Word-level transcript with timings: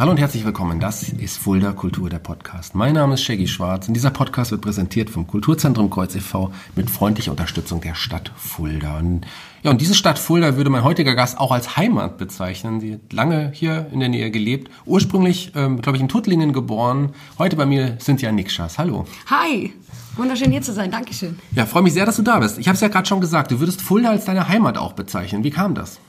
Hallo 0.00 0.12
und 0.12 0.16
herzlich 0.16 0.46
willkommen. 0.46 0.80
Das 0.80 1.10
ist 1.10 1.36
Fulda 1.36 1.72
Kultur, 1.72 2.08
der 2.08 2.20
Podcast. 2.20 2.74
Mein 2.74 2.94
Name 2.94 3.12
ist 3.12 3.22
Shaggy 3.22 3.46
Schwarz 3.46 3.86
und 3.86 3.92
dieser 3.92 4.08
Podcast 4.08 4.50
wird 4.50 4.62
präsentiert 4.62 5.10
vom 5.10 5.26
Kulturzentrum 5.26 5.90
Kreuz 5.90 6.14
e.V. 6.14 6.50
mit 6.74 6.88
freundlicher 6.88 7.32
Unterstützung 7.32 7.82
der 7.82 7.94
Stadt 7.94 8.32
Fulda. 8.34 8.96
Und, 8.96 9.26
ja, 9.62 9.70
und 9.70 9.78
diese 9.82 9.94
Stadt 9.94 10.18
Fulda 10.18 10.56
würde 10.56 10.70
mein 10.70 10.84
heutiger 10.84 11.14
Gast 11.14 11.36
auch 11.38 11.52
als 11.52 11.76
Heimat 11.76 12.16
bezeichnen. 12.16 12.80
Sie 12.80 12.94
hat 12.94 13.12
lange 13.12 13.50
hier 13.52 13.88
in 13.92 14.00
der 14.00 14.08
Nähe 14.08 14.30
gelebt. 14.30 14.70
Ursprünglich, 14.86 15.52
ähm, 15.54 15.82
glaube 15.82 15.98
ich, 15.98 16.02
in 16.02 16.08
Tuttlingen 16.08 16.54
geboren. 16.54 17.10
Heute 17.38 17.56
bei 17.56 17.66
mir 17.66 17.96
sind 17.98 18.22
ja 18.22 18.32
Nikschas. 18.32 18.78
Hallo. 18.78 19.04
Hi. 19.26 19.74
Wunderschön 20.16 20.50
hier 20.50 20.62
zu 20.62 20.72
sein. 20.72 20.90
Dankeschön. 20.90 21.38
Ja, 21.54 21.66
freue 21.66 21.82
mich 21.82 21.92
sehr, 21.92 22.06
dass 22.06 22.16
du 22.16 22.22
da 22.22 22.38
bist. 22.38 22.56
Ich 22.56 22.68
habe 22.68 22.74
es 22.74 22.80
ja 22.80 22.88
gerade 22.88 23.06
schon 23.06 23.20
gesagt, 23.20 23.50
du 23.50 23.60
würdest 23.60 23.82
Fulda 23.82 24.08
als 24.08 24.24
deine 24.24 24.48
Heimat 24.48 24.78
auch 24.78 24.94
bezeichnen. 24.94 25.44
Wie 25.44 25.50
kam 25.50 25.74
das? 25.74 26.00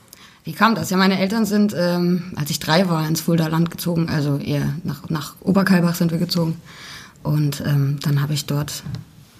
Wie 0.44 0.52
kam 0.52 0.74
das? 0.74 0.90
Ja, 0.90 0.96
meine 0.96 1.18
Eltern 1.20 1.46
sind, 1.46 1.74
ähm, 1.76 2.32
als 2.34 2.50
ich 2.50 2.58
drei 2.58 2.88
war, 2.88 3.06
ins 3.06 3.20
Fulda 3.20 3.46
Land 3.46 3.70
gezogen. 3.70 4.08
Also 4.08 4.38
eher 4.38 4.74
nach, 4.82 5.08
nach 5.08 5.36
Oberkalbach 5.40 5.94
sind 5.94 6.10
wir 6.10 6.18
gezogen. 6.18 6.56
Und 7.22 7.62
ähm, 7.64 7.98
dann 8.02 8.20
habe 8.20 8.34
ich 8.34 8.46
dort 8.46 8.82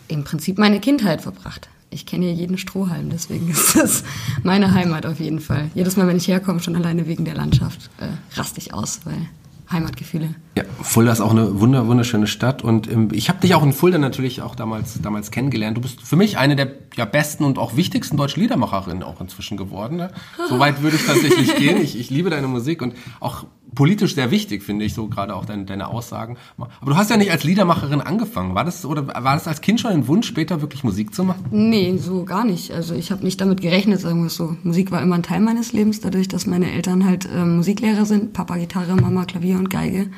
im 0.06 0.22
Prinzip 0.22 0.58
meine 0.58 0.78
Kindheit 0.78 1.22
verbracht. 1.22 1.68
Ich 1.90 2.06
kenne 2.06 2.26
hier 2.26 2.34
jeden 2.34 2.56
Strohhalm, 2.56 3.10
deswegen 3.10 3.48
ist 3.50 3.76
das 3.76 4.04
meine 4.44 4.72
Heimat 4.72 5.04
auf 5.04 5.18
jeden 5.18 5.40
Fall. 5.40 5.70
Jedes 5.74 5.96
Mal, 5.96 6.06
wenn 6.06 6.16
ich 6.16 6.28
herkomme, 6.28 6.60
schon 6.60 6.76
alleine 6.76 7.06
wegen 7.06 7.24
der 7.24 7.34
Landschaft, 7.34 7.90
äh, 7.98 8.38
raste 8.38 8.60
ich 8.60 8.72
aus, 8.72 9.00
weil 9.04 9.28
Heimatgefühle. 9.70 10.34
Ja, 10.54 10.64
Fulda 10.82 11.12
ist 11.12 11.22
auch 11.22 11.30
eine 11.30 11.60
wunder, 11.60 11.86
wunderschöne 11.86 12.26
Stadt 12.26 12.62
und 12.62 12.90
ähm, 12.90 13.08
ich 13.12 13.30
habe 13.30 13.40
dich 13.40 13.54
auch 13.54 13.62
in 13.62 13.72
Fulda 13.72 13.96
natürlich 13.96 14.42
auch 14.42 14.54
damals, 14.54 15.00
damals 15.00 15.30
kennengelernt. 15.30 15.78
Du 15.78 15.80
bist 15.80 16.02
für 16.02 16.16
mich 16.16 16.36
eine 16.36 16.56
der 16.56 16.72
ja, 16.94 17.06
besten 17.06 17.44
und 17.44 17.58
auch 17.58 17.74
wichtigsten 17.76 18.18
deutschen 18.18 18.42
Liedermacherinnen 18.42 19.02
auch 19.02 19.20
inzwischen 19.22 19.56
geworden. 19.56 19.96
Ne? 19.96 20.10
So 20.50 20.58
weit 20.58 20.82
würde 20.82 20.96
ich 20.96 21.06
tatsächlich 21.06 21.56
gehen. 21.56 21.80
Ich, 21.80 21.98
ich 21.98 22.10
liebe 22.10 22.28
deine 22.28 22.48
Musik 22.48 22.82
und 22.82 22.94
auch 23.20 23.46
politisch 23.74 24.14
sehr 24.14 24.30
wichtig, 24.30 24.62
finde 24.62 24.84
ich, 24.84 24.92
so 24.94 25.06
gerade 25.08 25.34
auch 25.34 25.44
deine, 25.44 25.64
deine 25.64 25.88
Aussagen. 25.88 26.36
Aber 26.58 26.90
du 26.90 26.96
hast 26.96 27.10
ja 27.10 27.16
nicht 27.16 27.30
als 27.30 27.44
Liedermacherin 27.44 28.00
angefangen. 28.00 28.54
War 28.54 28.64
das 28.64 28.84
oder 28.84 29.06
war 29.06 29.34
das 29.34 29.48
als 29.48 29.60
Kind 29.60 29.80
schon 29.80 29.92
ein 29.92 30.06
Wunsch, 30.08 30.26
später 30.26 30.60
wirklich 30.60 30.84
Musik 30.84 31.14
zu 31.14 31.24
machen? 31.24 31.44
Nee, 31.50 31.96
so 31.96 32.24
gar 32.24 32.44
nicht. 32.44 32.72
Also 32.72 32.94
ich 32.94 33.10
habe 33.10 33.24
nicht 33.24 33.40
damit 33.40 33.62
gerechnet, 33.62 34.00
sagen 34.00 34.20
wir 34.20 34.26
es 34.26 34.34
so. 34.34 34.56
Musik 34.62 34.90
war 34.90 35.00
immer 35.00 35.14
ein 35.14 35.22
Teil 35.22 35.40
meines 35.40 35.72
Lebens, 35.72 36.00
dadurch, 36.00 36.28
dass 36.28 36.46
meine 36.46 36.70
Eltern 36.70 37.06
halt 37.06 37.26
äh, 37.26 37.44
Musiklehrer 37.44 38.04
sind, 38.04 38.32
Papa 38.34 38.56
Gitarre, 38.56 38.94
Mama 38.96 39.24
Klavier 39.24 39.58
und 39.58 39.70
Geige, 39.70 40.10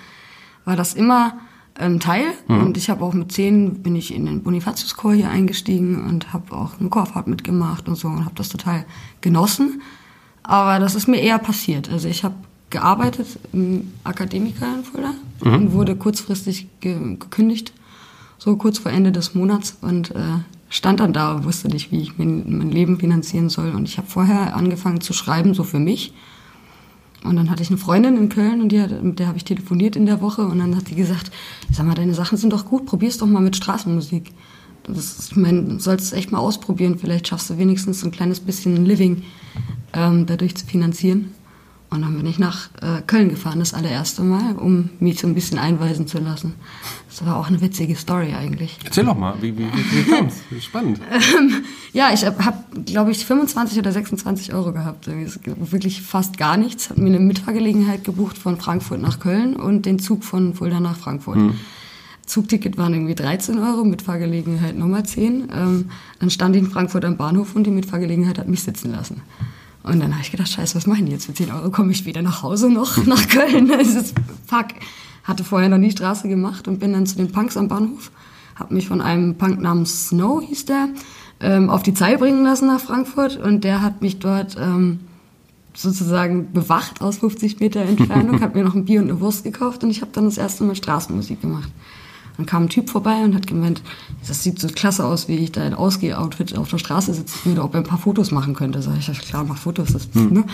war 0.65 0.77
das 0.77 0.95
immer 0.95 1.34
ein 1.75 2.01
Teil. 2.01 2.27
Mhm. 2.48 2.62
Und 2.62 2.77
ich 2.77 2.91
habe 2.91 3.05
auch 3.05 3.15
mit 3.15 3.33
zehn 3.33 3.83
bin 3.83 3.97
ich 3.97 4.15
in 4.15 4.27
den 4.27 4.43
Bonifatiuschor 4.43 5.15
hier 5.15 5.31
eingestiegen 5.31 6.05
und 6.07 6.33
habe 6.33 6.55
auch 6.55 6.79
eine 6.79 6.89
Chorfahrt 6.89 7.27
mitgemacht 7.27 7.89
und 7.89 7.97
so 7.97 8.09
und 8.09 8.25
habe 8.25 8.34
das 8.34 8.48
total 8.48 8.85
genossen. 9.20 9.83
Aber 10.42 10.79
das 10.79 10.95
ist 10.95 11.09
mir 11.09 11.20
eher 11.20 11.39
passiert. 11.39 11.91
Also 11.91 12.09
ich 12.09 12.23
habe 12.23 12.35
gearbeitet 12.70 13.39
im 13.53 13.92
Akademiker 14.05 14.67
in 14.75 14.85
Fulda 14.85 15.15
mhm. 15.42 15.55
und 15.55 15.73
wurde 15.73 15.97
kurzfristig 15.97 16.69
ge 16.81 17.17
gekündigt, 17.19 17.73
so 18.39 18.57
kurz 18.57 18.79
vor 18.79 18.92
Ende 18.92 19.12
des 19.12 19.35
Monats 19.35 19.79
und 19.81 20.11
äh, 20.11 20.39
stand 20.69 21.01
dann 21.01 21.12
da 21.12 21.35
und 21.35 21.45
wusste 21.45 21.69
nicht, 21.69 21.92
wie 21.92 22.03
ich 22.03 22.19
mein, 22.19 22.59
mein 22.59 22.70
Leben 22.70 22.98
finanzieren 22.98 23.48
soll. 23.48 23.70
Und 23.70 23.89
ich 23.89 23.97
habe 23.97 24.09
vorher 24.09 24.57
angefangen 24.57 25.01
zu 25.01 25.12
schreiben, 25.12 25.55
so 25.55 25.62
für 25.62 25.79
mich. 25.79 26.12
Und 27.25 27.36
dann 27.36 27.50
hatte 27.50 27.62
ich 27.62 27.70
eine 27.70 27.78
Freundin 27.78 28.19
in 28.19 28.28
Köln 28.28 28.61
und 28.61 28.69
die 28.70 28.80
hat, 28.80 29.03
mit 29.03 29.19
der 29.19 29.28
habe 29.28 29.39
ich 29.39 29.44
telefoniert 29.44 29.97
in 29.97 30.05
der 30.05 30.20
Woche 30.20 30.42
und 30.42 30.58
dann 30.58 30.77
hat 30.77 30.91
die 30.91 30.94
gesagt, 30.94 31.30
sag 31.72 31.86
mal, 31.86 31.94
deine 31.94 32.14
Sachen 32.14 32.36
sind 32.36 32.53
doch 32.53 32.67
gut, 32.67 32.84
probier's 32.84 33.17
doch 33.17 33.27
mal 33.27 33.41
mit 33.41 33.56
Straßenmusik. 33.56 34.30
Das 34.84 34.98
ist, 34.98 35.30
ich 35.30 35.36
meine, 35.36 35.80
sollst 35.80 36.12
echt 36.12 36.30
mal 36.30 36.39
ausprobieren, 36.39 36.98
vielleicht 36.98 37.27
schaffst 37.27 37.48
du 37.48 37.56
wenigstens 37.56 38.05
ein 38.05 38.11
kleines 38.11 38.41
bisschen 38.41 38.84
Living 38.84 39.22
ähm, 39.95 40.27
dadurch 40.27 40.55
zu 40.55 40.67
finanzieren. 40.67 41.33
Und 41.95 42.03
dann 42.03 42.17
bin 42.17 42.27
ich 42.27 42.41
nach 42.41 42.70
äh, 42.83 43.03
Köln 43.06 43.29
gefahren, 43.29 43.61
das 43.61 43.73
allererste 43.73 44.23
Mal, 44.23 44.57
um 44.57 44.91
mich 44.98 45.20
so 45.20 45.29
ein 45.29 45.35
bisschen 45.35 45.58
einweisen 45.58 46.08
zu 46.08 46.18
lassen. 46.18 46.55
Das 47.08 47.24
war 47.24 47.36
auch 47.36 47.46
eine 47.46 47.61
witzige 47.61 47.95
Story 47.95 48.35
eigentlich. 48.35 48.79
Erzähl 48.85 49.05
doch 49.05 49.17
mal, 49.17 49.35
wie, 49.41 49.57
wie, 49.57 49.67
wie, 49.67 50.02
kam's? 50.11 50.41
Spannend. 50.61 51.01
Ähm, 51.39 51.64
ja, 51.92 52.11
ich 52.13 52.24
habe, 52.24 52.45
hab, 52.45 52.85
glaube 52.85 53.13
ich, 53.13 53.24
25 53.24 53.79
oder 53.79 53.92
26 53.92 54.52
Euro 54.52 54.73
gehabt. 54.73 55.08
Wirklich 55.08 56.02
fast 56.02 56.36
gar 56.36 56.57
nichts. 56.57 56.91
Hab 56.91 56.98
mir 56.98 57.07
eine 57.07 57.20
Mitfahrgelegenheit 57.20 58.05
gebucht 58.05 58.36
von 58.36 58.58
Frankfurt 58.58 59.01
nach 59.01 59.20
Köln 59.20 59.55
und 59.55 59.86
den 59.86 59.98
Zug 60.01 60.24
von 60.24 60.55
Fulda 60.55 60.80
nach 60.80 60.97
Frankfurt. 60.97 61.36
Hm. 61.36 61.55
Zugticket 62.27 62.77
waren 62.77 62.95
irgendwie 62.95 63.14
13 63.14 63.58
Euro, 63.58 63.85
Mitfahrgelegenheit 63.85 64.77
nochmal 64.77 65.05
10. 65.05 65.48
Ähm, 65.55 65.91
dann 66.18 66.30
stand 66.30 66.57
ich 66.57 66.63
in 66.63 66.70
Frankfurt 66.70 67.05
am 67.05 67.17
Bahnhof 67.17 67.55
und 67.55 67.64
die 67.64 67.70
Mitfahrgelegenheit 67.70 68.39
hat 68.39 68.48
mich 68.48 68.63
sitzen 68.63 68.91
lassen. 68.91 69.23
Und 69.84 70.00
dann 70.00 70.12
habe 70.12 70.22
ich 70.22 70.30
gedacht, 70.30 70.48
scheiße, 70.48 70.74
was 70.74 70.86
machen 70.86 71.06
die 71.06 71.12
jetzt? 71.12 71.27
Für 71.27 71.34
10 71.34 71.52
Euro 71.52 71.70
komme 71.70 71.92
ich 71.92 72.06
wieder 72.06 72.22
nach 72.22 72.42
Hause 72.42 72.70
noch, 72.70 73.05
nach 73.06 73.28
Köln. 73.28 73.68
Das 73.68 73.89
ist 73.89 74.14
fuck. 74.46 74.68
Hatte 75.22 75.45
vorher 75.45 75.68
noch 75.68 75.78
nie 75.78 75.90
Straße 75.90 76.28
gemacht 76.28 76.67
und 76.68 76.80
bin 76.80 76.92
dann 76.92 77.06
zu 77.06 77.17
den 77.17 77.30
Punks 77.30 77.56
am 77.56 77.68
Bahnhof. 77.68 78.11
Habe 78.56 78.74
mich 78.74 78.89
von 78.89 79.00
einem 79.00 79.36
Punk 79.36 79.61
namens 79.61 80.08
Snow, 80.08 80.42
hieß 80.42 80.67
der, 80.67 80.89
ähm, 81.40 81.70
auf 81.70 81.83
die 81.83 81.94
Zeil 81.94 82.18
bringen 82.18 82.44
lassen 82.44 82.67
nach 82.67 82.80
Frankfurt. 82.80 83.36
Und 83.36 83.62
der 83.64 83.83
hat 83.83 84.00
mich 84.00 84.18
dort 84.18 84.56
ähm, 84.58 85.00
sozusagen 85.74 86.52
bewacht 86.52 87.02
aus 87.02 87.18
50 87.18 87.61
Meter 87.61 87.83
Entfernung, 87.83 88.40
hat 88.40 88.55
mir 88.55 88.64
noch 88.64 88.74
ein 88.74 88.86
Bier 88.86 89.00
und 89.00 89.11
eine 89.11 89.20
Wurst 89.20 89.44
gekauft 89.44 89.84
und 89.84 89.90
ich 89.90 90.00
habe 90.00 90.12
dann 90.12 90.24
das 90.24 90.39
erste 90.39 90.64
Mal 90.64 90.77
Straßenmusik 90.77 91.40
gemacht. 91.40 91.70
Dann 92.36 92.46
kam 92.46 92.64
ein 92.64 92.68
Typ 92.68 92.90
vorbei 92.90 93.22
und 93.24 93.34
hat 93.34 93.46
gemeint, 93.46 93.83
das 94.27 94.42
sieht 94.42 94.58
so 94.58 94.68
klasse 94.68 95.05
aus, 95.05 95.28
wie 95.28 95.36
ich 95.36 95.52
da 95.52 95.64
in 95.64 95.74
Ausgeh-Outfit 95.74 96.56
auf 96.56 96.68
der 96.68 96.78
Straße 96.78 97.14
sitzen 97.14 97.39
würde, 97.45 97.62
ob 97.62 97.74
er 97.74 97.80
ein 97.80 97.86
paar 97.86 97.98
Fotos 97.98 98.30
machen 98.30 98.55
könnte. 98.55 98.83
Sag 98.83 98.98
ich, 98.98 99.06
ja 99.06 99.14
klar, 99.14 99.45
mach 99.45 99.58
Fotos. 99.58 99.92
Das, 99.92 100.08
hm. 100.12 100.33
ne? 100.33 100.44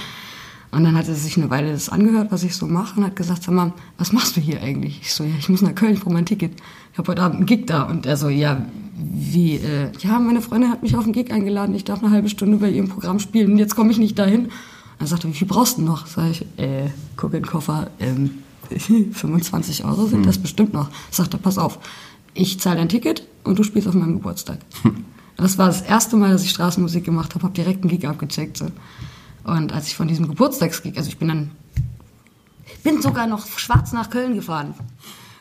Und 0.73 0.85
dann 0.85 0.97
hat 0.97 1.09
er 1.09 1.15
sich 1.15 1.37
eine 1.37 1.51
Weile 1.51 1.73
das 1.73 1.89
angehört, 1.89 2.31
was 2.31 2.45
ich 2.45 2.55
so 2.55 2.67
mache, 2.67 3.01
und 3.01 3.05
hat 3.05 3.17
gesagt, 3.17 3.43
sag 3.43 3.55
mal, 3.55 3.73
was 3.99 4.13
machst 4.13 4.37
du 4.37 4.41
hier 4.41 4.63
eigentlich? 4.63 5.01
Ich 5.03 5.15
so, 5.15 5.25
ja, 5.25 5.35
ich 5.37 5.49
muss 5.49 5.63
nach 5.63 5.75
Köln, 5.75 5.95
ich 5.95 6.01
brauche 6.01 6.15
mein 6.15 6.27
Ticket. 6.27 6.53
Ich 6.93 6.99
habe 6.99 7.11
heute 7.11 7.23
Abend 7.23 7.39
einen 7.39 7.47
Gig 7.47 7.67
da. 7.67 7.85
Und 7.85 8.07
er 8.07 8.17
so, 8.17 8.29
ja, 8.29 8.65
wie, 8.97 9.57
äh, 9.57 9.91
ja, 10.01 10.19
meine 10.21 10.43
Freundin 10.43 10.71
hat 10.71 10.83
mich 10.83 10.95
auf 10.97 11.05
einen 11.05 11.13
Gig 11.13 11.33
eingeladen, 11.33 11.75
ich 11.75 11.85
darf 11.85 12.03
eine 12.03 12.13
halbe 12.13 12.29
Stunde 12.29 12.59
bei 12.59 12.71
ihrem 12.71 12.89
Programm 12.89 13.19
spielen 13.19 13.53
und 13.53 13.59
jetzt 13.59 13.75
komme 13.75 13.91
ich 13.91 13.99
nicht 13.99 14.19
dahin. 14.19 14.51
Er, 14.99 15.25
wie 15.25 15.33
viel 15.33 15.49
brauchst 15.49 15.79
du 15.79 15.83
noch? 15.83 16.07
Sag 16.07 16.31
ich, 16.31 16.43
äh, 16.59 16.91
guck 17.17 17.33
in 17.33 17.43
den 17.43 17.47
Koffer, 17.47 17.91
ähm, 17.99 18.31
25 18.79 19.85
Euro 19.85 20.07
sind 20.07 20.27
das 20.27 20.37
hm. 20.37 20.43
bestimmt 20.43 20.73
noch. 20.73 20.89
Sagt 21.11 21.35
er, 21.35 21.39
pass 21.39 21.59
auf, 21.59 21.79
ich 22.35 22.61
zahle 22.61 22.77
dein 22.77 22.89
Ticket 22.89 23.27
und 23.45 23.59
du 23.59 23.63
spielst 23.63 23.89
auf 23.89 23.95
meinem 23.95 24.15
Geburtstag. 24.15 24.59
Hm. 24.83 25.05
Das 25.37 25.59
war 25.59 25.67
das 25.67 25.83
erste 25.83 26.17
Mal, 26.17 26.33
dass 26.33 26.45
ich 26.45 26.51
Straßenmusik 26.51 27.05
gemacht 27.05 27.35
habe, 27.35 27.45
habe 27.45 27.55
direkt 27.55 27.83
einen 27.83 27.91
Gig 27.91 28.07
abgecheckt. 28.07 28.59
So. 28.59 28.67
Und 29.45 29.73
als 29.73 29.89
ich 29.89 29.97
von 29.97 30.07
diesem 30.07 30.29
Geburtstagsgig, 30.29 30.97
also 30.99 31.09
ich 31.09 31.19
bin 31.19 31.29
dann, 31.29 31.51
bin 32.85 33.01
sogar 33.01 33.27
noch 33.27 33.47
schwarz 33.59 33.93
nach 33.93 34.11
Köln 34.11 34.35
gefahren 34.35 34.75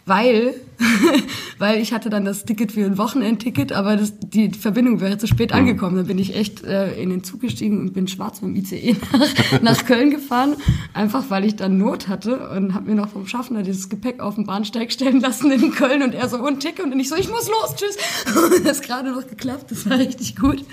weil, 0.09 0.55
weil 1.59 1.79
ich 1.79 1.93
hatte 1.93 2.09
dann 2.09 2.25
das 2.25 2.43
Ticket 2.43 2.73
für 2.73 2.83
ein 2.85 2.97
Wochenendticket, 2.97 3.71
aber 3.71 3.95
das, 3.95 4.19
die 4.19 4.51
Verbindung 4.51 4.99
wäre 4.99 5.17
zu 5.17 5.27
spät 5.27 5.51
mhm. 5.51 5.59
angekommen. 5.59 5.95
Dann 5.95 6.07
bin 6.07 6.19
ich 6.19 6.35
echt 6.35 6.63
äh, 6.63 6.99
in 7.01 7.09
den 7.09 7.23
Zug 7.23 7.39
gestiegen 7.39 7.79
und 7.79 7.93
bin 7.93 8.07
schwarz 8.07 8.41
mit 8.41 8.55
dem 8.55 8.63
ICE 8.63 8.95
nach, 9.51 9.61
nach 9.61 9.85
Köln 9.85 10.09
gefahren, 10.11 10.55
einfach 10.93 11.29
weil 11.29 11.45
ich 11.45 11.55
dann 11.55 11.77
Not 11.77 12.09
hatte 12.09 12.49
und 12.49 12.73
habe 12.73 12.89
mir 12.89 12.95
noch 12.95 13.09
vom 13.09 13.27
Schaffner 13.27 13.63
dieses 13.63 13.87
Gepäck 13.87 14.19
auf 14.19 14.35
den 14.35 14.45
Bahnsteig 14.45 14.91
stellen 14.91 15.21
lassen 15.21 15.51
in 15.51 15.71
Köln 15.71 16.03
und 16.03 16.13
er 16.13 16.27
so, 16.27 16.37
und 16.37 16.59
Ticket 16.59 16.85
und 16.85 16.99
ich 16.99 17.07
so, 17.07 17.15
ich 17.15 17.29
muss 17.29 17.47
los, 17.47 17.75
tschüss. 17.75 17.97
Und 18.59 18.65
das 18.65 18.81
gerade 18.81 19.11
noch 19.11 19.27
geklappt, 19.27 19.71
das 19.71 19.89
war 19.89 19.97
richtig 19.97 20.35
gut. 20.35 20.65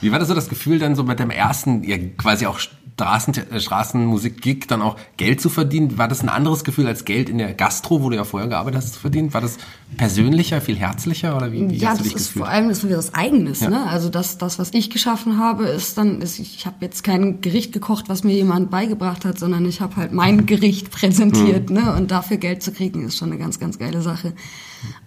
Wie 0.00 0.12
war 0.12 0.18
das 0.18 0.28
so 0.28 0.34
das 0.34 0.48
Gefühl 0.48 0.78
dann 0.78 0.94
so 0.94 1.04
mit 1.04 1.18
dem 1.18 1.30
ersten, 1.30 1.84
ja, 1.84 1.96
quasi 2.16 2.46
auch 2.46 2.58
Straßen, 3.00 3.34
äh, 3.50 3.60
Straßenmusik-Gig 3.60 4.66
dann 4.68 4.82
auch 4.82 4.96
Geld 5.16 5.40
zu 5.40 5.48
verdienen? 5.48 5.96
War 5.96 6.08
das 6.08 6.22
ein 6.22 6.28
anderes 6.28 6.64
Gefühl 6.64 6.86
als 6.86 7.04
Geld 7.04 7.30
in 7.30 7.38
der 7.38 7.54
Gastro, 7.54 8.02
wo 8.02 8.10
du 8.10 8.16
ja 8.16 8.24
vorher 8.24 8.48
gearbeitet 8.48 8.82
hast, 8.82 8.94
zu 8.94 9.00
verdienen? 9.00 9.32
War 9.32 9.40
das 9.40 9.56
persönlicher, 9.96 10.60
viel 10.60 10.76
herzlicher 10.76 11.36
oder 11.36 11.50
wie, 11.50 11.68
wie 11.70 11.76
ja, 11.76 11.90
hast 11.90 12.00
du 12.00 12.04
dich 12.04 12.12
das 12.12 12.22
ist 12.22 12.32
vor 12.32 12.48
allem 12.48 12.68
das 12.68 12.84
ist 12.84 12.96
was 12.96 13.14
Eigenes. 13.14 13.60
Ja. 13.60 13.70
Ne? 13.70 13.86
Also 13.86 14.10
das, 14.10 14.36
das, 14.36 14.58
was 14.58 14.74
ich 14.74 14.90
geschaffen 14.90 15.38
habe, 15.38 15.64
ist 15.66 15.96
dann, 15.96 16.20
ist, 16.20 16.38
ich 16.38 16.66
habe 16.66 16.76
jetzt 16.80 17.02
kein 17.02 17.40
Gericht 17.40 17.72
gekocht, 17.72 18.08
was 18.08 18.22
mir 18.22 18.34
jemand 18.34 18.70
beigebracht 18.70 19.24
hat, 19.24 19.38
sondern 19.38 19.64
ich 19.64 19.80
habe 19.80 19.96
halt 19.96 20.12
mein 20.12 20.44
Gericht 20.46 20.90
präsentiert. 20.90 21.70
Mhm. 21.70 21.76
Ne? 21.76 21.94
Und 21.94 22.10
dafür 22.10 22.36
Geld 22.36 22.62
zu 22.62 22.72
kriegen, 22.72 23.06
ist 23.06 23.16
schon 23.16 23.30
eine 23.30 23.40
ganz, 23.40 23.58
ganz 23.58 23.78
geile 23.78 24.02
Sache. 24.02 24.34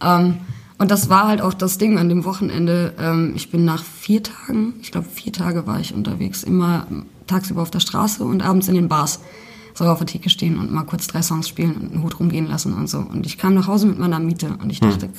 Ähm, 0.01 0.37
und 0.77 0.91
das 0.91 1.09
war 1.09 1.27
halt 1.27 1.41
auch 1.41 1.53
das 1.53 1.77
Ding 1.77 1.97
an 1.97 2.09
dem 2.09 2.25
Wochenende. 2.25 2.93
Ähm, 2.99 3.33
ich 3.35 3.51
bin 3.51 3.65
nach 3.65 3.83
vier 3.83 4.23
Tagen, 4.23 4.73
ich 4.81 4.91
glaube 4.91 5.07
vier 5.07 5.31
Tage 5.31 5.67
war 5.67 5.79
ich 5.79 5.93
unterwegs, 5.93 6.43
immer 6.43 6.87
tagsüber 7.27 7.61
auf 7.61 7.71
der 7.71 7.79
Straße 7.79 8.23
und 8.23 8.43
abends 8.43 8.67
in 8.67 8.75
den 8.75 8.87
Bars. 8.87 9.19
So 9.75 9.85
auf 9.85 9.97
der 9.97 10.05
Theke 10.05 10.29
stehen 10.29 10.59
und 10.59 10.71
mal 10.71 10.83
kurz 10.83 11.07
drei 11.07 11.23
Songs 11.23 11.47
spielen 11.49 11.73
und 11.73 11.91
einen 11.93 12.03
Hut 12.03 12.19
rumgehen 12.19 12.47
lassen 12.47 12.73
und 12.73 12.87
so. 12.87 12.99
Und 12.99 13.25
ich 13.25 13.39
kam 13.39 13.55
nach 13.55 13.65
Hause 13.65 13.87
mit 13.87 13.97
meiner 13.97 14.19
Miete 14.19 14.55
und 14.61 14.69
ich 14.69 14.79
hm. 14.79 14.91
dachte, 14.91 15.09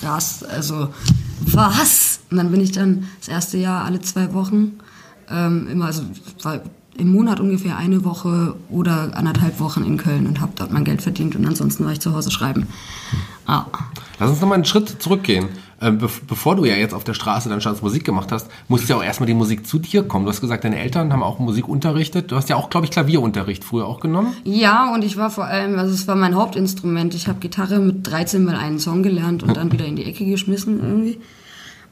krass, 0.00 0.42
also 0.42 0.88
was? 1.40 2.20
Und 2.30 2.38
dann 2.38 2.50
bin 2.50 2.62
ich 2.62 2.72
dann 2.72 3.06
das 3.18 3.28
erste 3.28 3.58
Jahr 3.58 3.84
alle 3.84 4.00
zwei 4.00 4.32
Wochen 4.32 4.78
ähm, 5.30 5.68
immer, 5.70 5.86
also 5.86 6.04
war 6.42 6.60
im 6.96 7.12
Monat 7.12 7.38
ungefähr 7.38 7.76
eine 7.76 8.04
Woche 8.04 8.56
oder 8.70 9.16
anderthalb 9.16 9.60
Wochen 9.60 9.84
in 9.84 9.98
Köln 9.98 10.26
und 10.26 10.40
habe 10.40 10.52
dort 10.56 10.72
mein 10.72 10.84
Geld 10.84 11.00
verdient 11.00 11.36
und 11.36 11.46
ansonsten 11.46 11.84
war 11.84 11.92
ich 11.92 12.00
zu 12.00 12.14
Hause 12.14 12.30
schreiben. 12.30 12.66
Ah. 13.46 13.66
Lass 14.18 14.30
uns 14.30 14.40
nochmal 14.40 14.56
einen 14.56 14.64
Schritt 14.64 15.00
zurückgehen. 15.00 15.48
äh, 15.80 15.92
be 15.92 16.08
bevor 16.26 16.56
du 16.56 16.64
ja 16.64 16.74
jetzt 16.74 16.92
auf 16.92 17.04
der 17.04 17.14
Straße 17.14 17.48
dann 17.48 17.60
standst, 17.60 17.82
Musik 17.82 18.04
gemacht 18.04 18.32
hast, 18.32 18.48
musste 18.66 18.88
ja 18.88 18.96
auch 18.96 19.02
erstmal 19.02 19.28
die 19.28 19.34
Musik 19.34 19.66
zu 19.66 19.78
dir 19.78 20.02
kommen. 20.02 20.24
Du 20.24 20.30
hast 20.30 20.40
gesagt, 20.40 20.64
deine 20.64 20.78
Eltern 20.78 21.12
haben 21.12 21.22
auch 21.22 21.38
Musik 21.38 21.68
unterrichtet. 21.68 22.32
Du 22.32 22.36
hast 22.36 22.48
ja 22.48 22.56
auch, 22.56 22.68
glaube 22.68 22.86
ich, 22.86 22.90
Klavierunterricht 22.90 23.64
früher 23.64 23.86
auch 23.86 24.00
genommen. 24.00 24.34
Ja, 24.44 24.92
und 24.92 25.04
ich 25.04 25.16
war 25.16 25.30
vor 25.30 25.44
allem, 25.44 25.78
also 25.78 25.94
es 25.94 26.08
war 26.08 26.16
mein 26.16 26.34
Hauptinstrument. 26.34 27.14
Ich 27.14 27.28
habe 27.28 27.38
Gitarre 27.38 27.78
mit 27.78 28.06
13 28.06 28.44
mal 28.44 28.56
einen 28.56 28.80
Song 28.80 29.02
gelernt 29.02 29.42
und 29.42 29.56
dann 29.56 29.70
wieder 29.72 29.86
in 29.86 29.96
die 29.96 30.04
Ecke 30.04 30.24
geschmissen 30.24 30.80
irgendwie. 30.80 31.18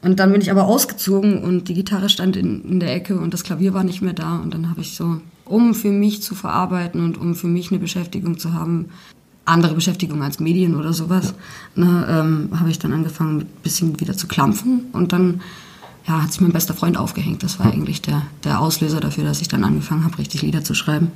Und 0.01 0.19
dann 0.19 0.31
bin 0.31 0.41
ich 0.41 0.51
aber 0.51 0.65
ausgezogen 0.65 1.43
und 1.43 1.69
die 1.69 1.73
Gitarre 1.73 2.09
stand 2.09 2.35
in, 2.35 2.63
in 2.63 2.79
der 2.79 2.93
Ecke 2.93 3.17
und 3.17 3.33
das 3.33 3.43
Klavier 3.43 3.73
war 3.73 3.83
nicht 3.83 4.01
mehr 4.01 4.13
da. 4.13 4.37
Und 4.37 4.53
dann 4.53 4.69
habe 4.69 4.81
ich 4.81 4.95
so, 4.95 5.21
um 5.45 5.73
für 5.73 5.91
mich 5.91 6.21
zu 6.21 6.35
verarbeiten 6.35 7.03
und 7.03 7.17
um 7.17 7.35
für 7.35 7.47
mich 7.47 7.71
eine 7.71 7.79
Beschäftigung 7.79 8.37
zu 8.37 8.53
haben, 8.53 8.89
andere 9.47 9.73
Beschäftigung 9.73 10.21
als 10.23 10.39
Medien 10.39 10.75
oder 10.75 10.93
sowas, 10.93 11.33
ne, 11.75 12.05
ähm, 12.09 12.49
habe 12.59 12.69
ich 12.69 12.79
dann 12.79 12.93
angefangen, 12.93 13.41
ein 13.41 13.47
bisschen 13.63 13.99
wieder 13.99 14.15
zu 14.15 14.27
klampfen 14.27 14.87
und 14.93 15.13
dann 15.13 15.41
ja, 16.07 16.23
hat 16.23 16.31
sich 16.31 16.41
mein 16.41 16.53
bester 16.53 16.73
Freund 16.73 16.97
aufgehängt. 16.97 17.43
Das 17.43 17.59
war 17.59 17.67
eigentlich 17.67 18.01
der, 18.01 18.21
der 18.43 18.61
Auslöser 18.61 18.99
dafür, 18.99 19.25
dass 19.25 19.41
ich 19.41 19.49
dann 19.49 19.65
angefangen 19.65 20.05
habe, 20.05 20.17
richtig 20.17 20.41
Lieder 20.41 20.63
zu 20.63 20.73
schreiben. 20.73 21.11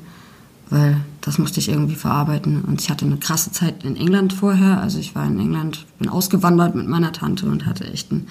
Weil 0.70 0.98
das 1.22 1.38
musste 1.38 1.60
ich 1.60 1.70
irgendwie 1.70 1.96
verarbeiten. 1.96 2.62
Und 2.62 2.82
ich 2.82 2.90
hatte 2.90 3.06
eine 3.06 3.18
krasse 3.18 3.52
Zeit 3.52 3.84
in 3.84 3.96
England 3.96 4.34
vorher. 4.34 4.80
Also 4.82 5.00
ich 5.00 5.16
war 5.16 5.26
in 5.26 5.40
England, 5.40 5.86
bin 6.00 6.10
ausgewandert 6.10 6.76
mit 6.76 6.88
meiner 6.88 7.14
Tante 7.14 7.46
und 7.46 7.66
hatte 7.66 7.86
echt 7.86 8.12
ein, 8.12 8.28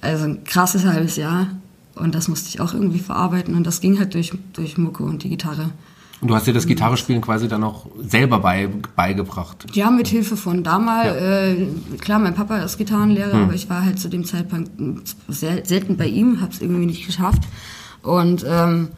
also 0.00 0.24
ein 0.24 0.44
krasses 0.44 0.84
halbes 0.84 1.16
Jahr. 1.16 1.48
Und 1.94 2.14
das 2.14 2.28
musste 2.28 2.48
ich 2.48 2.60
auch 2.60 2.72
irgendwie 2.74 3.00
verarbeiten. 3.00 3.54
Und 3.54 3.64
das 3.64 3.80
ging 3.80 3.98
halt 3.98 4.14
durch, 4.14 4.32
durch 4.52 4.76
Mucke 4.76 5.04
und 5.04 5.22
die 5.22 5.28
Gitarre. 5.28 5.70
Und 6.20 6.28
du 6.28 6.34
hast 6.34 6.46
dir 6.46 6.52
das 6.52 6.66
Gitarrespielen 6.66 7.22
quasi 7.22 7.48
dann 7.48 7.64
auch 7.64 7.86
selber 7.98 8.40
bei, 8.40 8.68
beigebracht. 8.94 9.66
Ja, 9.72 9.90
mit 9.90 10.08
Hilfe 10.08 10.36
von 10.36 10.62
damals. 10.62 11.06
Ja. 11.06 11.46
Äh, 11.46 11.66
klar, 11.98 12.18
mein 12.18 12.34
Papa 12.34 12.58
ist 12.58 12.76
Gitarrenlehrer, 12.76 13.32
hm. 13.32 13.44
aber 13.44 13.54
ich 13.54 13.70
war 13.70 13.84
halt 13.84 13.98
zu 13.98 14.08
dem 14.08 14.24
Zeitpunkt 14.24 14.70
sehr 15.28 15.64
selten 15.64 15.96
bei 15.96 16.06
ihm, 16.06 16.40
habe 16.42 16.52
es 16.52 16.60
irgendwie 16.60 16.86
nicht 16.86 17.06
geschafft. 17.06 17.42
Und 18.02 18.44
ähm, 18.46 18.88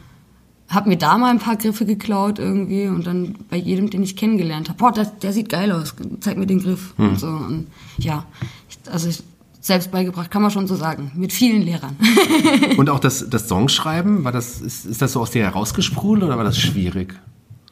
habe 0.69 0.89
mir 0.89 0.97
da 0.97 1.17
mal 1.17 1.29
ein 1.29 1.39
paar 1.39 1.55
Griffe 1.55 1.85
geklaut 1.85 2.39
irgendwie 2.39 2.87
und 2.87 3.05
dann 3.05 3.35
bei 3.49 3.57
jedem, 3.57 3.89
den 3.89 4.03
ich 4.03 4.15
kennengelernt 4.15 4.69
habe, 4.69 4.77
boah, 4.77 4.91
der, 4.91 5.05
der, 5.05 5.31
sieht 5.31 5.49
geil 5.49 5.71
aus, 5.71 5.95
zeig 6.19 6.37
mir 6.37 6.47
den 6.47 6.59
Griff 6.59 6.93
hm. 6.97 7.09
und 7.09 7.19
so. 7.19 7.27
Und 7.27 7.67
ja, 7.97 8.25
ich, 8.69 8.91
also 8.91 9.07
ich, 9.07 9.23
selbst 9.63 9.91
beigebracht, 9.91 10.29
kann 10.29 10.41
man 10.41 10.51
schon 10.51 10.67
so 10.67 10.75
sagen, 10.75 11.13
mit 11.15 11.31
vielen 11.31 11.61
Lehrern. 11.61 11.95
Und 12.77 12.89
auch 12.89 12.99
das, 12.99 13.29
das 13.29 13.47
Songschreiben, 13.47 14.25
war 14.25 14.33
das, 14.33 14.59
ist, 14.59 14.85
ist 14.85 15.01
das 15.01 15.13
so 15.13 15.21
aus 15.21 15.31
dir 15.31 15.43
herausgesprudelt 15.43 16.25
oder 16.25 16.37
war 16.37 16.43
das 16.43 16.59
schwierig? 16.59 17.15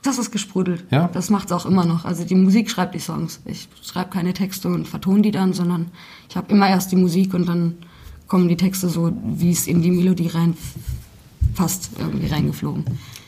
Das 0.01 0.17
ist 0.17 0.31
gesprudelt. 0.31 0.85
Ja? 0.89 1.09
Das 1.13 1.29
macht's 1.29 1.51
auch 1.51 1.65
immer 1.65 1.85
noch. 1.85 2.05
Also 2.05 2.23
die 2.23 2.33
Musik 2.33 2.71
schreibt 2.71 2.95
die 2.95 2.99
Songs. 2.99 3.41
Ich 3.45 3.67
schreibe 3.83 4.09
keine 4.09 4.33
Texte 4.33 4.69
und 4.69 4.87
vertone 4.87 5.21
die 5.21 5.31
dann, 5.31 5.51
sondern 5.51 5.91
ich 6.29 6.37
habe 6.37 6.51
immer 6.53 6.69
erst 6.69 6.93
die 6.93 6.95
Musik 6.95 7.33
und 7.33 7.47
dann 7.47 7.75
kommen 8.27 8.47
die 8.47 8.57
Texte 8.57 8.87
so, 8.87 9.11
wie 9.25 9.51
es 9.51 9.67
in 9.67 9.81
die 9.81 9.91
Melodie 9.91 10.27
rein 10.27 10.55
fast 11.53 11.91
irgendwie 11.99 12.27
reingeflogen. 12.27 12.85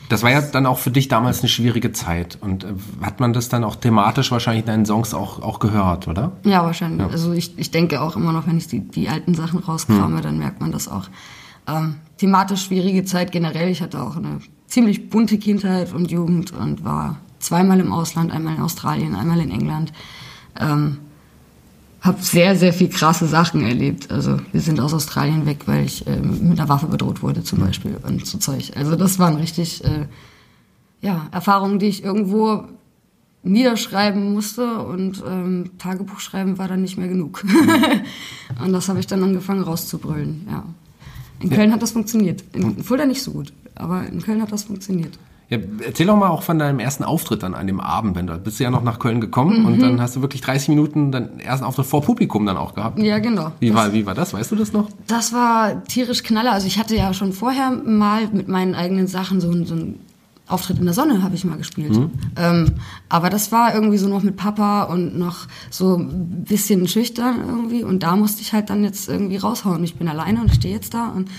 Das 0.08 0.22
war 0.22 0.30
ja 0.30 0.40
dann 0.42 0.66
auch 0.66 0.78
für 0.78 0.90
dich 0.90 1.08
damals 1.08 1.40
eine 1.40 1.48
schwierige 1.48 1.92
Zeit. 1.92 2.38
Und 2.40 2.64
äh, 2.64 2.74
hat 3.02 3.20
man 3.20 3.32
das 3.32 3.48
dann 3.48 3.64
auch 3.64 3.76
thematisch 3.76 4.30
wahrscheinlich 4.30 4.62
in 4.62 4.66
deinen 4.66 4.86
Songs 4.86 5.14
auch, 5.14 5.40
auch 5.42 5.58
gehört, 5.58 6.08
oder? 6.08 6.32
Ja, 6.44 6.64
wahrscheinlich. 6.64 7.00
Ja. 7.00 7.08
Also 7.08 7.32
ich, 7.32 7.58
ich 7.58 7.70
denke 7.70 8.00
auch 8.00 8.16
immer 8.16 8.32
noch, 8.32 8.46
wenn 8.46 8.58
ich 8.58 8.66
die, 8.66 8.80
die 8.80 9.08
alten 9.08 9.34
Sachen 9.34 9.60
rauskrame, 9.60 10.16
hm. 10.16 10.22
dann 10.22 10.38
merkt 10.38 10.60
man 10.60 10.72
das 10.72 10.88
auch. 10.88 11.08
Ähm, 11.66 11.96
thematisch 12.18 12.64
schwierige 12.64 13.04
Zeit 13.04 13.32
generell. 13.32 13.68
Ich 13.68 13.80
hatte 13.80 14.02
auch 14.02 14.16
eine 14.16 14.40
ziemlich 14.66 15.08
bunte 15.08 15.38
Kindheit 15.38 15.92
und 15.92 16.10
Jugend 16.10 16.52
und 16.52 16.84
war 16.84 17.18
zweimal 17.38 17.80
im 17.80 17.92
Ausland, 17.92 18.32
einmal 18.32 18.56
in 18.56 18.62
Australien, 18.62 19.14
einmal 19.14 19.40
in 19.40 19.50
England. 19.50 19.92
Ähm, 20.58 20.98
habe 22.04 22.22
sehr, 22.22 22.54
sehr 22.54 22.74
viel 22.74 22.90
krasse 22.90 23.26
Sachen 23.26 23.64
erlebt. 23.64 24.10
Also 24.10 24.36
wir 24.52 24.60
sind 24.60 24.78
aus 24.78 24.92
Australien 24.92 25.46
weg, 25.46 25.62
weil 25.66 25.86
ich 25.86 26.06
äh, 26.06 26.20
mit 26.20 26.60
einer 26.60 26.68
Waffe 26.68 26.86
bedroht 26.86 27.22
wurde 27.22 27.42
zum 27.42 27.60
Beispiel 27.60 27.96
und 28.06 28.26
so 28.26 28.36
Zeug. 28.36 28.72
Also 28.76 28.94
das 28.94 29.18
waren 29.18 29.36
richtig 29.36 29.82
äh, 29.84 30.06
ja, 31.00 31.28
Erfahrungen, 31.32 31.78
die 31.78 31.86
ich 31.86 32.04
irgendwo 32.04 32.64
niederschreiben 33.42 34.32
musste 34.34 34.80
und 34.80 35.22
ähm, 35.26 35.70
Tagebuch 35.78 36.20
schreiben 36.20 36.58
war 36.58 36.68
dann 36.68 36.82
nicht 36.82 36.98
mehr 36.98 37.08
genug. 37.08 37.42
und 38.64 38.72
das 38.72 38.88
habe 38.88 39.00
ich 39.00 39.06
dann 39.06 39.22
angefangen 39.22 39.62
rauszubrüllen. 39.62 40.46
Ja. 40.50 40.64
In 41.40 41.50
Köln 41.50 41.72
hat 41.72 41.82
das 41.82 41.92
funktioniert. 41.92 42.44
In 42.52 42.84
Fulda 42.84 43.06
nicht 43.06 43.22
so 43.22 43.32
gut, 43.32 43.52
aber 43.74 44.06
in 44.06 44.22
Köln 44.22 44.42
hat 44.42 44.52
das 44.52 44.64
funktioniert. 44.64 45.18
Ja, 45.54 45.86
erzähl 45.86 46.06
doch 46.06 46.16
mal 46.16 46.28
auch 46.28 46.42
von 46.42 46.58
deinem 46.58 46.78
ersten 46.78 47.04
Auftritt 47.04 47.42
dann 47.42 47.54
an 47.54 47.66
dem 47.66 47.80
Abend, 47.80 48.16
wenn 48.16 48.26
du 48.26 48.36
bist 48.38 48.58
du 48.58 48.64
ja 48.64 48.70
noch 48.70 48.82
nach 48.82 48.98
Köln 48.98 49.20
gekommen 49.20 49.60
mhm. 49.60 49.66
und 49.66 49.80
dann 49.80 50.00
hast 50.00 50.16
du 50.16 50.22
wirklich 50.22 50.40
30 50.40 50.68
Minuten 50.68 51.12
deinen 51.12 51.40
ersten 51.40 51.64
Auftritt 51.64 51.86
vor 51.86 52.02
Publikum 52.02 52.46
dann 52.46 52.56
auch 52.56 52.74
gehabt. 52.74 52.98
Ja, 52.98 53.18
genau. 53.18 53.52
Wie 53.60 53.68
das, 53.68 53.76
war, 53.76 53.92
wie 53.92 54.06
war 54.06 54.14
das? 54.14 54.34
Weißt 54.34 54.50
du 54.50 54.56
das 54.56 54.72
noch? 54.72 54.88
Das 55.06 55.32
war 55.32 55.84
tierisch 55.84 56.22
knaller. 56.22 56.52
Also 56.52 56.66
ich 56.66 56.78
hatte 56.78 56.96
ja 56.96 57.14
schon 57.14 57.32
vorher 57.32 57.70
mal 57.70 58.28
mit 58.32 58.48
meinen 58.48 58.74
eigenen 58.74 59.06
Sachen 59.06 59.40
so, 59.40 59.52
so 59.64 59.74
einen 59.74 60.00
Auftritt 60.46 60.78
in 60.78 60.84
der 60.84 60.94
Sonne 60.94 61.22
habe 61.22 61.34
ich 61.34 61.44
mal 61.44 61.56
gespielt. 61.56 61.92
Mhm. 61.92 62.10
Ähm, 62.36 62.72
aber 63.08 63.30
das 63.30 63.50
war 63.50 63.74
irgendwie 63.74 63.96
so 63.96 64.08
noch 64.08 64.22
mit 64.22 64.36
Papa 64.36 64.84
und 64.84 65.18
noch 65.18 65.46
so 65.70 65.96
ein 65.96 66.44
bisschen 66.44 66.86
schüchtern 66.86 67.36
irgendwie. 67.46 67.82
Und 67.82 68.02
da 68.02 68.14
musste 68.14 68.42
ich 68.42 68.52
halt 68.52 68.68
dann 68.68 68.84
jetzt 68.84 69.08
irgendwie 69.08 69.38
raushauen. 69.38 69.82
Ich 69.84 69.96
bin 69.96 70.06
alleine 70.06 70.42
und 70.42 70.54
stehe 70.54 70.74
jetzt 70.74 70.92
da 70.92 71.08
und 71.08 71.30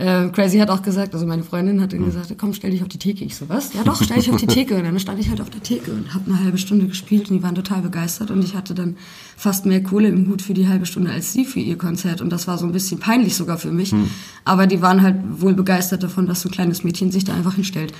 äh, 0.00 0.30
Crazy 0.30 0.58
hat 0.58 0.70
auch 0.70 0.80
gesagt, 0.80 1.12
also 1.12 1.26
meine 1.26 1.42
Freundin 1.42 1.82
hat 1.82 1.92
dann 1.92 2.02
gesagt, 2.02 2.34
komm, 2.38 2.54
stell 2.54 2.70
dich 2.70 2.80
auf 2.80 2.88
die 2.88 2.98
Theke. 2.98 3.22
Ich 3.22 3.36
so, 3.36 3.50
was? 3.50 3.74
Ja 3.74 3.84
doch, 3.84 4.02
stell 4.02 4.16
dich 4.16 4.30
auf 4.30 4.36
die 4.36 4.46
Theke. 4.46 4.76
Und 4.76 4.84
dann 4.84 4.98
stand 4.98 5.20
ich 5.20 5.28
halt 5.28 5.42
auf 5.42 5.50
der 5.50 5.62
Theke 5.62 5.92
und 5.92 6.14
habe 6.14 6.30
eine 6.30 6.42
halbe 6.42 6.56
Stunde 6.56 6.86
gespielt 6.86 7.30
und 7.30 7.36
die 7.36 7.42
waren 7.42 7.54
total 7.54 7.82
begeistert 7.82 8.30
und 8.30 8.42
ich 8.42 8.54
hatte 8.54 8.74
dann 8.74 8.96
fast 9.36 9.66
mehr 9.66 9.82
Kohle 9.82 10.08
im 10.08 10.28
Hut 10.28 10.40
für 10.40 10.54
die 10.54 10.68
halbe 10.68 10.86
Stunde 10.86 11.10
als 11.10 11.34
sie 11.34 11.44
für 11.44 11.60
ihr 11.60 11.76
Konzert 11.76 12.22
und 12.22 12.30
das 12.30 12.48
war 12.48 12.56
so 12.56 12.64
ein 12.64 12.72
bisschen 12.72 12.98
peinlich 12.98 13.36
sogar 13.36 13.58
für 13.58 13.70
mich. 13.70 13.92
Hm. 13.92 14.08
Aber 14.46 14.66
die 14.66 14.80
waren 14.80 15.02
halt 15.02 15.16
wohl 15.36 15.52
begeistert 15.52 16.02
davon, 16.02 16.26
dass 16.26 16.40
so 16.40 16.48
ein 16.48 16.52
kleines 16.52 16.82
Mädchen 16.82 17.12
sich 17.12 17.24
da 17.24 17.34
einfach 17.34 17.56
hinstellt 17.56 17.92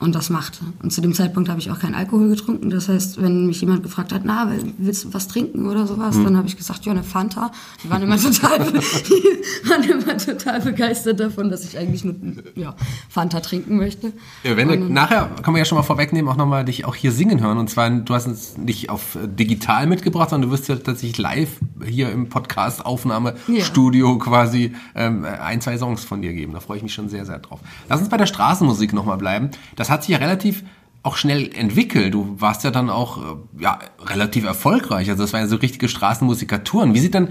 und 0.00 0.14
das 0.14 0.28
macht. 0.28 0.60
Und 0.82 0.92
zu 0.92 1.00
dem 1.00 1.14
Zeitpunkt 1.14 1.48
habe 1.48 1.60
ich 1.60 1.70
auch 1.70 1.78
keinen 1.78 1.94
Alkohol 1.94 2.28
getrunken. 2.28 2.68
Das 2.68 2.88
heißt, 2.88 3.22
wenn 3.22 3.46
mich 3.46 3.60
jemand 3.60 3.82
gefragt 3.82 4.12
hat, 4.12 4.22
na, 4.24 4.50
willst 4.78 5.04
du 5.04 5.14
was 5.14 5.28
trinken 5.28 5.66
oder 5.66 5.86
sowas, 5.86 6.16
mhm. 6.16 6.24
dann 6.24 6.36
habe 6.36 6.48
ich 6.48 6.56
gesagt, 6.56 6.84
ja, 6.84 6.92
eine 6.92 7.02
Fanta. 7.02 7.52
Die 7.82 7.90
waren 7.90 8.02
immer 8.02 8.16
total, 8.20 8.58
die 8.58 9.68
waren 9.68 9.82
immer 9.84 10.16
total 10.18 10.60
begeistert 10.60 11.20
davon, 11.20 11.48
dass 11.48 11.64
ich 11.64 11.78
eigentlich 11.78 12.04
nur 12.04 12.14
ja, 12.54 12.74
Fanta 13.08 13.40
trinken 13.40 13.76
möchte. 13.76 14.12
Ja, 14.42 14.56
wenn 14.56 14.68
du, 14.68 14.76
nachher 14.76 15.30
kann 15.42 15.52
man 15.52 15.58
ja 15.58 15.64
schon 15.64 15.78
mal 15.78 15.84
vorwegnehmen, 15.84 16.30
auch 16.30 16.36
nochmal 16.36 16.64
dich 16.64 16.84
auch 16.84 16.96
hier 16.96 17.12
singen 17.12 17.40
hören. 17.40 17.58
Und 17.58 17.70
zwar, 17.70 17.88
du 17.88 18.14
hast 18.14 18.26
es 18.26 18.58
nicht 18.58 18.90
auf 18.90 19.14
äh, 19.14 19.28
digital 19.28 19.86
mitgebracht, 19.86 20.30
sondern 20.30 20.50
du 20.50 20.56
wirst 20.56 20.68
ja 20.68 20.76
tatsächlich 20.76 21.18
live 21.18 21.60
hier 21.84 22.10
im 22.10 22.28
Podcast 22.28 22.84
Aufnahmestudio 22.84 24.12
ja. 24.12 24.18
quasi 24.18 24.74
ähm, 24.94 25.24
ein, 25.24 25.60
zwei 25.60 25.78
Songs 25.78 26.04
von 26.04 26.20
dir 26.20 26.32
geben. 26.32 26.52
Da 26.52 26.60
freue 26.60 26.76
ich 26.76 26.82
mich 26.82 26.92
schon 26.92 27.08
sehr, 27.08 27.24
sehr 27.24 27.38
drauf. 27.38 27.60
Lass 27.88 28.00
uns 28.00 28.08
bei 28.08 28.16
der 28.16 28.26
Straßenmusik 28.26 28.92
nochmal 28.92 29.18
bleiben. 29.18 29.50
Das 29.76 29.83
hat 29.90 30.02
sich 30.02 30.10
ja 30.10 30.18
relativ 30.18 30.64
auch 31.04 31.16
schnell 31.16 31.50
entwickelt. 31.54 32.14
Du 32.14 32.34
warst 32.40 32.64
ja 32.64 32.70
dann 32.70 32.88
auch 32.88 33.18
äh, 33.18 33.62
ja, 33.62 33.78
relativ 34.06 34.44
erfolgreich. 34.44 35.10
Also 35.10 35.22
das 35.22 35.32
waren 35.34 35.42
ja 35.42 35.48
so 35.48 35.56
richtige 35.56 35.88
Straßenmusikatouren. 35.88 36.94
Wie 36.94 36.98
sieht 36.98 37.14
dann, 37.14 37.28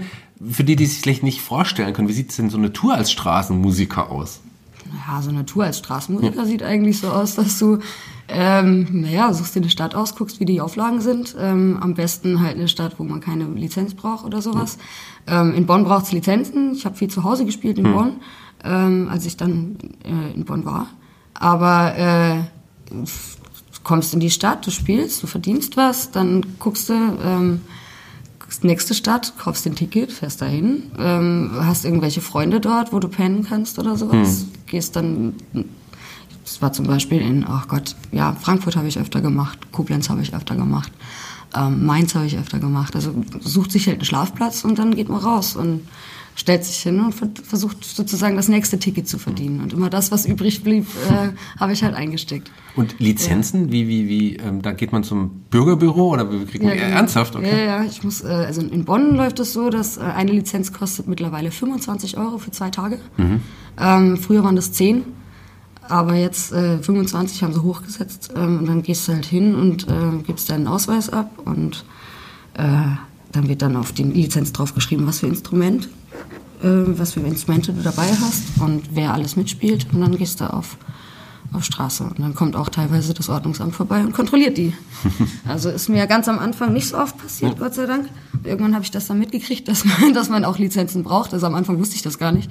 für 0.48 0.62
die, 0.62 0.76
die 0.76 0.86
sich 0.86 1.00
vielleicht 1.00 1.24
nicht 1.24 1.40
vorstellen 1.40 1.92
können, 1.92 2.08
wie 2.08 2.12
sieht 2.12 2.36
denn 2.38 2.50
so 2.50 2.56
eine 2.56 2.72
Tour 2.72 2.94
als 2.94 3.10
Straßenmusiker 3.10 4.10
aus? 4.10 4.40
Ja, 5.08 5.20
so 5.20 5.30
eine 5.30 5.44
Tour 5.44 5.64
als 5.64 5.78
Straßenmusiker 5.78 6.36
ja. 6.36 6.44
sieht 6.44 6.62
eigentlich 6.62 7.00
so 7.00 7.08
aus, 7.08 7.34
dass 7.34 7.58
du, 7.58 7.80
ähm, 8.28 8.86
naja, 8.92 9.32
suchst 9.32 9.56
dir 9.56 9.60
eine 9.60 9.70
Stadt 9.70 9.96
aus, 9.96 10.14
guckst, 10.14 10.38
wie 10.38 10.44
die 10.44 10.60
Auflagen 10.60 11.00
sind. 11.00 11.34
Ähm, 11.36 11.78
am 11.80 11.94
besten 11.94 12.40
halt 12.40 12.54
eine 12.54 12.68
Stadt, 12.68 13.00
wo 13.00 13.02
man 13.02 13.20
keine 13.20 13.44
Lizenz 13.46 13.94
braucht 13.94 14.24
oder 14.24 14.40
sowas. 14.40 14.78
Ja. 15.28 15.40
Ähm, 15.40 15.52
in 15.52 15.66
Bonn 15.66 15.82
braucht 15.82 16.04
es 16.04 16.12
Lizenzen. 16.12 16.74
Ich 16.74 16.86
habe 16.86 16.94
viel 16.94 17.08
zu 17.08 17.24
Hause 17.24 17.44
gespielt 17.44 17.78
in 17.78 17.86
hm. 17.86 17.92
Bonn, 17.92 18.12
ähm, 18.62 19.08
als 19.10 19.26
ich 19.26 19.36
dann 19.36 19.78
äh, 20.04 20.32
in 20.32 20.44
Bonn 20.44 20.64
war. 20.64 20.86
Aber 21.34 21.96
äh, 21.96 22.42
du 22.90 23.04
kommst 23.82 24.14
in 24.14 24.20
die 24.20 24.30
Stadt, 24.30 24.66
du 24.66 24.70
spielst, 24.70 25.22
du 25.22 25.26
verdienst 25.26 25.76
was, 25.76 26.10
dann 26.10 26.44
guckst 26.58 26.88
du, 26.88 26.94
ähm, 26.94 27.60
nächste 28.62 28.94
Stadt, 28.94 29.34
kaufst 29.38 29.64
den 29.64 29.74
Ticket, 29.74 30.12
fährst 30.12 30.40
dahin, 30.40 30.90
ähm, 30.98 31.50
hast 31.60 31.84
irgendwelche 31.84 32.20
Freunde 32.20 32.60
dort, 32.60 32.92
wo 32.92 32.98
du 32.98 33.08
pennen 33.08 33.44
kannst 33.44 33.78
oder 33.78 33.96
sowas, 33.96 34.40
hm. 34.40 34.48
gehst 34.66 34.96
dann, 34.96 35.34
das 36.44 36.62
war 36.62 36.72
zum 36.72 36.86
Beispiel 36.86 37.20
in, 37.20 37.44
ach 37.46 37.64
oh 37.64 37.68
Gott, 37.68 37.96
ja, 38.12 38.32
Frankfurt 38.34 38.76
habe 38.76 38.86
ich 38.86 38.98
öfter 38.98 39.20
gemacht, 39.20 39.72
Koblenz 39.72 40.08
habe 40.08 40.22
ich 40.22 40.34
öfter 40.34 40.54
gemacht, 40.54 40.92
ähm, 41.56 41.84
Mainz 41.84 42.14
habe 42.14 42.26
ich 42.26 42.38
öfter 42.38 42.58
gemacht, 42.58 42.94
also 42.94 43.14
sucht 43.40 43.72
sich 43.72 43.86
halt 43.86 43.98
einen 43.98 44.04
Schlafplatz 44.04 44.64
und 44.64 44.78
dann 44.78 44.94
geht 44.94 45.08
man 45.08 45.20
raus 45.20 45.56
und 45.56 45.82
stellt 46.36 46.64
sich 46.64 46.78
hin 46.78 47.00
und 47.00 47.14
versucht 47.38 47.84
sozusagen 47.84 48.36
das 48.36 48.48
nächste 48.48 48.78
Ticket 48.78 49.08
zu 49.08 49.18
verdienen. 49.18 49.60
Und 49.60 49.72
immer 49.72 49.90
das, 49.90 50.10
was 50.10 50.26
übrig 50.26 50.62
blieb, 50.64 50.86
äh, 51.08 51.30
habe 51.60 51.72
ich 51.72 51.84
halt 51.84 51.94
eingesteckt. 51.94 52.50
Und 52.76 52.98
Lizenzen, 52.98 53.66
ja. 53.66 53.72
wie, 53.72 53.88
wie, 53.88 54.08
wie, 54.08 54.36
ähm, 54.36 54.60
da 54.60 54.72
geht 54.72 54.92
man 54.92 55.04
zum 55.04 55.42
Bürgerbüro 55.50 56.10
oder 56.10 56.30
wie 56.30 56.44
kriegt 56.44 56.64
man 56.64 56.76
ja, 56.76 56.84
ernsthaft? 56.84 57.36
Okay. 57.36 57.50
Ja, 57.50 57.64
ja, 57.64 57.84
ich 57.84 58.02
muss, 58.02 58.22
äh, 58.22 58.28
also 58.28 58.62
in 58.62 58.84
Bonn 58.84 59.14
läuft 59.14 59.38
es 59.38 59.52
so, 59.52 59.70
dass 59.70 59.96
äh, 59.96 60.00
eine 60.00 60.32
Lizenz 60.32 60.72
kostet 60.72 61.06
mittlerweile 61.06 61.50
25 61.50 62.18
Euro 62.18 62.38
für 62.38 62.50
zwei 62.50 62.70
Tage. 62.70 62.98
Mhm. 63.16 63.40
Ähm, 63.78 64.16
früher 64.16 64.42
waren 64.42 64.56
das 64.56 64.72
10. 64.72 65.04
Aber 65.88 66.14
jetzt 66.14 66.52
äh, 66.52 66.78
25 66.78 67.42
haben 67.42 67.52
sie 67.52 67.62
hochgesetzt 67.62 68.32
ähm, 68.34 68.60
und 68.60 68.66
dann 68.66 68.82
gehst 68.82 69.06
du 69.06 69.12
halt 69.12 69.26
hin 69.26 69.54
und 69.54 69.86
äh, 69.86 70.22
gibst 70.26 70.48
deinen 70.48 70.66
Ausweis 70.66 71.10
ab 71.10 71.30
und 71.44 71.84
äh, 72.54 72.62
dann 73.32 73.48
wird 73.48 73.62
dann 73.62 73.76
auf 73.76 73.92
die 73.92 74.04
Lizenz 74.04 74.52
drauf 74.52 74.74
geschrieben, 74.74 75.06
was 75.06 75.18
für 75.18 75.26
Instrument, 75.26 75.88
was 76.62 77.12
für 77.12 77.20
Instrumente 77.20 77.72
du 77.72 77.82
dabei 77.82 78.08
hast 78.08 78.60
und 78.60 78.94
wer 78.94 79.12
alles 79.12 79.36
mitspielt. 79.36 79.86
Und 79.92 80.00
dann 80.00 80.16
gehst 80.16 80.40
du 80.40 80.50
auf, 80.50 80.76
auf 81.52 81.64
Straße. 81.64 82.04
Und 82.04 82.20
dann 82.20 82.34
kommt 82.34 82.56
auch 82.56 82.70
teilweise 82.70 83.12
das 83.12 83.28
Ordnungsamt 83.28 83.74
vorbei 83.74 84.00
und 84.00 84.12
kontrolliert 84.12 84.56
die. 84.56 84.72
Also 85.46 85.68
ist 85.68 85.90
mir 85.90 86.06
ganz 86.06 86.26
am 86.26 86.38
Anfang 86.38 86.72
nicht 86.72 86.88
so 86.88 86.96
oft 86.96 87.18
passiert, 87.18 87.58
Gott 87.58 87.74
sei 87.74 87.84
Dank. 87.84 88.08
Irgendwann 88.44 88.74
habe 88.74 88.84
ich 88.84 88.90
das 88.90 89.06
dann 89.06 89.18
mitgekriegt, 89.18 89.68
dass 89.68 89.84
man, 89.84 90.14
dass 90.14 90.30
man 90.30 90.44
auch 90.44 90.58
Lizenzen 90.58 91.02
braucht. 91.02 91.34
Also 91.34 91.46
am 91.46 91.54
Anfang 91.54 91.78
wusste 91.78 91.96
ich 91.96 92.02
das 92.02 92.18
gar 92.18 92.32
nicht. 92.32 92.50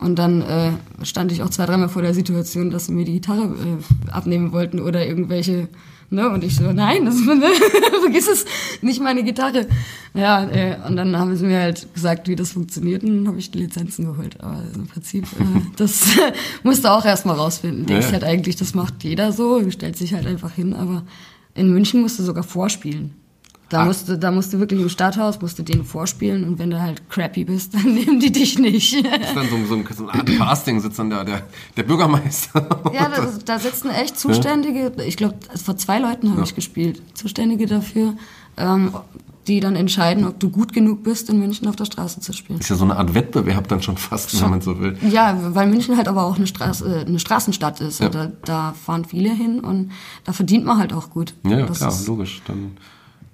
Und 0.00 0.18
dann 0.18 0.42
äh, 0.42 0.72
stand 1.02 1.32
ich 1.32 1.42
auch 1.42 1.50
zwei, 1.50 1.66
dreimal 1.66 1.88
vor 1.88 2.02
der 2.02 2.14
Situation, 2.14 2.70
dass 2.70 2.86
sie 2.86 2.92
mir 2.92 3.04
die 3.04 3.14
Gitarre 3.14 3.44
äh, 3.44 4.10
abnehmen 4.10 4.52
wollten 4.52 4.80
oder 4.80 5.06
irgendwelche 5.06 5.68
Ne? 6.10 6.28
Und 6.28 6.44
ich 6.44 6.56
so, 6.56 6.72
nein, 6.72 7.04
das, 7.04 7.16
ne, 7.16 7.46
vergiss 8.00 8.28
es, 8.28 8.44
nicht 8.82 9.00
meine 9.00 9.22
Gitarre. 9.22 9.66
Ja, 10.14 10.44
äh, 10.48 10.76
und 10.86 10.96
dann 10.96 11.16
haben 11.16 11.36
sie 11.36 11.46
mir 11.46 11.60
halt 11.60 11.92
gesagt, 11.92 12.28
wie 12.28 12.36
das 12.36 12.52
funktioniert 12.52 13.02
und 13.02 13.16
dann 13.16 13.28
habe 13.28 13.38
ich 13.38 13.50
die 13.50 13.58
Lizenzen 13.58 14.06
geholt. 14.06 14.40
Aber 14.40 14.62
im 14.74 14.86
Prinzip, 14.86 15.24
äh, 15.24 15.44
das 15.76 16.06
musste 16.62 16.92
auch 16.92 17.04
erstmal 17.04 17.36
rausfinden. 17.36 17.86
Denkst 17.86 18.06
ja. 18.06 18.12
halt 18.12 18.24
eigentlich, 18.24 18.56
das 18.56 18.74
macht 18.74 19.02
jeder 19.02 19.32
so, 19.32 19.70
stellt 19.70 19.96
sich 19.96 20.14
halt 20.14 20.26
einfach 20.26 20.52
hin, 20.52 20.74
aber 20.74 21.04
in 21.54 21.72
München 21.72 22.00
musst 22.00 22.18
du 22.18 22.22
sogar 22.22 22.44
vorspielen. 22.44 23.14
Da 23.70 23.80
ah. 23.80 23.84
musst, 23.86 24.08
du, 24.08 24.18
da 24.18 24.30
musst 24.30 24.52
du 24.52 24.58
wirklich 24.58 24.80
im 24.80 24.88
Stadthaus, 24.88 25.40
musst 25.40 25.58
du 25.58 25.62
denen 25.62 25.84
vorspielen 25.84 26.44
und 26.44 26.58
wenn 26.58 26.70
du 26.70 26.80
halt 26.80 27.08
crappy 27.08 27.44
bist, 27.44 27.74
dann 27.74 27.94
nehmen 27.94 28.20
die 28.20 28.30
dich 28.30 28.58
nicht. 28.58 29.04
Das 29.04 29.28
ist 29.28 29.36
dann 29.36 29.48
so, 29.48 29.64
so, 29.66 29.74
ein, 29.74 29.86
so 29.96 30.08
eine 30.08 30.20
Art 30.20 30.38
Casting, 30.38 30.80
sitzt 30.80 30.98
dann 30.98 31.10
da 31.10 31.24
der, 31.24 31.42
der 31.76 31.82
Bürgermeister. 31.82 32.66
Ja, 32.92 33.08
da, 33.08 33.28
da 33.44 33.58
sitzen 33.58 33.90
echt 33.90 34.18
Zuständige, 34.18 34.92
ich 35.06 35.16
glaube, 35.16 35.36
vor 35.62 35.76
zwei 35.76 35.98
Leuten 35.98 36.28
habe 36.30 36.40
ja. 36.40 36.44
ich 36.44 36.54
gespielt, 36.54 37.02
Zuständige 37.14 37.66
dafür, 37.66 38.14
ähm, 38.56 38.92
die 39.46 39.60
dann 39.60 39.76
entscheiden, 39.76 40.24
ob 40.24 40.40
du 40.40 40.50
gut 40.50 40.72
genug 40.72 41.02
bist, 41.02 41.28
in 41.28 41.38
München 41.38 41.68
auf 41.68 41.76
der 41.76 41.84
Straße 41.84 42.20
zu 42.20 42.32
spielen. 42.32 42.60
Ist 42.60 42.70
ja 42.70 42.76
so 42.76 42.84
eine 42.84 42.96
Art 42.96 43.14
Wettbewerb 43.14 43.68
dann 43.68 43.82
schon 43.82 43.96
fast, 43.96 44.30
schon. 44.30 44.42
wenn 44.42 44.50
man 44.50 44.60
so 44.60 44.80
will. 44.80 44.96
Ja, 45.10 45.38
weil 45.54 45.68
München 45.68 45.96
halt 45.96 46.08
aber 46.08 46.24
auch 46.24 46.36
eine, 46.36 46.46
Straße, 46.46 47.02
äh, 47.02 47.06
eine 47.06 47.18
Straßenstadt 47.18 47.80
ist. 47.80 48.00
Ja. 48.00 48.08
Da, 48.08 48.32
da 48.44 48.72
fahren 48.72 49.04
viele 49.04 49.30
hin 49.30 49.60
und 49.60 49.90
da 50.24 50.32
verdient 50.32 50.64
man 50.64 50.78
halt 50.78 50.92
auch 50.92 51.10
gut. 51.10 51.34
Ja, 51.44 51.58
ja 51.58 51.66
klar, 51.66 51.92
logisch. 52.06 52.40
Dann 52.46 52.76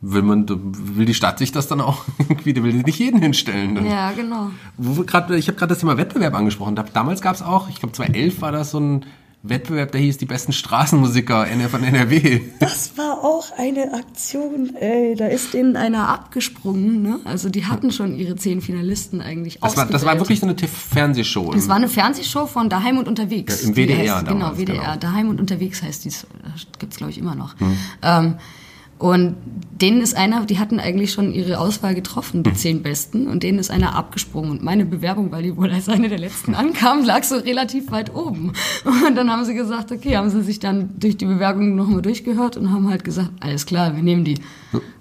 will 0.01 0.23
man, 0.23 0.47
will 0.49 1.07
die 1.07 1.15
Stadt 1.15 1.39
sich 1.39 1.53
das 1.53 1.69
dann 1.69 1.81
auch 1.81 2.05
irgendwie, 2.19 2.63
will 2.63 2.73
die 2.73 2.85
nicht 2.85 2.99
jeden 2.99 3.21
hinstellen. 3.21 3.75
Dann. 3.75 3.87
Ja, 3.87 4.13
genau. 4.13 4.51
Wo 4.77 5.03
grad, 5.05 5.31
ich 5.31 5.49
habe 5.49 5.59
gerade 5.59 5.71
das 5.71 5.81
Thema 5.81 5.97
Wettbewerb 5.97 6.35
angesprochen. 6.35 6.79
Damals 6.93 7.21
gab 7.21 7.35
es 7.35 7.43
auch, 7.43 7.69
ich 7.69 7.81
glaube 7.81 7.93
2011 7.93 8.41
war 8.41 8.53
das 8.53 8.71
so 8.71 8.81
ein 8.81 9.05
Wettbewerb, 9.43 9.93
der 9.93 10.03
hieß 10.03 10.19
die 10.19 10.27
besten 10.27 10.53
Straßenmusiker 10.53 11.47
von 11.71 11.83
NRW. 11.83 12.43
Das 12.59 12.99
war 12.99 13.25
auch 13.25 13.47
eine 13.57 13.95
Aktion, 13.95 14.75
ey, 14.77 15.15
da 15.17 15.29
ist 15.29 15.55
denen 15.55 15.77
einer 15.77 16.09
abgesprungen, 16.09 17.03
ne? 17.03 17.21
Also 17.25 17.49
die 17.49 17.65
hatten 17.65 17.91
schon 17.91 18.15
ihre 18.17 18.37
zehn 18.37 18.61
Finalisten 18.61 19.23
eigentlich 19.23 19.59
das 19.61 19.79
war, 19.79 19.87
das 19.87 20.05
war 20.05 20.19
wirklich 20.19 20.41
so 20.41 20.47
eine 20.47 20.57
Fernsehshow. 20.59 21.53
Das 21.55 21.69
war 21.69 21.77
eine 21.77 21.89
Fernsehshow 21.89 22.47
von 22.47 22.69
Daheim 22.69 22.99
und 22.99 23.09
Unterwegs. 23.09 23.63
Ja, 23.63 23.69
Im 23.69 23.77
WDR 23.77 24.17
heißt, 24.17 24.27
Genau, 24.27 24.59
WDR. 24.59 24.77
Genau. 24.77 24.97
Daheim 24.97 25.31
und 25.31 25.41
Unterwegs 25.41 25.83
heißt 25.83 26.05
dies. 26.05 26.27
Das 26.43 26.67
gibt's 26.79 26.99
glaube 26.99 27.11
ich 27.11 27.17
immer 27.17 27.35
noch. 27.35 27.59
Hm. 27.59 27.77
Ähm, 28.03 28.35
und 29.01 29.37
denen 29.81 30.03
ist 30.03 30.15
einer, 30.15 30.45
die 30.45 30.59
hatten 30.59 30.79
eigentlich 30.79 31.11
schon 31.11 31.33
ihre 31.33 31.59
Auswahl 31.59 31.95
getroffen, 31.95 32.43
die 32.43 32.51
hm. 32.51 32.57
zehn 32.57 32.83
Besten, 32.83 33.29
und 33.29 33.43
denen 33.43 33.59
ist 33.59 33.71
einer 33.71 33.97
abgesprungen. 33.97 34.51
Und 34.51 34.63
meine 34.63 34.85
Bewerbung, 34.85 35.33
weil 35.33 35.43
die 35.43 35.57
wohl 35.57 35.71
als 35.71 35.89
eine 35.89 36.11
der 36.11 36.19
letzten 36.19 36.55
ankam, 36.55 37.03
lag 37.03 37.23
so 37.25 37.37
relativ 37.37 37.91
weit 37.91 38.15
oben. 38.15 38.53
Und 38.85 39.15
dann 39.15 39.31
haben 39.31 39.47
sie 39.47 39.55
gesagt, 39.55 39.91
okay, 39.91 40.19
haben 40.19 40.29
sie 40.29 40.43
sich 40.43 40.61
dann 40.61 40.91
durch 40.99 41.17
die 41.17 41.25
Bewerbung 41.25 41.77
nochmal 41.77 42.03
durchgehört 42.03 42.59
und 42.59 42.71
haben 42.71 42.91
halt 42.91 43.03
gesagt, 43.03 43.31
alles 43.41 43.65
klar, 43.65 43.97
wir 43.97 44.03
nehmen 44.03 44.25
die. 44.25 44.35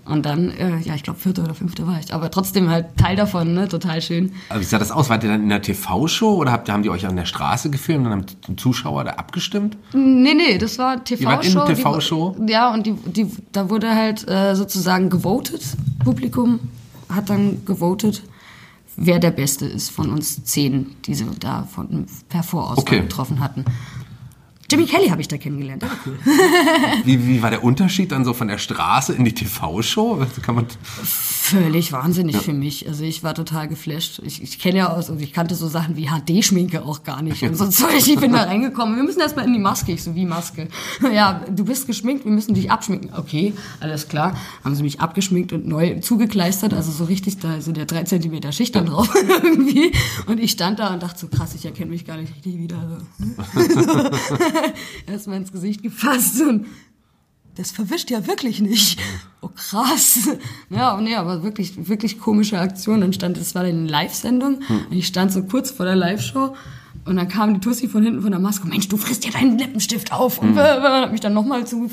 Und 0.09 0.25
dann, 0.25 0.49
äh, 0.49 0.79
ja, 0.79 0.95
ich 0.95 1.03
glaube, 1.03 1.19
vierte 1.19 1.43
oder 1.43 1.53
fünfte 1.53 1.85
war 1.85 1.99
ich. 1.99 2.13
Aber 2.13 2.31
trotzdem 2.31 2.69
halt 2.69 2.97
Teil 2.97 3.15
davon, 3.15 3.53
ne? 3.53 3.67
Total 3.67 4.01
schön. 4.01 4.31
Aber 4.49 4.59
wie 4.59 4.63
sah 4.63 4.79
das 4.79 4.91
aus? 4.91 5.09
Wart 5.09 5.23
ihr 5.23 5.29
dann 5.29 5.43
in 5.43 5.49
der 5.49 5.61
TV-Show 5.61 6.35
oder 6.35 6.51
habt, 6.51 6.67
haben 6.69 6.81
die 6.81 6.89
euch 6.89 7.05
an 7.05 7.15
der 7.15 7.25
Straße 7.25 7.69
gefilmt 7.69 8.07
und 8.07 8.11
haben 8.11 8.25
die 8.47 8.55
Zuschauer 8.55 9.03
da 9.03 9.11
abgestimmt? 9.11 9.77
Nee, 9.93 10.33
nee, 10.33 10.57
das 10.57 10.79
war 10.79 11.03
TV-Show. 11.03 11.65
TV-Show? 11.65 12.35
Ja, 12.47 12.73
und 12.73 12.87
die, 12.87 12.93
die, 12.93 13.31
da 13.51 13.69
wurde 13.69 13.93
halt 13.95 14.27
äh, 14.27 14.55
sozusagen 14.55 15.09
gewotet. 15.09 15.61
Publikum 16.03 16.59
hat 17.07 17.29
dann 17.29 17.63
gewotet, 17.65 18.23
wer 18.95 19.19
der 19.19 19.31
Beste 19.31 19.65
ist 19.65 19.89
von 19.91 20.09
uns 20.09 20.43
zehn, 20.43 20.95
die 21.05 21.13
sie 21.13 21.25
da 21.39 21.67
von, 21.71 22.05
per 22.29 22.43
Vorauswahl 22.43 22.81
okay. 22.81 23.01
getroffen 23.01 23.39
hatten. 23.39 23.65
Jimmy 24.71 24.85
Kelly 24.85 25.09
habe 25.09 25.21
ich 25.21 25.27
da 25.27 25.37
kennengelernt. 25.37 25.81
Das 25.81 25.89
war 25.89 25.97
cool. 26.05 26.19
wie, 27.05 27.27
wie 27.27 27.41
war 27.41 27.49
der 27.49 27.63
Unterschied 27.63 28.11
dann 28.11 28.23
so 28.23 28.33
von 28.33 28.47
der 28.47 28.57
Straße 28.57 29.13
in 29.13 29.25
die 29.25 29.33
TV-Show? 29.33 30.25
Kann 30.41 30.55
man 30.55 30.67
Völlig 31.03 31.91
wahnsinnig 31.91 32.35
ja. 32.35 32.41
für 32.41 32.53
mich. 32.53 32.87
Also 32.87 33.03
ich 33.03 33.23
war 33.23 33.33
total 33.33 33.67
geflasht. 33.67 34.21
Ich, 34.23 34.43
ich 34.43 34.59
kenne 34.59 34.77
ja 34.77 34.89
aus, 34.89 35.09
also 35.09 35.19
ich 35.23 35.33
kannte 35.33 35.55
so 35.55 35.67
Sachen 35.67 35.97
wie 35.97 36.07
HD-Schminke 36.07 36.83
auch 36.85 37.03
gar 37.03 37.23
nicht 37.23 37.41
und 37.41 37.55
so 37.55 37.67
Zeug. 37.67 37.95
Ich 37.95 38.19
bin 38.19 38.33
da 38.33 38.43
reingekommen. 38.43 38.95
Wir 38.95 39.03
müssen 39.03 39.19
erstmal 39.19 39.45
in 39.45 39.53
die 39.53 39.59
Maske. 39.59 39.91
Ich 39.91 40.03
so, 40.03 40.13
wie 40.15 40.25
Maske? 40.25 40.67
Ja, 41.11 41.41
du 41.49 41.65
bist 41.65 41.87
geschminkt, 41.87 42.25
wir 42.25 42.31
müssen 42.31 42.53
dich 42.53 42.69
abschminken. 42.69 43.11
Okay, 43.17 43.53
alles 43.79 44.07
klar. 44.07 44.35
Haben 44.63 44.75
sie 44.75 44.83
mich 44.83 44.99
abgeschminkt 45.01 45.51
und 45.51 45.65
neu 45.67 45.99
zugekleistert. 46.01 46.73
Also 46.73 46.91
so 46.91 47.05
richtig, 47.05 47.39
da 47.39 47.61
so 47.61 47.71
der 47.71 47.85
drei 47.85 48.03
Zentimeter 48.03 48.51
Schicht 48.51 48.75
dann 48.75 48.85
drauf 48.85 49.09
irgendwie. 49.43 49.91
Und 50.27 50.39
ich 50.39 50.51
stand 50.51 50.77
da 50.77 50.93
und 50.93 51.01
dachte 51.01 51.19
so, 51.19 51.27
krass, 51.27 51.55
ich 51.55 51.65
erkenne 51.65 51.89
mich 51.89 52.05
gar 52.05 52.17
nicht 52.17 52.35
richtig 52.35 52.59
wieder. 52.59 53.01
erstmal 55.07 55.37
ins 55.37 55.51
Gesicht 55.51 55.83
gefasst 55.83 56.41
und 56.41 56.65
das 57.59 57.71
verwischt 57.71 58.09
ja 58.09 58.25
wirklich 58.25 58.61
nicht. 58.61 58.99
Oh 59.41 59.49
krass. 59.53 60.29
Ja, 60.69 60.99
nee, 61.01 61.15
aber 61.15 61.43
wirklich, 61.43 61.89
wirklich 61.89 62.17
komische 62.19 62.57
Aktion. 62.57 63.01
Dann 63.01 63.11
stand, 63.11 63.37
das 63.37 63.53
war 63.53 63.63
eine 63.63 63.85
Live-Sendung. 63.85 64.59
Hm. 64.65 64.85
Ich 64.91 65.07
stand 65.07 65.33
so 65.33 65.43
kurz 65.43 65.69
vor 65.69 65.85
der 65.85 65.97
Live-Show 65.97 66.55
und 67.03 67.15
dann 67.17 67.27
kam 67.27 67.53
die 67.53 67.59
Tussi 67.59 67.89
von 67.89 68.01
hinten 68.03 68.21
von 68.21 68.31
der 68.31 68.39
Maske. 68.39 68.67
Mensch, 68.67 68.87
du 68.87 68.95
frisst 68.95 69.25
ja 69.25 69.31
deinen 69.31 69.57
Lippenstift 69.57 70.13
auf. 70.13 70.37
Und 70.37 70.51
hm. 70.51 70.57
hat 70.57 71.11
mich 71.11 71.19
dann 71.19 71.33
nochmal 71.33 71.67
zu, 71.67 71.89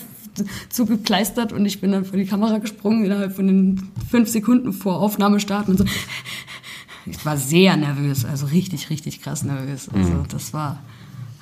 zugekleistert 0.68 1.52
und 1.52 1.66
ich 1.66 1.80
bin 1.80 1.90
dann 1.90 2.04
vor 2.04 2.16
die 2.16 2.26
Kamera 2.26 2.58
gesprungen 2.58 3.04
innerhalb 3.04 3.34
von 3.34 3.48
den 3.48 3.90
fünf 4.08 4.28
Sekunden 4.28 4.72
vor 4.72 5.00
Aufnahmestart 5.00 5.68
und 5.68 5.78
so. 5.78 5.84
Ich 7.08 7.24
war 7.24 7.36
sehr 7.36 7.76
nervös, 7.76 8.24
also 8.24 8.46
richtig, 8.46 8.90
richtig 8.90 9.22
krass 9.22 9.44
nervös. 9.44 9.88
Also 9.88 10.10
hm. 10.10 10.28
das 10.28 10.52
war 10.52 10.82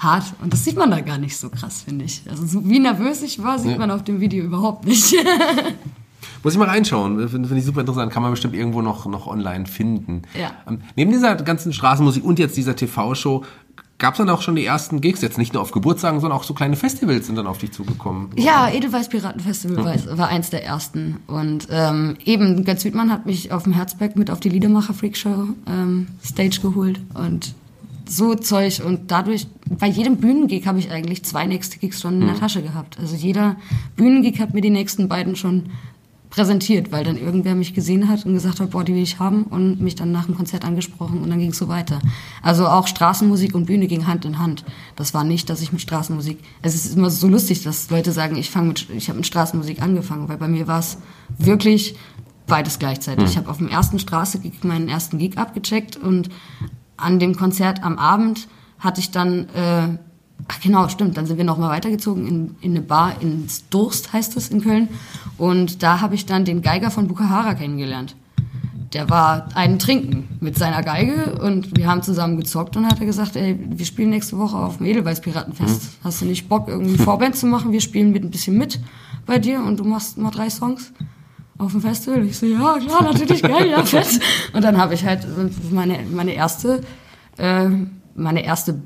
hart. 0.04 0.34
Und 0.42 0.52
das 0.52 0.64
sieht 0.64 0.76
man 0.76 0.90
da 0.90 1.00
gar 1.00 1.18
nicht 1.18 1.36
so 1.36 1.48
krass, 1.48 1.82
finde 1.82 2.04
ich. 2.04 2.22
Also 2.30 2.46
so 2.46 2.68
wie 2.68 2.78
nervös 2.78 3.22
ich 3.22 3.42
war, 3.42 3.58
sieht 3.58 3.72
ja. 3.72 3.78
man 3.78 3.90
auf 3.90 4.04
dem 4.04 4.20
Video 4.20 4.44
überhaupt 4.44 4.86
nicht. 4.86 5.14
Muss 6.42 6.52
ich 6.52 6.58
mal 6.58 6.68
reinschauen. 6.68 7.28
Finde 7.28 7.48
find 7.48 7.58
ich 7.58 7.64
super 7.64 7.80
interessant. 7.80 8.12
Kann 8.12 8.22
man 8.22 8.30
bestimmt 8.30 8.54
irgendwo 8.54 8.82
noch, 8.82 9.06
noch 9.06 9.26
online 9.26 9.66
finden. 9.66 10.22
Ja. 10.38 10.52
Ähm, 10.68 10.82
neben 10.94 11.10
dieser 11.10 11.36
ganzen 11.36 11.72
Straßenmusik 11.72 12.22
und 12.22 12.38
jetzt 12.38 12.56
dieser 12.56 12.76
TV-Show, 12.76 13.44
gab 13.98 14.14
es 14.14 14.18
dann 14.18 14.28
auch 14.28 14.42
schon 14.42 14.56
die 14.56 14.64
ersten 14.64 15.00
Gigs, 15.00 15.22
jetzt 15.22 15.38
nicht 15.38 15.54
nur 15.54 15.62
auf 15.62 15.70
Geburtstagen, 15.70 16.20
sondern 16.20 16.38
auch 16.38 16.44
so 16.44 16.52
kleine 16.52 16.76
Festivals 16.76 17.26
sind 17.26 17.36
dann 17.36 17.46
auf 17.46 17.58
dich 17.58 17.72
zugekommen. 17.72 18.30
Ja, 18.36 18.68
Edelweiß 18.68 19.08
Piratenfestival 19.08 19.78
mhm. 19.78 19.84
war, 19.84 20.18
war 20.18 20.28
eins 20.28 20.50
der 20.50 20.64
ersten. 20.64 21.18
Und 21.26 21.68
ähm, 21.70 22.16
eben, 22.24 22.64
Götz 22.64 22.84
Wiedmann 22.84 23.10
hat 23.10 23.26
mich 23.26 23.52
auf 23.52 23.62
dem 23.62 23.72
Herzberg 23.72 24.16
mit 24.16 24.30
auf 24.30 24.40
die 24.40 24.48
Liedermacher 24.48 24.94
Freak 24.94 25.16
Show 25.16 25.48
ähm, 25.66 26.08
Stage 26.22 26.58
geholt. 26.60 27.00
Und 27.14 27.54
so 28.06 28.34
Zeug 28.34 28.82
und 28.84 29.10
dadurch, 29.10 29.46
bei 29.68 29.86
jedem 29.86 30.16
Bühnengig 30.16 30.66
habe 30.66 30.78
ich 30.78 30.90
eigentlich 30.90 31.24
zwei 31.24 31.46
nächste 31.46 31.78
Gigs 31.78 32.00
schon 32.00 32.14
in 32.14 32.26
der 32.26 32.34
mhm. 32.34 32.40
Tasche 32.40 32.62
gehabt. 32.62 32.98
Also 32.98 33.16
jeder 33.16 33.56
Bühnengig 33.96 34.40
hat 34.40 34.54
mir 34.54 34.60
die 34.60 34.70
nächsten 34.70 35.08
beiden 35.08 35.36
schon 35.36 35.70
präsentiert, 36.34 36.90
weil 36.90 37.04
dann 37.04 37.16
irgendwer 37.16 37.54
mich 37.54 37.74
gesehen 37.74 38.08
hat 38.08 38.26
und 38.26 38.34
gesagt 38.34 38.58
hat, 38.58 38.70
boah, 38.70 38.82
die 38.82 38.92
will 38.92 39.02
ich 39.02 39.20
haben 39.20 39.44
und 39.44 39.80
mich 39.80 39.94
dann 39.94 40.10
nach 40.10 40.26
dem 40.26 40.34
Konzert 40.34 40.64
angesprochen 40.64 41.22
und 41.22 41.30
dann 41.30 41.38
ging 41.38 41.50
es 41.50 41.58
so 41.58 41.68
weiter. 41.68 42.00
Also 42.42 42.66
auch 42.66 42.88
Straßenmusik 42.88 43.54
und 43.54 43.66
Bühne 43.66 43.86
ging 43.86 44.08
Hand 44.08 44.24
in 44.24 44.40
Hand. 44.40 44.64
Das 44.96 45.14
war 45.14 45.22
nicht, 45.22 45.48
dass 45.48 45.62
ich 45.62 45.70
mit 45.70 45.80
Straßenmusik, 45.80 46.38
es 46.62 46.74
ist 46.74 46.96
immer 46.96 47.10
so 47.10 47.28
lustig, 47.28 47.62
dass 47.62 47.88
Leute 47.88 48.10
sagen, 48.10 48.36
ich 48.36 48.50
fange 48.50 48.68
mit, 48.68 48.88
ich 48.90 49.08
habe 49.08 49.18
mit 49.18 49.26
Straßenmusik 49.28 49.80
angefangen, 49.80 50.28
weil 50.28 50.38
bei 50.38 50.48
mir 50.48 50.66
war 50.66 50.80
es 50.80 50.98
wirklich 51.38 51.94
beides 52.48 52.80
gleichzeitig. 52.80 53.24
Mhm. 53.24 53.30
Ich 53.30 53.36
habe 53.36 53.48
auf 53.48 53.58
dem 53.58 53.68
ersten 53.68 54.00
Straße 54.00 54.40
meinen 54.62 54.88
ersten 54.88 55.18
Gig 55.18 55.38
abgecheckt 55.38 55.96
und 55.96 56.30
an 56.96 57.18
dem 57.18 57.36
Konzert 57.36 57.82
am 57.82 57.98
Abend 57.98 58.48
hatte 58.78 59.00
ich 59.00 59.10
dann, 59.10 59.48
äh, 59.54 59.98
ach 60.48 60.60
genau, 60.62 60.88
stimmt, 60.88 61.16
dann 61.16 61.26
sind 61.26 61.38
wir 61.38 61.44
nochmal 61.44 61.70
weitergezogen 61.70 62.26
in, 62.26 62.56
in 62.60 62.72
eine 62.72 62.82
Bar, 62.82 63.20
ins 63.20 63.68
Durst 63.68 64.12
heißt 64.12 64.36
es 64.36 64.48
in 64.48 64.60
Köln. 64.62 64.88
Und 65.38 65.82
da 65.82 66.00
habe 66.00 66.14
ich 66.14 66.26
dann 66.26 66.44
den 66.44 66.62
Geiger 66.62 66.90
von 66.90 67.08
Bukahara 67.08 67.54
kennengelernt. 67.54 68.16
Der 68.92 69.10
war 69.10 69.48
einen 69.56 69.80
Trinken 69.80 70.28
mit 70.40 70.56
seiner 70.56 70.82
Geige 70.82 71.36
und 71.40 71.76
wir 71.76 71.88
haben 71.88 72.02
zusammen 72.02 72.36
gezockt 72.36 72.76
und 72.76 72.86
hat 72.86 73.00
er 73.00 73.06
gesagt, 73.06 73.34
ey, 73.34 73.58
wir 73.68 73.84
spielen 73.84 74.10
nächste 74.10 74.38
Woche 74.38 74.56
auf 74.56 74.76
dem 74.76 74.86
Edelweiß 74.86 75.20
Piratenfest. 75.20 75.82
Mhm. 75.82 76.04
Hast 76.04 76.20
du 76.20 76.26
nicht 76.26 76.48
Bock, 76.48 76.68
irgendwie 76.68 76.96
Vorband 76.96 77.34
zu 77.34 77.46
machen? 77.46 77.72
Wir 77.72 77.80
spielen 77.80 78.12
mit 78.12 78.22
ein 78.22 78.30
bisschen 78.30 78.56
mit 78.56 78.78
bei 79.26 79.40
dir 79.40 79.64
und 79.64 79.80
du 79.80 79.84
machst 79.84 80.16
mal 80.16 80.30
drei 80.30 80.48
Songs 80.48 80.92
auf 81.58 81.72
dem 81.72 81.80
Festival. 81.80 82.24
Ich 82.26 82.38
so, 82.38 82.46
ja, 82.46 82.78
klar, 82.78 83.02
natürlich, 83.04 83.42
geil, 83.42 83.70
ja, 83.70 83.84
fett. 83.84 84.20
Und 84.52 84.62
dann 84.62 84.76
habe 84.78 84.94
ich 84.94 85.04
halt 85.04 85.26
meine, 85.70 85.98
meine 86.12 86.32
erste, 86.34 86.82
äh, 87.38 87.68
meine 88.14 88.44
erste 88.44 88.80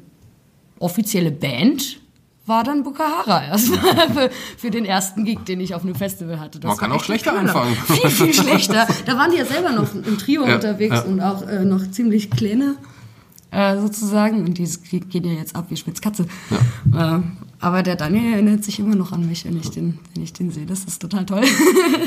offizielle 0.79 1.31
Band 1.31 2.01
war 2.47 2.65
dann 2.65 2.83
Bukahara 2.83 3.45
erstmal 3.49 4.09
für, 4.11 4.31
für 4.57 4.71
den 4.71 4.85
ersten 4.85 5.25
Gig, 5.25 5.41
den 5.47 5.61
ich 5.61 5.75
auf 5.75 5.83
einem 5.83 5.95
Festival 5.95 6.41
hatte. 6.41 6.59
Das 6.59 6.69
Man 6.69 6.77
kann 6.79 6.93
auch 6.93 6.97
echt 6.97 7.05
schlechter 7.07 7.33
Knaller. 7.33 7.55
anfangen. 7.55 7.77
Viel, 8.01 8.11
viel 8.11 8.35
schlechter. 8.35 8.87
Da 9.05 9.17
waren 9.19 9.31
die 9.31 9.37
ja 9.39 9.45
selber 9.45 9.71
noch 9.73 9.95
im 9.95 10.17
Trio 10.19 10.47
Ja, 10.47 10.55
unterwegs 10.55 10.95
ja. 10.95 11.03
und 11.03 11.21
auch 11.21 11.43
äh, 11.47 11.65
noch 11.65 11.91
ziemlich 11.91 12.31
kleine 12.31 12.77
äh, 13.51 13.79
sozusagen. 13.79 14.45
Und 14.47 14.57
die 14.59 14.65
gehen 15.01 15.25
ja 15.25 15.33
jetzt 15.33 15.57
ab 15.57 15.67
wie 15.69 15.77
Spitzkatze. 15.77 16.27
Äh, 16.95 17.19
aber 17.61 17.83
der 17.83 17.97
Daniel 17.97 18.35
erinnert 18.35 18.65
sich 18.65 18.79
immer 18.79 18.95
noch 18.95 19.12
an 19.12 19.27
mich, 19.29 19.45
wenn 19.45 19.57
ich 19.59 19.71
den, 19.71 19.99
wenn 20.15 20.23
ich 20.23 20.33
den 20.33 20.50
sehe. 20.50 20.65
Das 20.67 20.85
ist 20.85 21.00
total 21.00 21.27
toll. 21.27 21.43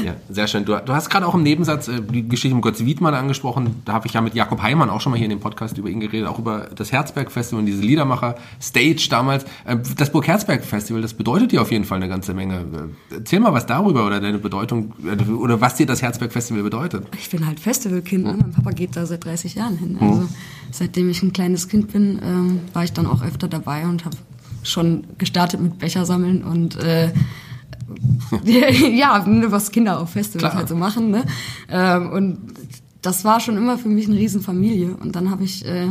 Ja, 0.03 0.15
sehr 0.29 0.47
schön. 0.47 0.65
Du, 0.65 0.75
du 0.83 0.93
hast 0.93 1.09
gerade 1.11 1.27
auch 1.27 1.35
im 1.35 1.43
Nebensatz 1.43 1.87
äh, 1.87 2.01
die 2.01 2.27
Geschichte 2.27 2.55
mit 2.55 2.63
Götz 2.63 2.79
Wiedmann 2.83 3.13
angesprochen. 3.13 3.75
Da 3.85 3.93
habe 3.93 4.07
ich 4.07 4.13
ja 4.13 4.21
mit 4.21 4.33
Jakob 4.33 4.59
Heimann 4.63 4.89
auch 4.89 4.99
schon 4.99 5.11
mal 5.11 5.17
hier 5.17 5.25
in 5.25 5.29
dem 5.29 5.39
Podcast 5.41 5.77
über 5.77 5.89
ihn 5.89 5.99
geredet, 5.99 6.27
auch 6.27 6.39
über 6.39 6.69
das 6.75 6.91
Herzberg-Festival 6.91 7.59
und 7.59 7.67
diese 7.67 7.83
Liedermacher-Stage 7.83 9.07
damals. 9.11 9.43
Äh, 9.65 9.77
Das 9.97 10.11
Burg 10.11 10.25
Herzberg-Festival, 10.27 11.01
das 11.03 11.13
bedeutet 11.13 11.51
dir 11.51 11.61
auf 11.61 11.71
jeden 11.71 11.85
Fall 11.85 11.97
eine 11.97 12.07
ganze 12.09 12.33
Menge. 12.33 12.65
Äh, 13.11 13.15
Erzähl 13.15 13.39
mal 13.39 13.53
was 13.53 13.65
darüber 13.67 14.07
oder 14.07 14.19
deine 14.19 14.39
Bedeutung 14.39 14.93
äh, 15.05 15.31
oder 15.31 15.61
was 15.61 15.75
dir 15.75 15.85
das 15.85 16.01
Herzberg-Festival 16.01 16.63
bedeutet. 16.63 17.05
Ich 17.19 17.29
bin 17.29 17.45
halt 17.45 17.59
Festivalkind. 17.59 18.23
Ne? 18.25 18.37
Mein 18.39 18.51
Papa 18.51 18.71
geht 18.71 18.95
da 18.95 19.05
seit 19.05 19.23
30 19.25 19.55
Jahren 19.55 19.77
hin. 19.77 19.97
Also 20.01 20.27
seitdem 20.71 21.09
ich 21.09 21.21
ein 21.21 21.31
kleines 21.33 21.67
Kind 21.67 21.91
bin, 21.93 22.19
ähm, 22.23 22.59
war 22.73 22.83
ich 22.83 22.93
dann 22.93 23.05
auch 23.05 23.21
öfter 23.21 23.47
dabei 23.47 23.85
und 23.85 24.05
habe 24.05 24.17
schon 24.63 25.05
gestartet 25.17 25.59
mit 25.61 25.79
Becher 25.79 26.05
sammeln 26.05 26.43
und 26.43 26.75
äh, 26.77 27.11
ja, 28.91 29.25
was 29.51 29.71
Kinder 29.71 29.99
auf 29.99 30.11
Festivals 30.11 30.51
Klar. 30.51 30.55
halt 30.55 30.69
so 30.69 30.75
machen. 30.75 31.11
Ne? 31.11 31.25
Ähm, 31.69 32.09
und 32.11 32.37
das 33.01 33.25
war 33.25 33.39
schon 33.39 33.57
immer 33.57 33.77
für 33.77 33.89
mich 33.89 34.07
eine 34.07 34.17
Riesenfamilie. 34.17 34.95
Und 34.95 35.15
dann 35.15 35.29
habe 35.29 35.43
ich 35.43 35.65
äh, 35.65 35.87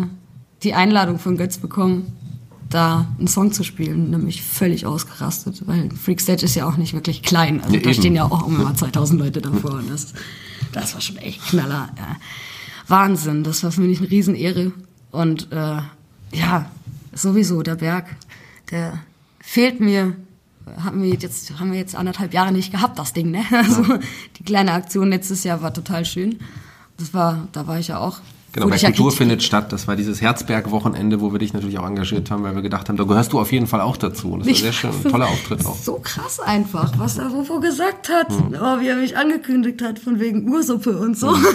die 0.63 0.75
Einladung 0.75 1.19
von 1.19 1.37
Götz 1.37 1.59
bekommen, 1.59 2.13
da 2.69 3.07
einen 3.19 3.27
Song 3.27 3.53
zu 3.53 3.65
spielen, 3.65 4.11
nämlich 4.11 4.43
völlig 4.43 4.87
ausgerastet, 4.87 5.67
weil 5.67 5.91
Freakstage 5.91 6.45
ist 6.45 6.55
ja 6.55 6.69
auch 6.69 6.77
nicht 6.77 6.95
wirklich 6.95 7.23
klein. 7.23 7.61
Also 7.61 7.75
Ja, 7.75 7.81
da 7.81 7.91
eben. 7.91 7.99
stehen 7.99 8.15
ja 8.15 8.25
auch 8.25 8.47
immer 8.47 8.75
2000 8.75 9.21
Leute 9.21 9.41
davor. 9.41 9.75
Und 9.75 9.91
das, 9.91 10.15
das 10.73 10.95
war 10.95 11.01
schon 11.01 11.17
echt 11.17 11.43
Knaller. 11.49 11.91
Ja. 11.97 12.17
Wahnsinn, 12.87 13.45
das 13.45 13.63
war 13.65 13.73
für 13.73 13.81
mich 13.81 13.99
eine 13.99 14.11
Riesenehre. 14.11 14.73
Und 15.11 15.51
äh, 15.51 15.79
ja, 16.33 16.71
sowieso, 17.13 17.63
der 17.63 17.75
Berg, 17.75 18.07
der 18.71 18.99
fehlt 19.41 19.81
mir. 19.81 20.17
Haben 20.77 21.03
wir 21.03 21.11
jetzt, 21.11 21.59
haben 21.59 21.73
wir 21.73 21.79
jetzt 21.79 21.97
anderthalb 21.97 22.33
Jahre 22.33 22.53
nicht 22.53 22.71
gehabt, 22.71 22.99
das 22.99 23.13
Ding, 23.13 23.31
ne? 23.31 23.45
Also 23.51 23.83
die 24.39 24.45
kleine 24.45 24.73
Aktion 24.73 25.11
letztes 25.11 25.43
Jahr 25.43 25.63
war 25.63 25.75
total 25.75 26.05
schön. 26.05 26.39
Das 26.97 27.13
war, 27.13 27.49
da 27.53 27.67
war 27.67 27.79
ich 27.79 27.89
ja 27.89 27.99
auch. 27.99 28.21
Genau, 28.53 28.67
bei 28.67 28.77
ich 28.77 28.83
ja 28.83 28.89
Kultur 28.89 29.13
findet 29.13 29.43
statt. 29.45 29.73
Das 29.73 29.87
war 29.87 29.95
dieses 29.95 30.21
Herzberg-Wochenende, 30.21 31.21
wo 31.21 31.33
wir 31.33 31.39
dich 31.39 31.53
natürlich 31.53 31.79
auch 31.79 31.87
engagiert 31.87 32.31
haben, 32.31 32.43
weil 32.43 32.55
wir 32.55 32.63
gedacht 32.63 32.89
haben, 32.89 32.97
da 32.97 33.05
gehörst 33.05 33.33
du 33.33 33.39
auf 33.39 33.53
jeden 33.53 33.69
Fall 33.69 33.81
auch 33.81 33.97
dazu. 33.97 34.33
Und 34.33 34.41
das 34.41 34.49
war 34.49 34.55
sehr 34.57 34.73
schön, 34.73 34.91
ein 34.91 35.11
toller 35.11 35.29
Auftritt 35.29 35.65
auch. 35.65 35.77
So 35.77 36.01
krass 36.03 36.41
einfach, 36.41 36.93
was 36.99 37.19
er 37.19 37.33
Wofo 37.33 37.61
gesagt 37.61 38.09
hat. 38.09 38.29
Hm. 38.31 38.57
Oh, 38.61 38.81
wie 38.81 38.89
er 38.89 38.97
mich 38.97 39.17
angekündigt 39.17 39.83
hat, 39.83 40.01
von 40.01 40.19
wegen 40.19 40.49
Ursuppe 40.49 40.99
und 40.99 41.17
so. 41.17 41.33
Hm. 41.33 41.47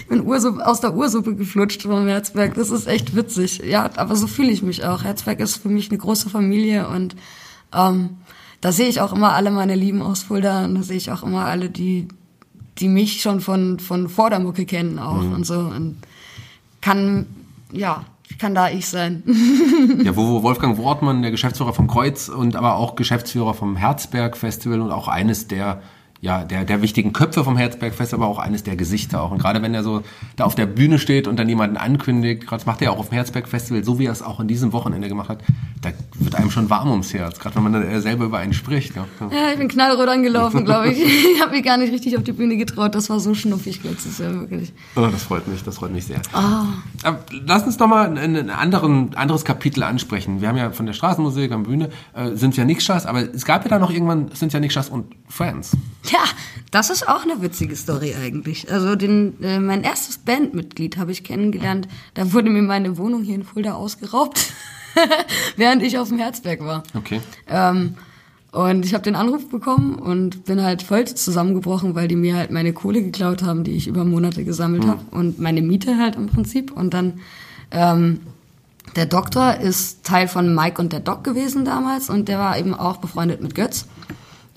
ich 0.00 0.06
bin 0.08 0.24
Ursuppe, 0.24 0.64
aus 0.64 0.80
der 0.80 0.94
Ursuppe 0.94 1.34
geflutscht 1.34 1.82
vom 1.82 2.06
Herzberg. 2.06 2.54
Das 2.54 2.70
ist 2.70 2.86
echt 2.86 3.16
witzig. 3.16 3.62
Ja, 3.64 3.90
aber 3.96 4.14
so 4.14 4.28
fühle 4.28 4.50
ich 4.50 4.62
mich 4.62 4.84
auch. 4.84 5.02
Herzberg 5.02 5.40
ist 5.40 5.56
für 5.56 5.68
mich 5.68 5.90
eine 5.90 5.98
große 5.98 6.30
Familie 6.30 6.88
und 6.88 7.16
ähm, 7.74 8.18
da 8.60 8.72
sehe 8.72 8.88
ich 8.88 9.00
auch 9.00 9.12
immer 9.12 9.34
alle 9.34 9.50
meine 9.50 9.74
Lieben 9.74 10.02
aus 10.02 10.22
Fulda 10.22 10.64
und 10.64 10.76
da 10.76 10.82
sehe 10.82 10.96
ich 10.96 11.10
auch 11.10 11.22
immer 11.22 11.44
alle, 11.44 11.68
die, 11.68 12.08
die 12.78 12.88
mich 12.88 13.22
schon 13.22 13.40
von, 13.40 13.78
von 13.78 14.08
vor 14.08 14.30
der 14.30 14.40
Mucke 14.40 14.66
kennen 14.66 14.98
auch 14.98 15.20
Hm. 15.20 15.32
und 15.32 15.44
so. 15.44 15.58
Und 15.58 15.96
kann, 16.80 17.26
ja, 17.72 18.04
kann 18.38 18.54
da 18.54 18.68
ich 18.68 18.86
sein. 18.88 19.22
Ja, 20.04 20.16
wo 20.16 20.28
wo 20.28 20.42
Wolfgang 20.42 20.78
Wortmann, 20.78 21.22
der 21.22 21.30
Geschäftsführer 21.30 21.72
vom 21.72 21.86
Kreuz 21.86 22.28
und 22.28 22.56
aber 22.56 22.76
auch 22.76 22.96
Geschäftsführer 22.96 23.54
vom 23.54 23.76
Herzberg 23.76 24.36
Festival 24.36 24.80
und 24.80 24.90
auch 24.90 25.08
eines 25.08 25.48
der 25.48 25.82
ja, 26.26 26.42
der, 26.42 26.64
der 26.64 26.82
wichtigen 26.82 27.12
Köpfe 27.12 27.44
vom 27.44 27.56
Herzberg 27.56 27.94
Festival, 27.94 28.24
aber 28.24 28.32
auch 28.32 28.40
eines 28.40 28.64
der 28.64 28.74
Gesichter 28.74 29.22
auch. 29.22 29.30
Und 29.30 29.38
gerade 29.38 29.62
wenn 29.62 29.72
er 29.74 29.84
so 29.84 30.02
da 30.34 30.42
auf 30.42 30.56
der 30.56 30.66
Bühne 30.66 30.98
steht 30.98 31.28
und 31.28 31.38
dann 31.38 31.48
jemanden 31.48 31.76
ankündigt, 31.76 32.48
gerade 32.48 32.64
macht 32.66 32.82
er 32.82 32.90
auch 32.90 32.98
auf 32.98 33.10
dem 33.10 33.14
Herzberg 33.14 33.46
Festival, 33.46 33.84
so 33.84 34.00
wie 34.00 34.06
er 34.06 34.12
es 34.12 34.22
auch 34.22 34.40
in 34.40 34.48
diesem 34.48 34.72
Wochenende 34.72 35.06
gemacht 35.06 35.28
hat, 35.28 35.38
da 35.82 35.90
wird 36.18 36.34
einem 36.34 36.50
schon 36.50 36.68
warm 36.68 36.90
ums 36.90 37.14
Herz, 37.14 37.38
gerade 37.38 37.54
wenn 37.54 37.62
man 37.62 37.72
dann 37.74 38.00
selber 38.00 38.24
über 38.24 38.38
einen 38.38 38.54
spricht. 38.54 38.96
Ja. 38.96 39.06
Ja, 39.20 39.52
ich 39.52 39.58
bin 39.58 39.68
knallrot 39.68 40.08
angelaufen, 40.08 40.64
glaube 40.64 40.90
ich. 40.90 40.98
Ich 41.36 41.42
habe 41.42 41.52
mich 41.52 41.64
gar 41.64 41.76
nicht 41.76 41.92
richtig 41.92 42.16
auf 42.16 42.24
die 42.24 42.32
Bühne 42.32 42.56
getraut. 42.56 42.94
Das 42.94 43.10
war 43.10 43.20
so 43.20 43.34
schnuffig 43.34 43.84
letztes 43.84 44.18
Jahr, 44.18 44.32
wirklich. 44.32 44.72
Oh, 44.96 45.06
das 45.12 45.22
freut 45.22 45.46
mich, 45.46 45.62
das 45.62 45.76
freut 45.76 45.92
mich 45.92 46.06
sehr. 46.06 46.20
Aber 46.32 47.24
lass 47.46 47.64
uns 47.64 47.76
doch 47.76 47.86
mal 47.86 48.08
ein, 48.16 48.36
ein 48.36 48.50
anderen, 48.50 49.14
anderes 49.14 49.44
Kapitel 49.44 49.82
ansprechen. 49.82 50.40
Wir 50.40 50.48
haben 50.48 50.56
ja 50.56 50.70
von 50.70 50.86
der 50.86 50.94
Straßenmusik 50.94 51.52
am 51.52 51.64
Bühne 51.64 51.90
äh, 52.14 52.34
sind 52.34 52.56
ja 52.56 52.64
Nixstars, 52.64 53.06
aber 53.06 53.22
es 53.34 53.44
gab 53.44 53.64
ja 53.64 53.70
da 53.70 53.78
noch 53.78 53.90
irgendwann 53.90 54.30
sind 54.32 54.52
ja 54.52 54.60
Nixstars 54.60 54.88
und 54.88 55.14
Friends. 55.28 55.76
Ja, 56.04 56.15
das 56.70 56.90
ist 56.90 57.08
auch 57.08 57.22
eine 57.22 57.42
witzige 57.42 57.76
Story 57.76 58.14
eigentlich. 58.20 58.70
Also 58.70 58.96
den, 58.96 59.42
äh, 59.42 59.58
mein 59.58 59.82
erstes 59.82 60.18
Bandmitglied 60.18 60.96
habe 60.96 61.12
ich 61.12 61.24
kennengelernt. 61.24 61.88
Da 62.14 62.32
wurde 62.32 62.50
mir 62.50 62.62
meine 62.62 62.98
Wohnung 62.98 63.22
hier 63.22 63.34
in 63.34 63.44
Fulda 63.44 63.74
ausgeraubt, 63.74 64.52
während 65.56 65.82
ich 65.82 65.98
auf 65.98 66.08
dem 66.08 66.18
Herzberg 66.18 66.60
war. 66.60 66.82
Okay. 66.94 67.20
Ähm, 67.48 67.94
und 68.52 68.86
ich 68.86 68.94
habe 68.94 69.04
den 69.04 69.16
Anruf 69.16 69.48
bekommen 69.50 69.96
und 69.96 70.46
bin 70.46 70.62
halt 70.62 70.82
voll 70.82 71.04
zusammengebrochen, 71.06 71.94
weil 71.94 72.08
die 72.08 72.16
mir 72.16 72.36
halt 72.36 72.50
meine 72.50 72.72
Kohle 72.72 73.02
geklaut 73.02 73.42
haben, 73.42 73.64
die 73.64 73.72
ich 73.72 73.86
über 73.86 74.04
Monate 74.04 74.44
gesammelt 74.44 74.86
habe 74.86 75.02
und 75.10 75.38
meine 75.38 75.60
Miete 75.60 75.98
halt 75.98 76.16
im 76.16 76.26
Prinzip. 76.26 76.72
Und 76.72 76.94
dann 76.94 77.20
ähm, 77.70 78.20
der 78.94 79.06
Doktor 79.06 79.56
ist 79.56 80.04
Teil 80.04 80.26
von 80.26 80.54
Mike 80.54 80.80
und 80.80 80.92
der 80.92 81.00
Doc 81.00 81.22
gewesen 81.22 81.64
damals 81.64 82.08
und 82.08 82.28
der 82.28 82.38
war 82.38 82.58
eben 82.58 82.72
auch 82.72 82.96
befreundet 82.96 83.42
mit 83.42 83.54
Götz 83.54 83.86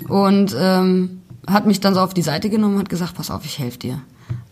und 0.08 0.56
ähm, 0.58 1.22
hat 1.50 1.66
mich 1.66 1.80
dann 1.80 1.94
so 1.94 2.02
auf 2.02 2.14
die 2.14 2.22
Seite 2.22 2.50
genommen 2.50 2.76
und 2.76 2.82
hat 2.82 2.90
gesagt, 2.90 3.16
pass 3.16 3.32
auf, 3.32 3.46
ich 3.46 3.60
helfe 3.60 3.80
dir. 3.80 4.02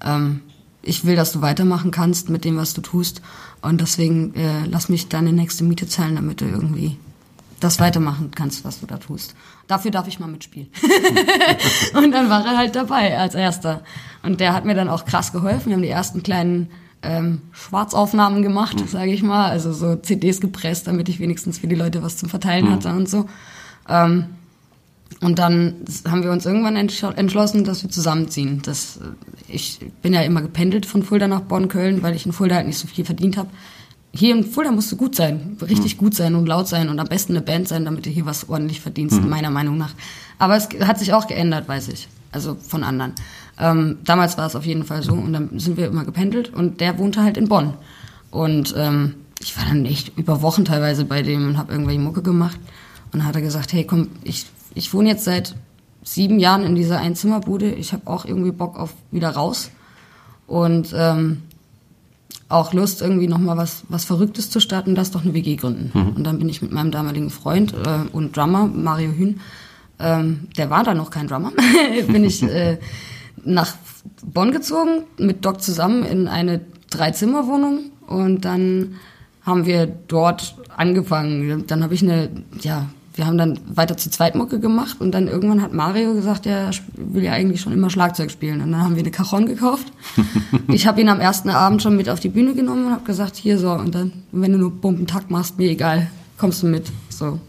Ähm, 0.04 0.42
ich 0.82 1.06
will, 1.06 1.16
dass 1.16 1.32
du 1.32 1.42
weitermachen 1.42 1.92
kannst 1.92 2.30
mit 2.30 2.46
dem, 2.46 2.58
was 2.58 2.74
du 2.74 2.82
tust 2.82 3.22
und 3.62 3.82
deswegen 3.82 4.34
äh, 4.36 4.66
lass 4.66 4.90
mich 4.90 5.10
deine 5.10 5.34
nächste 5.34 5.64
Miete 5.64 5.88
zahlen, 5.88 6.16
damit 6.16 6.42
du 6.42 6.46
irgendwie 6.46 6.98
das 7.60 7.80
weitermachen 7.80 8.32
kannst, 8.36 8.64
was 8.64 8.80
du 8.80 8.86
da 8.86 8.98
tust. 8.98 9.36
Dafür 9.68 9.92
darf 9.92 10.08
ich 10.08 10.20
mal 10.20 10.28
mitspielen. 10.28 10.70
und 11.96 12.12
dann 12.12 12.30
war 12.30 12.46
er 12.46 12.58
halt 12.58 12.76
dabei 12.76 13.18
als 13.18 13.36
erster. 13.36 13.82
Und 14.24 14.40
der 14.40 14.54
hat 14.54 14.66
mir 14.66 14.76
dann 14.76 14.90
auch 14.90 15.06
krass 15.06 15.32
geholfen. 15.32 15.68
Wir 15.68 15.74
haben 15.74 15.82
die 15.82 15.90
ersten 15.90 16.22
kleinen 16.24 16.70
ähm, 17.02 17.42
Schwarzaufnahmen 17.52 18.44
gemacht, 18.44 18.78
sage 18.88 19.12
ich 19.12 19.24
mal. 19.24 19.50
Also 19.50 19.74
so 19.74 19.96
CDs 19.96 20.40
gepresst, 20.40 20.88
damit 20.88 21.10
ich 21.10 21.20
wenigstens 21.20 21.58
für 21.58 21.68
die 21.68 21.76
Leute 21.76 22.04
was 22.04 22.18
zum 22.18 22.30
Verteilen 22.30 22.72
hatte 22.72 22.90
und 22.90 23.10
so. 23.10 23.28
Ähm, 23.90 24.26
und 25.22 25.40
dann 25.40 25.76
haben 26.08 26.24
wir 26.24 26.32
uns 26.32 26.46
irgendwann 26.46 26.78
entsch- 26.78 27.16
entschlossen, 27.16 27.64
dass 27.64 27.84
wir 27.84 27.90
zusammenziehen. 27.90 28.62
Das, 28.64 28.98
äh, 28.98 29.52
ich 29.54 29.80
bin 30.02 30.14
ja 30.14 30.22
immer 30.22 30.42
gependelt 30.42 30.86
von 30.86 31.04
Fulda 31.04 31.28
nach 31.28 31.42
Bonn, 31.42 31.68
Köln, 31.70 32.04
weil 32.04 32.16
ich 32.16 32.26
in 32.26 32.34
Fulda 32.34 32.56
halt 32.56 32.68
nicht 32.68 32.78
so 32.78 32.88
viel 32.88 33.06
verdient 33.06 33.38
habe. 33.38 33.50
Hier 34.14 34.36
in 34.36 34.44
Fulda 34.44 34.72
musst 34.72 34.92
du 34.92 34.96
gut 34.96 35.16
sein, 35.16 35.58
richtig 35.62 35.98
gut 35.98 36.16
sein 36.16 36.36
und 36.36 36.48
laut 36.48 36.68
sein 36.68 36.90
und 36.90 37.00
am 37.00 37.08
besten 37.08 37.34
eine 37.34 37.42
Band 37.42 37.68
sein, 37.68 37.86
damit 37.86 38.06
du 38.06 38.10
hier 38.10 38.26
was 38.26 38.50
ordentlich 38.50 38.82
verdienst, 38.82 39.22
meiner 39.22 39.52
Meinung 39.52 39.78
nach. 39.78 39.94
Aber 40.40 40.56
es 40.56 40.70
hat 40.82 40.98
sich 40.98 41.14
auch 41.14 41.28
geändert, 41.28 41.68
weiß 41.68 41.90
ich. 41.90 42.08
Also 42.32 42.56
von 42.56 42.84
anderen. 42.84 43.14
Ähm, 43.60 43.98
damals 44.06 44.38
war 44.38 44.46
es 44.48 44.56
auf 44.56 44.66
jeden 44.66 44.84
Fall 44.86 45.04
so 45.04 45.14
und 45.14 45.34
dann 45.34 45.60
sind 45.60 45.78
wir 45.78 45.88
immer 45.88 46.04
gependelt 46.06 46.54
und 46.54 46.80
der 46.80 46.98
wohnte 46.98 47.22
halt 47.24 47.38
in 47.38 47.48
Bonn. 47.48 47.74
Und 48.32 48.74
ähm, 48.78 49.16
ich 49.40 49.56
war 49.58 49.66
dann 49.66 49.86
echt 49.86 50.18
über 50.18 50.42
Wochen 50.42 50.66
teilweise 50.66 51.06
bei 51.06 51.22
dem 51.22 51.48
und 51.48 51.58
habe 51.58 51.72
irgendwelche 51.72 52.00
Mucke 52.00 52.22
gemacht. 52.22 52.60
Und 53.12 53.20
dann 53.20 53.28
hat 53.28 53.36
er 53.36 53.42
gesagt, 53.42 53.72
hey 53.74 53.84
komm, 53.84 54.10
ich, 54.24 54.46
ich 54.78 54.94
wohne 54.94 55.10
jetzt 55.10 55.26
seit 55.26 55.56
sieben 56.04 56.40
Jahren 56.40 56.64
in 56.64 56.76
dieser 56.76 57.00
Einzimmerbude. 57.00 57.72
Ich 57.72 57.94
habe 57.94 58.08
auch 58.08 58.26
irgendwie 58.26 58.52
Bock 58.52 58.80
auf 58.80 58.94
wieder 59.12 59.32
raus. 59.32 59.72
Und 60.46 60.94
ähm, 60.96 61.42
auch 62.48 62.74
Lust, 62.74 63.02
irgendwie 63.02 63.28
nochmal 63.28 63.58
was, 63.58 63.84
was 63.90 64.06
Verrücktes 64.06 64.50
zu 64.50 64.62
starten, 64.62 64.96
das 64.96 65.12
doch 65.12 65.24
eine 65.24 65.34
WG 65.34 65.58
gründen. 65.58 65.92
Und 66.16 66.24
dann 66.24 66.40
bin 66.40 66.48
ich 66.48 66.62
mit 66.62 66.72
meinem 66.72 66.92
damaligen 66.92 67.30
Freund 67.30 67.74
äh, 67.74 68.08
und 68.14 68.38
Drummer, 68.38 68.68
Mario 68.68 69.12
Hühn, 69.12 69.42
ähm, 70.00 70.48
der 70.56 70.70
war 70.70 70.84
da 70.84 70.94
noch 70.94 71.10
kein 71.10 71.28
Drummer, 71.28 71.52
bin 72.08 72.24
ich 72.24 72.42
äh, 72.44 72.78
nach 73.44 73.76
Bonn 74.24 74.52
gezogen, 74.52 75.04
mit 75.18 75.44
Doc 75.44 75.62
zusammen 75.62 76.04
in 76.04 76.28
eine 76.30 76.62
Dreizimmerwohnung 76.90 77.92
und 78.06 78.46
dann 78.46 78.96
haben 79.44 79.66
wir 79.66 79.88
dort 79.88 80.56
angefangen. 80.76 81.66
Dann 81.68 81.84
habe 81.84 81.94
ich 81.94 82.04
eine, 82.04 82.30
ja, 82.62 82.88
wir 83.18 83.26
haben 83.26 83.38
dann 83.38 83.60
weiter 83.68 83.98
zu 83.98 84.12
Zweitmucke 84.12 84.60
gemacht 84.60 84.98
und 85.02 85.12
dann 85.12 85.28
irgendwann 85.28 85.62
hat 85.62 85.74
Mario 85.74 86.14
gesagt, 86.14 86.46
er 86.46 86.70
will 86.96 87.24
ja 87.24 87.34
eigentlich 87.34 87.62
schon 87.62 87.74
immer 87.74 87.90
Schlagzeug 87.90 88.30
spielen. 88.30 88.62
Und 88.62 88.72
dann 88.72 88.84
haben 88.84 88.96
wir 88.96 89.02
eine 89.02 89.12
Cajon 89.12 89.48
gekauft. 89.48 89.92
ich 90.68 90.86
habe 90.86 91.02
ihn 91.02 91.10
am 91.10 91.20
ersten 91.20 91.50
Abend 91.50 91.82
schon 91.82 91.96
mit 91.96 92.10
auf 92.10 92.20
die 92.20 92.30
Bühne 92.30 92.54
genommen 92.54 92.86
und 92.86 92.92
habe 92.92 93.06
gesagt, 93.06 93.36
hier 93.36 93.58
so, 93.58 93.72
und 93.72 93.96
dann, 93.96 94.12
wenn 94.32 94.52
du 94.52 94.60
nur 94.60 94.72
Bumpentakt 94.72 95.32
machst, 95.32 95.58
mir 95.58 95.70
egal, 95.72 96.08
kommst 96.38 96.62
du 96.62 96.68
mit. 96.68 96.92
So. 97.10 97.40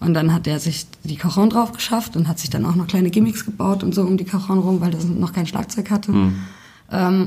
Und 0.00 0.14
dann 0.14 0.32
hat 0.32 0.46
er 0.46 0.58
sich 0.58 0.86
die 1.02 1.16
Cajon 1.16 1.50
drauf 1.50 1.72
geschafft 1.72 2.16
und 2.16 2.26
hat 2.26 2.38
sich 2.38 2.48
dann 2.48 2.64
auch 2.64 2.74
noch 2.74 2.86
kleine 2.86 3.10
Gimmicks 3.10 3.44
gebaut 3.44 3.82
und 3.82 3.94
so 3.94 4.02
um 4.02 4.16
die 4.16 4.24
Cajon 4.24 4.58
rum, 4.58 4.80
weil 4.80 4.90
das 4.90 5.04
noch 5.04 5.34
kein 5.34 5.46
Schlagzeug 5.46 5.90
hatte. 5.90 6.12
Ähm, 6.12 6.36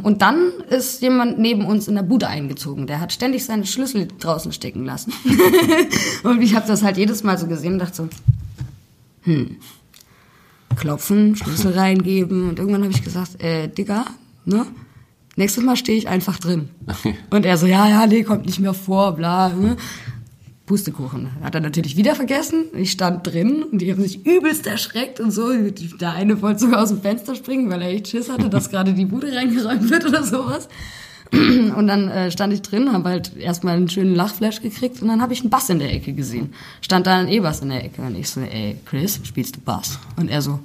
und 0.04 0.22
dann 0.22 0.52
ist 0.70 1.02
jemand 1.02 1.40
neben 1.40 1.66
uns 1.66 1.88
in 1.88 1.96
der 1.96 2.04
Bude 2.04 2.28
eingezogen. 2.28 2.88
Der 2.88 3.02
hat 3.02 3.12
ständig 3.12 3.46
seine 3.46 3.66
Schlüssel 3.66 4.08
draußen 4.20 4.54
stecken 4.54 4.86
lassen. 4.86 5.12
und 6.24 6.42
ich 6.42 6.56
habe 6.56 6.68
das 6.68 6.84
halt 6.84 6.98
jedes 6.98 7.24
Mal 7.24 7.38
so 7.38 7.48
gesehen 7.48 7.74
und 7.74 7.80
dachte 7.80 7.96
so, 7.96 8.10
hm, 9.24 9.58
klopfen, 10.76 11.36
Schlüssel 11.36 11.74
reingeben. 11.78 12.50
Und 12.50 12.60
irgendwann 12.60 12.84
habe 12.84 12.94
ich 12.94 13.04
gesagt, 13.04 13.42
äh, 13.44 13.68
Digga, 13.68 14.06
ne? 14.46 14.66
Nächstes 15.36 15.64
Mal 15.64 15.76
stehe 15.76 15.98
ich 15.98 16.08
einfach 16.08 16.40
drin. 16.40 16.70
Und 17.30 17.46
er 17.46 17.58
so, 17.58 17.68
ja, 17.68 17.88
ja, 17.88 18.08
nee, 18.08 18.24
kommt 18.24 18.48
nicht 18.48 18.60
mehr 18.60 18.74
vor, 18.74 19.16
bla. 19.16 19.50
Ne? 19.50 19.78
Pustekuchen. 20.68 21.30
Hat 21.42 21.56
er 21.56 21.62
natürlich 21.62 21.96
wieder 21.96 22.14
vergessen. 22.14 22.66
Ich 22.76 22.92
stand 22.92 23.26
drin 23.26 23.64
und 23.64 23.80
die 23.80 23.92
haben 23.92 24.02
sich 24.02 24.26
übelst 24.26 24.68
erschreckt 24.68 25.20
und 25.22 25.32
so. 25.32 25.50
Der 26.00 26.12
eine 26.12 26.42
wollte 26.42 26.60
sogar 26.60 26.84
aus 26.84 26.90
dem 26.90 27.02
Fenster 27.02 27.36
springen, 27.36 27.70
weil 27.70 27.82
er 27.82 27.90
echt 27.90 28.10
Schiss 28.10 28.30
hatte, 28.30 28.50
dass 28.50 28.70
gerade 28.70 28.94
die 28.94 29.06
Bude 29.06 29.34
reingeräumt 29.34 29.90
wird 29.90 30.06
oder 30.06 30.24
sowas. 30.24 30.68
Und 31.32 31.88
dann 31.88 32.10
äh, 32.10 32.32
stand 32.32 32.54
ich 32.54 32.62
drin, 32.62 32.92
habe 32.92 33.10
halt 33.10 33.36
erstmal 33.38 33.76
einen 33.76 33.90
schönen 33.90 34.16
Lachflash 34.16 34.62
gekriegt 34.62 35.02
und 35.02 35.08
dann 35.08 35.22
habe 35.22 35.34
ich 35.34 35.42
einen 35.42 35.50
Bass 35.50 35.70
in 35.70 35.80
der 35.80 35.94
Ecke 35.94 36.14
gesehen. 36.14 36.54
Stand 36.82 37.08
da 37.08 37.18
ein 37.18 37.28
E-Bass 37.28 37.62
in 37.62 37.70
der 37.70 37.84
Ecke 37.84 38.02
und 38.02 38.16
ich 38.16 38.30
so, 38.30 38.42
ey, 38.42 38.78
Chris, 38.86 39.20
spielst 39.24 39.58
du 39.58 39.62
Bass? 39.62 40.00
Und 40.16 40.30
er 40.30 40.42
so, 40.42 40.60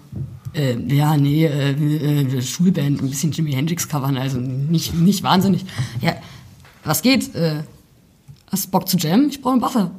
äh, 0.52 0.76
ja, 0.94 1.16
nee, 1.16 1.46
äh, 1.46 1.70
äh, 1.72 2.42
Schulband, 2.42 3.02
ein 3.02 3.10
bisschen 3.10 3.32
Jimi 3.32 3.52
Hendrix 3.52 3.88
covern, 3.88 4.16
also 4.16 4.38
nicht, 4.38 4.94
nicht 4.94 5.22
wahnsinnig. 5.22 5.64
Ja, 6.00 6.14
was 6.84 7.02
geht? 7.02 7.34
Äh, 7.34 7.62
hast 8.52 8.66
du 8.66 8.70
Bock 8.70 8.88
zu 8.88 8.96
jammen? 8.98 9.30
Ich 9.30 9.40
brauche 9.40 9.54
einen 9.54 9.60
Basser. 9.60 9.90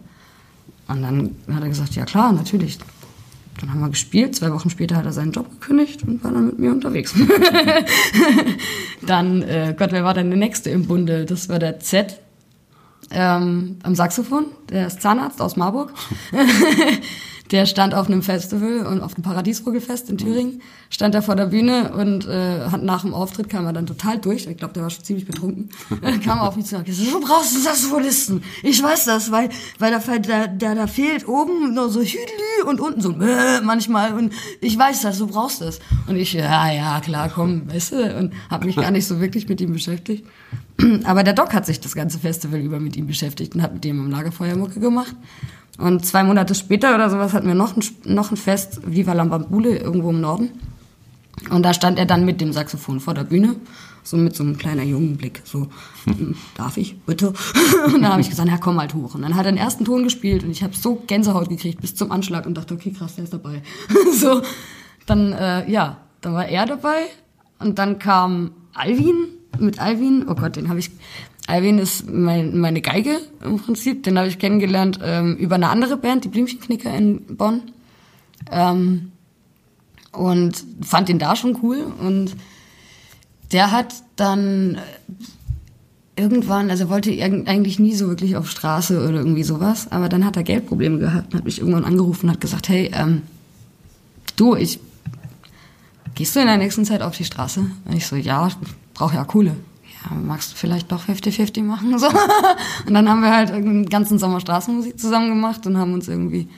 Und 0.87 1.01
dann 1.01 1.35
hat 1.53 1.63
er 1.63 1.69
gesagt, 1.69 1.95
ja 1.95 2.05
klar, 2.05 2.31
natürlich. 2.31 2.77
Dann 3.59 3.71
haben 3.71 3.81
wir 3.81 3.89
gespielt. 3.89 4.35
Zwei 4.35 4.51
Wochen 4.51 4.69
später 4.69 4.95
hat 4.95 5.05
er 5.05 5.11
seinen 5.11 5.31
Job 5.31 5.49
gekündigt 5.49 6.03
und 6.03 6.23
war 6.23 6.31
dann 6.31 6.47
mit 6.47 6.59
mir 6.59 6.71
unterwegs. 6.71 7.13
dann, 9.01 9.41
äh, 9.43 9.75
Gott, 9.77 9.91
wer 9.91 10.03
war 10.03 10.13
denn 10.13 10.29
der 10.29 10.39
Nächste 10.39 10.69
im 10.69 10.87
Bunde? 10.87 11.25
Das 11.25 11.49
war 11.49 11.59
der 11.59 11.79
Z 11.79 12.19
ähm, 13.11 13.77
am 13.83 13.95
Saxophon. 13.95 14.45
Der 14.69 14.87
ist 14.87 15.01
Zahnarzt 15.01 15.41
aus 15.41 15.55
Marburg. 15.55 15.93
der 17.51 17.65
stand 17.65 17.93
auf 17.93 18.07
einem 18.07 18.23
Festival 18.23 18.85
und 18.85 19.01
auf 19.01 19.15
dem 19.15 19.23
Paradiesvogelfest 19.23 20.09
in 20.09 20.17
Thüringen, 20.17 20.61
stand 20.89 21.13
da 21.13 21.21
vor 21.21 21.35
der 21.35 21.47
Bühne 21.47 21.93
und 21.93 22.27
äh, 22.27 22.61
hat 22.71 22.83
nach 22.83 23.01
dem 23.01 23.13
Auftritt 23.13 23.49
kam 23.49 23.65
er 23.65 23.73
dann 23.73 23.85
total 23.85 24.17
durch. 24.17 24.47
Ich 24.47 24.57
glaube, 24.57 24.73
der 24.73 24.83
war 24.83 24.89
schon 24.89 25.03
ziemlich 25.03 25.25
betrunken. 25.25 25.69
Kam 26.23 26.39
er 26.39 26.47
auf 26.47 26.55
mich 26.55 26.65
zu 26.65 26.77
und 26.77 26.85
gesagt, 26.85 27.11
du 27.11 27.19
brauchst 27.19 27.53
einen 27.53 27.63
Saxophonisten. 27.63 28.43
Ich 28.61 28.81
weiß 28.81 29.05
das, 29.05 29.31
weil 29.31 29.49
weil 29.79 29.91
da 29.91 29.99
da, 30.19 30.47
da, 30.47 30.75
da 30.75 30.87
fehlt 30.87 31.27
oben 31.27 31.73
nur 31.73 31.89
so 31.89 32.01
Hüdlü 32.01 32.67
und 32.67 32.79
unten 32.79 33.01
so 33.01 33.11
äh, 33.11 33.61
manchmal 33.61 34.13
und 34.13 34.33
ich 34.61 34.77
weiß 34.77 35.01
das, 35.01 35.17
du 35.17 35.27
brauchst 35.27 35.61
das. 35.61 35.79
Und 36.07 36.15
ich, 36.15 36.33
ja, 36.33 36.71
ja, 36.71 36.99
klar, 37.01 37.29
komm, 37.33 37.71
weißt 37.71 37.91
du, 37.91 38.17
und 38.17 38.33
habe 38.49 38.65
mich 38.65 38.75
gar 38.75 38.91
nicht 38.91 39.07
so 39.07 39.19
wirklich 39.19 39.47
mit 39.49 39.61
ihm 39.61 39.73
beschäftigt. 39.73 40.25
Aber 41.03 41.23
der 41.23 41.33
Doc 41.33 41.53
hat 41.53 41.65
sich 41.65 41.79
das 41.79 41.95
ganze 41.95 42.19
Festival 42.19 42.59
über 42.59 42.79
mit 42.79 42.95
ihm 42.95 43.07
beschäftigt 43.07 43.55
und 43.55 43.61
hat 43.61 43.73
mit 43.73 43.85
ihm 43.85 43.99
im 43.99 44.11
Lagerfeuer 44.11 44.55
Mucke 44.55 44.79
gemacht. 44.79 45.15
Und 45.77 46.05
zwei 46.05 46.23
Monate 46.23 46.53
später 46.55 46.93
oder 46.93 47.09
sowas 47.09 47.33
hatten 47.33 47.47
wir 47.47 47.55
noch 47.55 47.75
ein, 47.75 47.83
noch 48.05 48.31
ein 48.31 48.37
Fest, 48.37 48.81
Viva 48.85 49.13
Lambambule, 49.13 49.77
irgendwo 49.77 50.11
im 50.11 50.21
Norden. 50.21 50.51
Und 51.49 51.63
da 51.63 51.73
stand 51.73 51.97
er 51.97 52.05
dann 52.05 52.25
mit 52.25 52.41
dem 52.41 52.53
Saxophon 52.53 52.99
vor 52.99 53.13
der 53.13 53.23
Bühne, 53.23 53.55
so 54.03 54.17
mit 54.17 54.35
so 54.35 54.43
einem 54.43 54.57
kleinen 54.57 54.87
jungen 54.87 55.17
Blick, 55.17 55.41
so, 55.43 55.67
hm, 56.05 56.35
darf 56.55 56.77
ich, 56.77 56.99
bitte? 57.01 57.33
Und 57.85 58.01
dann 58.01 58.11
habe 58.11 58.21
ich 58.21 58.29
gesagt, 58.29 58.47
ja, 58.47 58.57
komm 58.57 58.79
halt 58.79 58.93
hoch. 58.93 59.15
Und 59.15 59.23
dann 59.23 59.35
hat 59.35 59.45
er 59.45 59.51
den 59.51 59.57
ersten 59.57 59.83
Ton 59.83 60.03
gespielt 60.03 60.43
und 60.43 60.51
ich 60.51 60.61
habe 60.63 60.75
so 60.75 61.01
Gänsehaut 61.07 61.49
gekriegt 61.49 61.81
bis 61.81 61.95
zum 61.95 62.11
Anschlag 62.11 62.45
und 62.45 62.55
dachte, 62.55 62.75
okay, 62.75 62.91
krass, 62.91 63.15
der 63.15 63.23
ist 63.23 63.33
dabei. 63.33 63.63
so, 64.13 64.41
dann, 65.05 65.33
äh, 65.33 65.69
ja, 65.69 65.97
dann 66.21 66.33
war 66.33 66.47
er 66.47 66.65
dabei 66.65 67.05
und 67.59 67.79
dann 67.79 67.97
kam 67.97 68.51
Alvin, 68.73 69.27
mit 69.59 69.79
Alvin, 69.79 70.25
oh 70.27 70.35
Gott, 70.35 70.55
den 70.55 70.69
habe 70.69 70.79
ich 70.79 70.91
Alvin 71.47 71.77
ist 71.77 72.09
mein, 72.09 72.57
meine 72.57 72.81
Geige 72.81 73.19
im 73.43 73.57
Prinzip. 73.57 74.03
Den 74.03 74.17
habe 74.17 74.27
ich 74.27 74.39
kennengelernt 74.39 74.99
ähm, 75.03 75.35
über 75.35 75.55
eine 75.55 75.69
andere 75.69 75.97
Band, 75.97 76.23
die 76.23 76.29
Blümchenknicker 76.29 76.93
in 76.93 77.37
Bonn. 77.37 77.63
Ähm, 78.51 79.11
und 80.11 80.63
fand 80.81 81.09
ihn 81.09 81.19
da 81.19 81.35
schon 81.35 81.59
cool. 81.63 81.91
Und 81.99 82.35
der 83.51 83.71
hat 83.71 83.93
dann 84.15 84.77
irgendwann, 86.15 86.69
also 86.69 86.89
wollte 86.89 87.11
eigentlich 87.11 87.79
nie 87.79 87.95
so 87.95 88.07
wirklich 88.07 88.37
auf 88.37 88.49
Straße 88.49 88.99
oder 88.99 89.17
irgendwie 89.17 89.43
sowas, 89.43 89.91
aber 89.91 90.09
dann 90.09 90.25
hat 90.25 90.37
er 90.37 90.43
Geldprobleme 90.43 90.99
gehabt 90.99 91.33
und 91.33 91.39
hat 91.39 91.45
mich 91.45 91.59
irgendwann 91.59 91.85
angerufen 91.85 92.27
und 92.27 92.33
hat 92.33 92.41
gesagt, 92.41 92.69
hey, 92.69 92.91
ähm, 92.93 93.23
du, 94.35 94.55
ich, 94.55 94.79
gehst 96.13 96.35
du 96.35 96.39
in 96.39 96.45
der 96.45 96.57
nächsten 96.57 96.85
Zeit 96.85 97.01
auf 97.01 97.17
die 97.17 97.25
Straße? 97.25 97.61
Und 97.85 97.95
ich 97.95 98.05
so, 98.05 98.15
ja, 98.15 98.49
brauche 98.93 99.15
ja 99.15 99.23
Kohle 99.23 99.55
ja, 100.03 100.15
magst 100.15 100.51
du 100.51 100.55
vielleicht 100.55 100.91
doch 100.91 101.05
50-50 101.05 101.63
machen? 101.63 101.97
So. 101.97 102.07
Und 102.87 102.93
dann 102.93 103.09
haben 103.09 103.21
wir 103.21 103.35
halt 103.35 103.49
den 103.49 103.87
ganzen 103.87 104.19
Sommer 104.19 104.39
Straßenmusik 104.39 104.99
zusammen 104.99 105.29
gemacht 105.29 105.65
und 105.65 105.77
haben 105.77 105.93
uns 105.93 106.07
irgendwie 106.07 106.49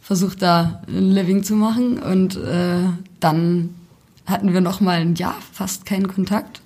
versucht, 0.00 0.42
da 0.42 0.82
ein 0.88 1.10
Living 1.10 1.42
zu 1.42 1.54
machen. 1.56 1.98
Und 1.98 2.36
äh, 2.36 2.84
dann 3.20 3.74
hatten 4.26 4.52
wir 4.52 4.60
noch 4.60 4.80
mal 4.80 5.00
ein 5.00 5.14
Jahr 5.14 5.36
fast 5.52 5.86
keinen 5.86 6.08
Kontakt. 6.08 6.60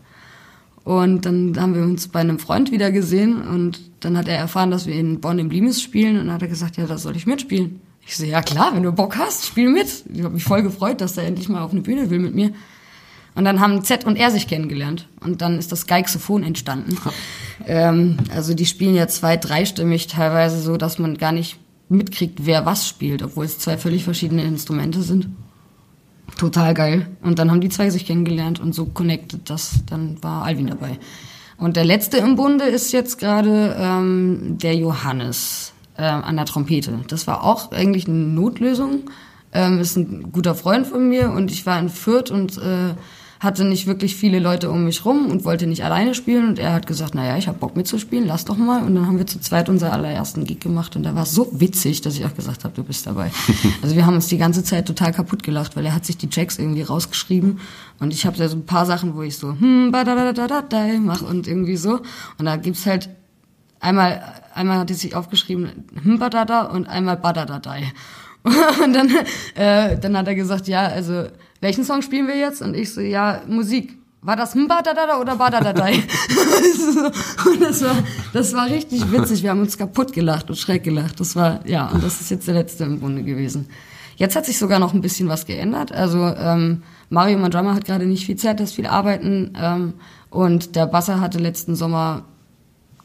Und 0.85 1.27
dann 1.27 1.57
haben 1.59 1.75
wir 1.75 1.83
uns 1.83 2.09
bei 2.09 2.21
einem 2.21 2.39
Freund 2.39 2.71
wieder 2.71 2.91
gesehen 2.91 3.43
und 3.43 3.81
dann 4.01 4.17
hat 4.17 4.29
er 4.29 4.37
erfahren, 4.37 4.71
dass 4.71 4.87
wir 4.87 4.95
in 4.95 5.21
Bonn 5.21 5.39
im 5.39 5.51
Limes 5.51 5.83
spielen 5.83 6.19
und 6.19 6.27
dann 6.27 6.35
hat 6.35 6.43
er 6.43 6.49
gesagt, 6.49 6.79
ja, 6.79 6.87
da 6.87 6.97
soll 6.97 7.17
ich 7.17 7.27
mitspielen. 7.27 7.81
Ich 8.07 8.17
so, 8.17 8.25
ja 8.25 8.41
klar, 8.41 8.75
wenn 8.75 8.83
du 8.83 8.93
Bock 8.93 9.17
hast, 9.17 9.47
spiel 9.47 9.69
mit. 9.69 10.05
Ich 10.13 10.23
habe 10.23 10.35
mich 10.35 10.43
voll 10.43 10.63
gefreut, 10.63 11.01
dass 11.01 11.17
er 11.17 11.25
endlich 11.25 11.49
mal 11.49 11.63
auf 11.63 11.73
eine 11.73 11.83
Bühne 11.83 12.09
will 12.11 12.19
mit 12.19 12.35
mir. 12.35 12.53
Und 13.35 13.45
dann 13.45 13.61
haben 13.61 13.85
Z 13.85 14.05
und 14.05 14.17
er 14.17 14.31
sich 14.31 14.49
kennengelernt. 14.49 15.07
Und 15.21 15.41
dann 15.41 15.59
ist 15.59 15.73
das 15.73 15.87
Geixiphon 15.87 16.43
entstanden. 16.43 16.99
ähm, 17.67 18.17
also 18.35 18.55
die 18.55 18.67
spielen 18.67 18.95
ja 18.95 19.09
zwei, 19.09 19.37
dreistimmig, 19.37 20.09
teilweise 20.09 20.61
so, 20.61 20.77
dass 20.77 20.99
man 20.99 21.17
gar 21.17 21.33
nicht 21.33 21.59
mitkriegt, 21.89 22.47
wer 22.47 22.67
was 22.67 22.89
spielt, 22.89 23.23
obwohl 23.23 23.45
es 23.45 23.59
zwei 23.59 23.77
völlig 23.77 24.05
verschiedene 24.05 24.45
Instrumente 24.45 25.03
sind. 25.03 25.29
Total 26.39 26.75
geil. 26.75 27.07
Und 27.23 27.39
dann 27.39 27.51
haben 27.51 27.61
die 27.61 27.69
zwei 27.69 27.91
sich 27.91 28.07
kennengelernt 28.07 28.61
und 28.61 28.75
so 28.75 28.87
connected, 28.87 29.51
dass 29.51 29.85
dann 29.87 30.23
war 30.23 30.45
Alvin 30.45 30.69
dabei. 30.69 30.99
Und 31.59 31.77
der 31.77 31.85
letzte 31.85 32.17
im 32.17 32.37
Bunde 32.37 32.65
ist 32.65 32.93
jetzt 32.93 33.19
gerade 33.19 33.77
ähm, 33.79 34.57
der 34.59 34.75
Johannes 34.77 35.73
äh, 35.97 36.03
an 36.03 36.37
der 36.37 36.47
Trompete. 36.47 37.01
Das 37.09 37.27
war 37.27 37.45
auch 37.45 37.73
eigentlich 37.73 38.09
eine 38.09 38.17
Notlösung. 38.17 39.11
Ähm, 39.53 39.81
ist 39.81 39.97
ein 39.97 40.31
guter 40.33 40.55
Freund 40.55 40.87
von 40.87 41.09
mir 41.09 41.31
und 41.31 41.51
ich 41.51 41.67
war 41.67 41.79
in 41.79 41.89
Fürth 41.89 42.31
und 42.31 42.59
äh, 42.59 42.95
hatte 43.41 43.65
nicht 43.65 43.87
wirklich 43.87 44.17
viele 44.17 44.39
Leute 44.39 44.71
um 44.71 44.85
mich 44.85 45.07
rum 45.07 45.31
und 45.31 45.47
wollte 45.47 45.67
nicht 45.67 45.83
alleine 45.83 46.15
spielen. 46.15 46.47
Und 46.47 46.59
er 46.59 46.75
hat 46.75 46.87
gesagt, 46.87 47.15
naja, 47.15 47.39
ich 47.39 47.49
habe 47.49 47.59
Bock 47.59 47.75
mitzuspielen, 47.75 48.27
lass 48.27 48.45
doch 48.45 48.59
mal. 48.59 48.83
Und 48.83 48.95
dann 48.95 49.07
haben 49.07 49.17
wir 49.17 49.27
zu 49.27 49.41
zweit 49.41 49.71
unser 49.71 49.95
allerersten 49.95 50.45
Gig 50.45 50.61
gemacht. 50.61 50.95
Und 50.95 51.05
der 51.05 51.15
war 51.15 51.25
so 51.25 51.49
witzig, 51.53 52.03
dass 52.03 52.17
ich 52.17 52.27
auch 52.27 52.35
gesagt 52.35 52.65
habe, 52.65 52.75
du 52.75 52.85
bist 52.85 53.07
dabei. 53.07 53.33
also 53.83 53.97
wir 53.97 54.05
haben 54.05 54.15
uns 54.15 54.27
die 54.27 54.37
ganze 54.37 54.63
Zeit 54.63 54.87
total 54.87 55.13
kaputt 55.13 55.43
gelacht, 55.43 55.75
weil 55.75 55.87
er 55.87 55.95
hat 55.95 56.05
sich 56.05 56.19
die 56.19 56.29
Checks 56.29 56.59
irgendwie 56.59 56.83
rausgeschrieben. 56.83 57.61
Und 57.99 58.13
ich 58.13 58.27
habe 58.27 58.37
da 58.37 58.47
so 58.47 58.59
ein 58.59 58.67
paar 58.67 58.85
Sachen, 58.85 59.17
wo 59.17 59.23
ich 59.23 59.39
so, 59.39 59.53
hm, 59.59 59.91
badadadadadai 59.91 60.99
mach 60.99 61.23
und 61.23 61.49
irgendwie 61.49 61.77
so. 61.77 62.01
Und 62.37 62.45
da 62.45 62.57
gibt's 62.57 62.85
halt 62.85 63.09
einmal, 63.81 64.23
einmal 64.55 64.79
hat 64.79 64.91
er 64.91 64.97
sich 64.97 65.15
aufgeschrieben, 65.15 65.71
hm, 66.03 66.19
badada 66.19 66.65
und 66.65 66.91
einmal 66.91 67.17
badadadai. 67.17 67.91
Und 68.85 68.93
dann, 68.95 69.11
äh, 69.55 69.99
dann 69.99 70.17
hat 70.17 70.27
er 70.29 70.35
gesagt, 70.35 70.69
ja, 70.69 70.87
also 70.87 71.25
welchen 71.61 71.85
Song 71.85 72.03
spielen 72.03 72.27
wir 72.27 72.37
jetzt? 72.37 72.63
Und 72.63 72.75
ich 72.75 72.93
so, 72.93 73.01
ja, 73.01 73.43
Musik. 73.47 73.99
War 74.23 74.37
das 74.37 74.55
Mbadadada 74.55 75.19
oder 75.19 75.35
Badadadai? 75.37 75.95
und 77.47 77.63
das 77.63 77.83
war, 77.83 77.97
das 78.35 78.53
war 78.53 78.67
richtig 78.67 79.11
witzig. 79.11 79.43
Wir 79.43 79.49
haben 79.49 79.61
uns 79.61 79.79
kaputt 79.79 80.13
gelacht 80.13 80.51
und 80.51 80.57
schräg 80.57 80.83
gelacht. 80.83 81.19
Das 81.21 81.37
war, 81.37 81.67
ja, 81.67 81.87
und 81.87 82.05
das 82.05 82.21
ist 82.21 82.31
jetzt 82.31 82.47
der 82.47 82.53
letzte 82.53 82.85
im 82.85 83.01
Grunde 83.01 83.23
gewesen. 83.23 83.69
Jetzt 84.17 84.37
hat 84.37 84.45
sich 84.45 84.59
sogar 84.59 84.79
noch 84.79 84.93
ein 84.93 85.01
bisschen 85.01 85.31
was 85.31 85.47
geändert. 85.47 85.93
Also 85.93 86.19
ähm, 86.19 86.83
Mario, 87.09 87.49
Drummer, 87.49 87.75
hat 87.75 87.87
gerade 87.87 88.05
nicht 88.05 88.27
viel 88.27 88.37
Zeit, 88.37 88.61
das 88.61 88.73
viel 88.73 88.87
arbeiten. 88.87 89.55
Ähm, 89.59 89.95
und 90.29 90.77
der 90.77 90.87
Basser 90.87 91.23
hatte 91.23 91.39
letzten 91.39 91.75
Sommer 91.75 92.25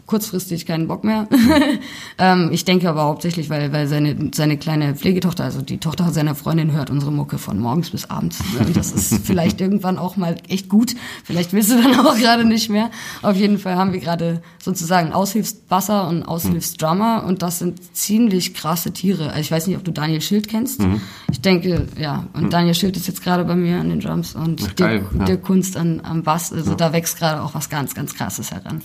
kurzfristig 0.06 0.66
keinen 0.66 0.88
Bock 0.88 1.04
mehr. 1.04 1.28
ähm, 2.18 2.50
ich 2.52 2.64
denke 2.64 2.90
aber 2.90 3.04
hauptsächlich, 3.04 3.50
weil, 3.50 3.74
weil 3.74 3.88
seine, 3.88 4.30
seine 4.34 4.58
kleine 4.58 4.96
Pflegetochter, 4.96 5.44
also 5.44 5.62
die 5.62 5.80
Tochter 5.80 6.12
seiner 6.12 6.36
Freundin, 6.36 6.72
hört 6.74 6.90
unsere 6.90 7.12
Mucke 7.12 7.38
von 7.38 7.60
morgens 7.60 7.90
bis 7.90 8.10
abends. 8.10 8.38
Das 8.74 8.92
ist 8.92 9.22
vielleicht 9.26 9.62
irgendwann 9.62 9.98
auch 9.98 10.16
mal 10.16 10.36
echt 10.48 10.70
gut. 10.70 10.96
Vielleicht 11.24 11.54
willst 11.54 11.72
du 11.72 11.82
dann 11.82 12.06
auch 12.06 12.18
gerade 12.18 12.46
nicht 12.46 12.70
mehr. 12.70 12.92
Auf 13.24 13.36
jeden 13.36 13.58
Fall 13.58 13.76
haben 13.76 13.94
wir 13.94 14.00
gerade 14.00 14.42
sozusagen 14.62 15.12
Aushilfsbasser 15.12 16.08
und 16.08 16.24
Aushilfsdrummer 16.24 17.24
und 17.26 17.42
das 17.42 17.60
sind 17.60 17.96
ziemlich 17.96 18.54
krasse 18.54 18.92
Tiere. 18.92 19.30
Also 19.30 19.40
ich 19.42 19.52
weiß 19.52 19.68
nicht, 19.68 19.78
ob 19.78 19.84
du 19.84 19.92
Daniel 19.92 20.22
Schild 20.22 20.48
kennst. 20.48 20.82
Mhm. 20.82 21.02
Ich 21.32 21.42
denke, 21.42 21.88
ja. 22.00 22.28
Und 22.34 22.44
mhm. 22.44 22.50
Daniel 22.52 22.76
Schild 22.76 22.96
ist 22.96 23.08
jetzt 23.08 23.24
gerade 23.24 23.44
bei 23.44 23.56
mir 23.56 23.80
an 23.80 23.90
den 23.90 24.00
Drums 24.00 24.36
und 24.36 24.62
Ach, 24.66 24.74
der, 24.74 24.96
ja. 24.96 25.26
der 25.26 25.38
Kunst 25.38 25.78
an, 25.78 26.02
am 26.04 26.22
Bass. 26.22 26.54
Also 26.54 26.72
ja. 26.72 26.78
da 26.78 26.94
wächst 26.94 27.18
gerade 27.18 27.42
auch 27.42 27.56
was 27.56 27.70
ganz, 27.70 27.96
ganz 27.96 28.14
Krasses 28.14 28.52
heran. 28.52 28.82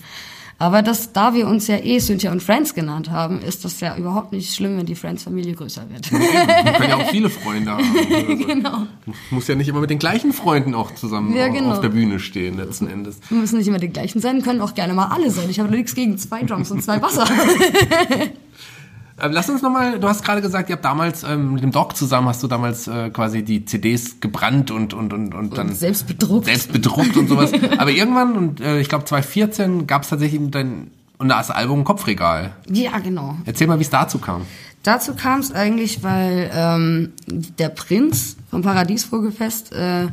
Aber 0.61 0.83
das, 0.83 1.15
da 1.15 1.33
wir 1.33 1.49
uns 1.49 1.69
ja 1.69 1.79
eh 1.79 1.99
Cynthia 2.01 2.31
und 2.31 2.43
Friends 2.43 2.75
genannt 2.75 3.11
haben, 3.11 3.41
ist 3.41 3.65
das 3.65 3.81
ja 3.81 3.97
überhaupt 3.97 4.31
nicht 4.33 4.55
schlimm, 4.55 4.77
wenn 4.77 4.85
die 4.85 4.95
Friends-Familie 4.95 5.55
größer 5.55 5.89
wird. 5.89 6.13
Man 6.13 6.75
kann 6.75 6.89
ja 6.91 6.97
auch 6.97 7.09
viele 7.09 7.31
Freunde 7.31 7.71
haben. 7.73 7.81
Also, 8.11 8.47
genau. 8.47 8.87
Muss 9.31 9.49
ja 9.49 9.55
nicht 9.55 9.69
immer 9.69 9.81
mit 9.81 9.89
den 9.89 9.99
gleichen 9.99 10.35
Freunden 10.35 10.75
auch 10.75 10.95
zusammen 10.95 11.35
Ja, 11.35 11.49
genau. 11.49 11.73
auf 11.73 11.81
der 11.81 11.89
Bühne 11.89 12.21
stehen, 12.21 12.59
letzten 12.59 12.89
Endes. 12.89 13.21
Wir 13.31 13.39
müssen 13.39 13.57
nicht 13.57 13.69
immer 13.69 13.79
die 13.79 13.89
gleichen 13.89 14.21
sein, 14.21 14.43
können 14.43 14.61
auch 14.61 14.75
gerne 14.75 14.93
mal 14.93 15.07
alle 15.07 15.31
sein. 15.31 15.49
Ich 15.49 15.61
habe 15.61 15.71
nichts 15.71 15.95
gegen 15.95 16.19
zwei 16.19 16.43
Drums 16.43 16.71
und 16.71 16.85
zwei 16.85 17.01
Wasser. 17.01 17.25
Ähm, 19.23 19.33
Lass 19.33 19.49
uns 19.49 19.63
nochmal, 19.63 19.99
du 19.99 20.09
hast 20.09 20.25
gerade 20.25 20.43
gesagt, 20.43 20.69
ihr 20.69 20.75
habt 20.75 20.85
damals 20.85 21.23
ähm, 21.25 21.55
mit 21.55 21.63
dem 21.63 21.73
Doc 21.73 21.97
zusammen, 21.97 22.29
hast 22.29 22.43
du 22.43 22.47
damals 22.47 22.89
äh, 22.89 23.11
quasi 23.11 23.43
die 23.43 23.65
CDs 23.65 24.21
gebrannt 24.21 24.71
und, 24.71 24.95
und, 24.95 25.13
und, 25.13 25.35
und 25.35 25.57
dann 25.57 25.75
selbst 25.75 26.07
bedruckt. 26.07 26.47
selbst 26.47 26.73
bedruckt 26.73 27.17
und 27.17 27.29
sowas. 27.29 27.53
Aber 27.79 27.91
irgendwann, 27.91 28.37
und 28.37 28.61
äh, 28.61 28.81
ich 28.81 28.89
glaube 28.89 29.05
2014, 29.05 29.87
gab 29.87 30.03
es 30.03 30.09
tatsächlich 30.09 30.41
dein 30.51 30.91
und 31.19 31.29
das 31.29 31.51
Album 31.51 31.85
Kopfregal. 31.85 32.53
Ja, 32.67 32.99
genau. 32.99 33.37
Erzähl 33.45 33.67
mal, 33.67 33.79
wie 33.79 33.83
es 33.83 33.91
dazu 33.91 34.19
kam. 34.19 34.47
Dazu 34.83 35.15
kam 35.15 35.41
es 35.41 35.53
eigentlich, 35.53 36.03
weil 36.03 36.51
ähm, 36.55 37.13
der 37.27 37.69
Prinz 37.69 38.37
vom 38.51 38.63
Paradiesvogelfest 38.63 39.73
äh, 39.73 40.07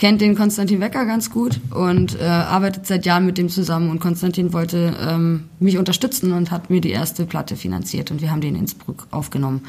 kennt 0.00 0.22
den 0.22 0.34
Konstantin 0.34 0.80
Wecker 0.80 1.04
ganz 1.04 1.28
gut 1.30 1.60
und 1.68 2.18
äh, 2.18 2.24
arbeitet 2.24 2.86
seit 2.86 3.04
Jahren 3.04 3.26
mit 3.26 3.36
dem 3.36 3.50
zusammen. 3.50 3.90
Und 3.90 4.00
Konstantin 4.00 4.54
wollte 4.54 4.96
ähm, 4.98 5.44
mich 5.58 5.76
unterstützen 5.76 6.32
und 6.32 6.50
hat 6.50 6.70
mir 6.70 6.80
die 6.80 6.88
erste 6.88 7.26
Platte 7.26 7.54
finanziert 7.54 8.10
und 8.10 8.22
wir 8.22 8.30
haben 8.30 8.40
die 8.40 8.48
in 8.48 8.56
Innsbruck 8.56 9.06
aufgenommen. 9.10 9.60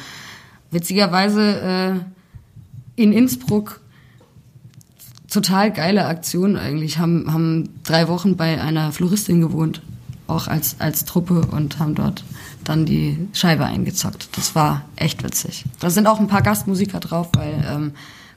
Witzigerweise 0.71 2.01
äh, 2.95 3.01
in 3.01 3.11
Innsbruck 3.11 3.81
total 5.29 5.69
geile 5.69 6.05
Aktion 6.05 6.55
eigentlich. 6.55 6.97
Haben, 6.97 7.33
haben 7.33 7.67
drei 7.83 8.07
Wochen 8.07 8.37
bei 8.37 8.61
einer 8.61 8.93
Floristin 8.93 9.41
gewohnt, 9.41 9.81
auch 10.27 10.47
als, 10.47 10.77
als 10.79 11.03
Truppe 11.03 11.41
und 11.51 11.77
haben 11.77 11.93
dort 11.93 12.23
dann 12.63 12.85
die 12.85 13.17
Scheibe 13.33 13.65
eingezockt. 13.65 14.29
Das 14.37 14.55
war 14.55 14.85
echt 14.95 15.25
witzig. 15.25 15.65
Da 15.81 15.89
sind 15.89 16.07
auch 16.07 16.21
ein 16.21 16.29
paar 16.29 16.41
Gastmusiker 16.41 17.01
drauf, 17.01 17.27
weil 17.33 17.65
ähm, 17.69 17.91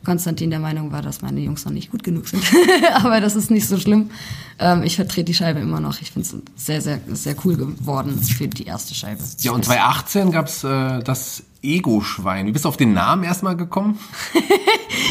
Konstantin 0.04 0.50
der 0.50 0.58
Meinung 0.58 0.92
war, 0.92 1.02
dass 1.02 1.22
meine 1.22 1.40
Jungs 1.40 1.64
noch 1.64 1.72
nicht 1.72 1.90
gut 1.90 2.04
genug 2.04 2.28
sind. 2.28 2.42
Aber 2.94 3.20
das 3.20 3.34
ist 3.36 3.50
nicht 3.50 3.66
so 3.66 3.78
schlimm. 3.78 4.10
Ähm, 4.58 4.82
ich 4.82 4.96
vertrete 4.96 5.24
die 5.24 5.34
Scheibe 5.34 5.60
immer 5.60 5.80
noch. 5.80 6.00
Ich 6.00 6.12
finde 6.12 6.28
es 6.28 6.64
sehr, 6.64 6.80
sehr, 6.80 7.00
sehr 7.12 7.34
cool 7.44 7.56
geworden 7.56 8.20
für 8.22 8.48
die 8.48 8.64
erste 8.64 8.94
Scheibe. 8.94 9.22
Ja, 9.40 9.52
und 9.52 9.64
2018 9.64 10.30
gab's 10.30 10.64
äh, 10.64 11.02
das 11.02 11.42
Ego-Schwein. 11.64 12.46
Wie 12.46 12.52
bist 12.52 12.64
du 12.64 12.68
auf 12.68 12.76
den 12.76 12.92
Namen 12.92 13.24
erstmal 13.24 13.56
gekommen? 13.56 13.98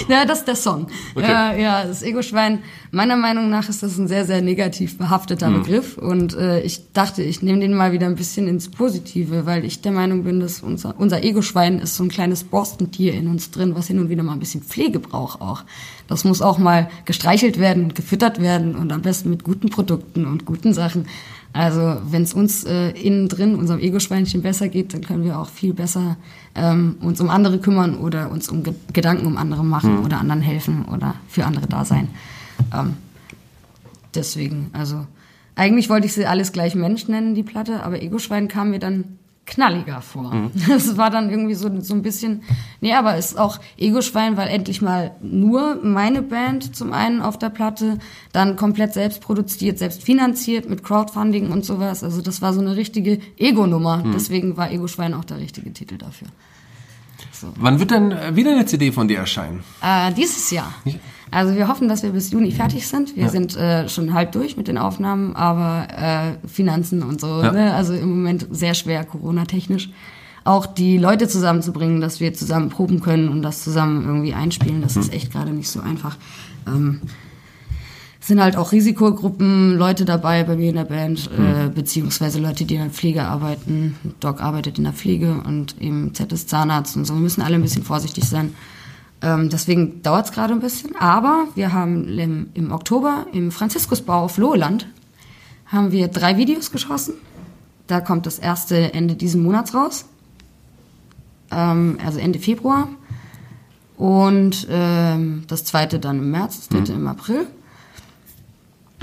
Ja, 0.08 0.26
das 0.26 0.40
ist 0.40 0.48
der 0.48 0.56
Song. 0.56 0.88
Okay. 1.16 1.30
Ja, 1.30 1.54
ja, 1.54 1.86
das 1.86 2.04
Ego-Schwein. 2.04 2.60
Meiner 2.92 3.16
Meinung 3.16 3.50
nach 3.50 3.70
ist 3.70 3.84
das 3.84 3.98
ein 3.98 4.08
sehr, 4.08 4.26
sehr 4.26 4.42
negativ 4.42 4.98
behafteter 4.98 5.48
Hm. 5.48 5.62
Begriff. 5.62 5.98
Und 5.98 6.36
äh, 6.36 6.62
ich 6.62 6.92
dachte, 6.94 7.24
ich 7.24 7.42
nehme 7.42 7.60
den 7.60 7.74
mal 7.74 7.92
wieder 7.92 8.08
ein 8.08 8.16
bisschen 8.16 8.48
ins 8.48 8.70
Positive, 8.70 9.46
weil 9.46 9.64
ich 9.66 9.82
der 9.82 9.92
Meinung 9.92 10.24
bin, 10.24 10.40
dass 10.40 10.62
unser, 10.62 10.96
unser 10.98 11.24
Ego-Schwein 11.24 11.80
ist 11.80 11.96
so 11.96 12.04
ein 12.04 12.10
kleines 12.10 12.44
Borstentier 12.44 13.14
in 13.14 13.28
uns 13.28 13.52
drin, 13.52 13.76
was 13.76 13.88
hin 13.88 14.00
und 14.00 14.10
wieder 14.10 14.24
mal 14.24 14.34
ein 14.34 14.40
bisschen 14.40 14.62
Pflege 14.62 15.00
braucht 15.00 15.42
auch. 15.42 15.64
Das 16.08 16.24
muss 16.24 16.42
auch 16.42 16.58
mal 16.58 16.90
gestreichelt 17.06 17.60
werden 17.60 17.86
und 17.86 17.96
gefüttert 17.96 18.42
werden 18.42 18.76
und 18.76 18.92
am 18.92 19.02
besten 19.02 19.30
mit 19.30 19.44
guten 19.44 19.70
Produkten 19.70 20.26
und 20.26 20.46
guten 20.46 20.74
Sachen. 20.74 21.08
Also 21.54 21.98
wenn 22.10 22.24
es 22.24 22.34
uns 22.34 22.64
äh, 22.64 22.90
innen 22.90 23.30
drin, 23.30 23.56
unserem 23.56 23.80
Ego-Schweinchen 23.80 24.42
besser 24.42 24.70
geht, 24.70 24.94
dann 24.94 25.02
können 25.02 25.24
wir 25.24 25.38
auch 25.38 25.50
viel 25.50 25.74
besser 25.74 26.18
ähm, 26.56 26.98
uns 27.00 27.22
um 27.22 27.30
andere 27.30 27.60
kümmern 27.60 27.96
oder 27.96 28.32
uns 28.32 28.50
um 28.50 28.64
Ge 28.64 28.74
Gedanken 28.92 29.28
um 29.28 29.38
andere 29.38 29.64
machen 29.64 30.00
oder 30.04 30.20
anderen 30.20 30.42
helfen 30.42 30.86
oder 30.86 31.14
für 31.28 31.46
andere 31.46 31.68
da 31.68 31.86
sein. 31.86 32.10
Ähm, 32.74 32.96
deswegen, 34.16 34.72
also 34.74 35.06
eigentlich 35.56 35.90
wollte 35.90 36.08
ich 36.08 36.14
sie 36.14 36.26
alles 36.26 36.52
gleich 36.52 36.74
Mensch 36.74 37.08
nennen, 37.08 37.36
die 37.36 37.44
Platte, 37.44 37.84
aber 37.84 38.02
Ego-Schwein 38.02 38.48
kam 38.48 38.72
mir 38.72 38.80
dann 38.80 39.20
knalliger 39.46 40.02
vor. 40.02 40.52
Das 40.68 40.98
war 40.98 41.10
dann 41.10 41.30
irgendwie 41.30 41.54
so, 41.54 41.70
so 41.82 41.94
ein 41.94 42.02
bisschen, 42.02 42.44
nee, 42.82 42.94
aber 42.94 43.18
es 43.18 43.32
ist 43.32 43.38
auch 43.38 43.60
Ego-Schwein, 43.78 44.38
weil 44.38 44.48
endlich 44.48 44.82
mal 44.82 45.16
nur 45.22 45.80
meine 45.84 46.22
Band 46.22 46.76
zum 46.76 46.94
einen 46.94 47.22
auf 47.22 47.38
der 47.38 47.50
Platte, 47.50 48.00
dann 48.32 48.56
komplett 48.56 48.94
selbst 48.94 49.22
produziert, 49.22 49.78
selbst 49.80 50.04
finanziert 50.04 50.70
mit 50.70 50.84
Crowdfunding 50.84 51.52
und 51.52 51.66
sowas. 51.66 52.04
Also 52.04 52.22
das 52.22 52.42
war 52.42 52.54
so 52.54 52.62
eine 52.62 52.76
richtige 52.76 53.20
Ego-Nummer. 53.38 54.04
Deswegen 54.14 54.58
war 54.58 54.72
Ego-Schwein 54.72 55.14
auch 55.14 55.26
der 55.26 55.38
richtige 55.38 55.72
Titel 55.74 55.98
dafür. 55.98 56.28
Wann 57.56 57.80
wird 57.80 57.92
denn 57.92 58.12
äh, 58.12 58.36
wieder 58.36 58.52
eine 58.52 58.66
CD 58.66 58.92
von 58.92 59.08
dir 59.08 59.20
erscheinen? 59.20 59.64
Äh, 59.82 60.14
dieses 60.14 60.50
Jahr. 60.52 60.74
Also 61.34 61.56
wir 61.56 61.68
hoffen, 61.68 61.88
dass 61.88 62.04
wir 62.04 62.12
bis 62.12 62.32
Juni 62.32 62.52
fertig 62.52 62.88
sind. 62.88 63.16
Wir 63.16 63.24
Ja. 63.24 63.30
sind 63.30 63.56
äh, 63.58 63.90
schon 63.90 64.14
halb 64.14 64.32
durch 64.34 64.56
mit 64.58 64.68
den 64.68 64.78
Aufnahmen, 64.78 65.36
aber 65.36 65.88
äh, 65.98 66.48
Finanzen 66.48 67.02
und 67.04 67.20
so, 67.20 67.28
Ja. 67.42 67.52
ne? 67.52 67.74
also 67.74 67.94
im 67.94 68.10
Moment 68.10 68.48
sehr 68.52 68.74
schwer 68.74 69.04
Corona-technisch. 69.04 69.90
Auch 70.46 70.66
die 70.66 70.98
Leute 70.98 71.28
zusammenzubringen, 71.28 72.02
dass 72.02 72.20
wir 72.20 72.34
zusammen 72.34 72.70
proben 72.70 73.00
können 73.00 73.30
und 73.30 73.42
das 73.42 73.64
zusammen 73.64 74.04
irgendwie 74.06 74.34
einspielen, 74.34 74.82
das 74.82 74.98
ist 74.98 75.14
echt 75.14 75.32
gerade 75.32 75.52
nicht 75.52 75.70
so 75.70 75.80
einfach. 75.80 76.18
Ähm, 76.68 77.00
es 78.20 78.28
sind 78.28 78.42
halt 78.42 78.56
auch 78.56 78.72
Risikogruppen, 78.72 79.78
Leute 79.78 80.06
dabei 80.06 80.44
bei 80.44 80.56
mir 80.56 80.70
in 80.70 80.76
der 80.76 80.86
Band, 80.86 81.30
äh, 81.38 81.70
beziehungsweise 81.70 82.40
Leute, 82.40 82.64
die 82.66 82.76
in 82.76 82.82
der 82.82 82.90
Pflege 82.90 83.24
arbeiten. 83.24 83.96
Doc 84.20 84.42
arbeitet 84.42 84.78
in 84.78 84.84
der 84.86 84.94
Pflege 84.94 85.42
und 85.46 85.82
eben 85.82 86.14
Z 86.14 86.32
ist 86.32 86.50
Zahnarzt 86.50 86.96
und 86.96 87.06
so. 87.06 87.14
Wir 87.16 87.22
müssen 87.22 87.42
alle 87.42 87.56
ein 87.56 87.62
bisschen 87.62 87.84
vorsichtig 87.84 88.26
sein. 88.26 88.54
Ähm, 89.24 89.50
deswegen 89.50 90.04
dauert 90.04 90.26
es 90.26 90.32
gerade 90.34 90.54
ein 90.54 90.60
bisschen. 90.60 90.96
Aber 90.98 91.48
wir 91.56 91.72
haben 91.72 92.08
im, 92.20 92.50
im 92.54 92.72
Oktober 92.72 93.26
im 93.32 93.52
Franziskusbau 93.52 94.24
auf 94.24 94.38
Loheland 94.38 94.88
haben 95.66 95.92
wir 95.92 96.10
drei 96.10 96.38
Videos 96.38 96.72
geschossen. 96.72 97.16
Da 97.88 98.02
kommt 98.02 98.26
das 98.26 98.38
erste 98.38 98.94
Ende 98.94 99.16
diesen 99.16 99.42
Monats 99.42 99.74
raus. 99.74 100.06
Ähm, 101.52 101.98
also 102.06 102.20
Ende 102.20 102.40
Februar. 102.40 102.90
Und 103.96 104.68
ähm, 104.70 105.46
das 105.48 105.64
zweite 105.64 106.00
dann 106.00 106.20
im 106.20 106.32
März, 106.32 106.58
das 106.58 106.68
dritte 106.68 106.94
im 106.94 107.08
April. 107.08 107.48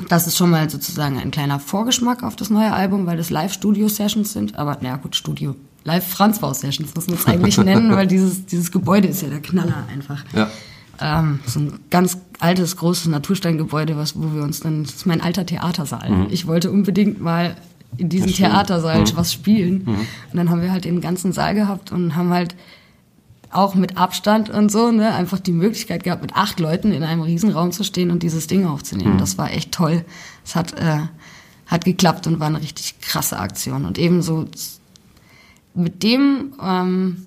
Das 0.08 0.26
ist 0.26 0.36
schon 0.36 0.50
mal 0.50 0.68
sozusagen 0.68 1.18
ein 1.18 1.30
kleiner 1.30 1.60
Vorgeschmack 1.60 2.22
auf 2.22 2.36
das 2.36 2.50
neue 2.50 2.72
Album, 2.72 3.06
weil 3.06 3.16
das 3.16 3.30
Live-Studio-Sessions 3.30 4.32
sind. 4.32 4.58
Aber 4.58 4.76
naja, 4.80 4.96
gut, 4.96 5.16
Studio. 5.16 5.54
Live-Franzbau-Sessions 5.84 6.94
muss 6.94 7.06
man 7.06 7.16
es 7.16 7.26
eigentlich 7.26 7.58
nennen, 7.64 7.94
weil 7.94 8.06
dieses, 8.06 8.46
dieses 8.46 8.70
Gebäude 8.70 9.08
ist 9.08 9.22
ja 9.22 9.28
der 9.28 9.40
Knaller 9.40 9.86
einfach. 9.92 10.24
Ja. 10.34 10.50
Ähm, 11.00 11.40
so 11.46 11.60
ein 11.60 11.80
ganz 11.88 12.18
altes, 12.38 12.76
großes 12.76 13.06
Natursteingebäude, 13.06 13.96
was, 13.96 14.16
wo 14.16 14.34
wir 14.34 14.42
uns 14.42 14.60
dann, 14.60 14.84
das 14.84 14.96
ist 14.96 15.06
mein 15.06 15.20
alter 15.20 15.46
Theatersaal. 15.46 16.26
Ich 16.30 16.46
wollte 16.46 16.70
unbedingt 16.70 17.20
mal 17.20 17.56
in 17.96 18.08
diesem. 18.08 18.32
Theatersaal 18.32 19.04
was 19.14 19.32
spielen. 19.32 19.82
Und 19.86 20.34
dann 20.34 20.50
haben 20.50 20.62
wir 20.62 20.72
halt 20.72 20.84
den 20.84 21.00
ganzen 21.00 21.32
Saal 21.32 21.54
gehabt 21.54 21.90
und 21.92 22.16
haben 22.16 22.30
halt 22.30 22.54
auch 23.50 23.74
mit 23.74 23.96
Abstand 23.96 24.48
und 24.48 24.70
so, 24.70 24.92
ne, 24.92 25.12
einfach 25.12 25.40
die 25.40 25.52
Möglichkeit 25.52 26.04
gehabt, 26.04 26.22
mit 26.22 26.36
acht 26.36 26.60
Leuten 26.60 26.92
in 26.92 27.02
einem 27.02 27.22
Riesenraum 27.22 27.72
zu 27.72 27.82
stehen 27.82 28.10
und 28.10 28.22
dieses 28.22 28.46
Ding 28.46 28.66
aufzunehmen. 28.66 29.18
Das 29.18 29.38
war 29.38 29.50
echt 29.50 29.72
toll. 29.72 30.04
Es 30.44 30.54
hat, 30.54 30.78
äh, 30.78 31.00
hat 31.66 31.84
geklappt 31.84 32.26
und 32.26 32.38
war 32.38 32.46
eine 32.46 32.60
richtig 32.60 33.00
krasse 33.00 33.38
Aktion. 33.38 33.86
Und 33.86 33.98
ebenso 33.98 34.46
mit 35.80 36.02
dem, 36.02 36.52
ähm, 36.62 37.26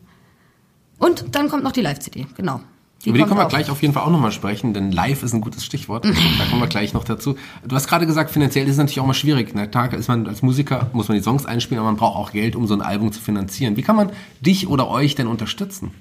und 0.97 1.35
dann 1.35 1.49
kommt 1.49 1.63
noch 1.63 1.71
die 1.71 1.81
Live-CD, 1.81 2.27
genau. 2.37 2.61
Über 3.05 3.17
die 3.17 3.23
können 3.25 3.37
wir 3.37 3.45
auch. 3.45 3.49
gleich 3.49 3.69
auf 3.69 3.81
jeden 3.81 3.93
Fall 3.93 4.03
auch 4.03 4.09
nochmal 4.09 4.31
sprechen, 4.31 4.73
denn 4.73 4.91
live 4.91 5.23
ist 5.23 5.33
ein 5.33 5.41
gutes 5.41 5.65
Stichwort. 5.65 6.05
Da 6.05 6.45
kommen 6.49 6.61
wir 6.61 6.67
gleich 6.67 6.93
noch 6.93 7.03
dazu. 7.03 7.35
Du 7.67 7.75
hast 7.75 7.87
gerade 7.87 8.05
gesagt, 8.05 8.31
finanziell 8.31 8.65
ist 8.65 8.73
es 8.73 8.77
natürlich 8.77 9.01
auch 9.01 9.05
mal 9.05 9.13
schwierig. 9.13 9.51
Na 9.53 9.67
klar 9.67 9.91
ist 9.93 10.07
man 10.07 10.25
als 10.25 10.41
Musiker, 10.41 10.89
muss 10.93 11.09
man 11.09 11.17
die 11.17 11.23
Songs 11.23 11.45
einspielen, 11.45 11.79
aber 11.79 11.89
man 11.89 11.97
braucht 11.97 12.17
auch 12.17 12.31
Geld, 12.31 12.55
um 12.55 12.65
so 12.65 12.73
ein 12.73 12.81
Album 12.81 13.11
zu 13.11 13.19
finanzieren. 13.19 13.75
Wie 13.75 13.81
kann 13.81 13.97
man 13.97 14.11
dich 14.39 14.67
oder 14.67 14.87
euch 14.89 15.15
denn 15.15 15.27
unterstützen? 15.27 15.91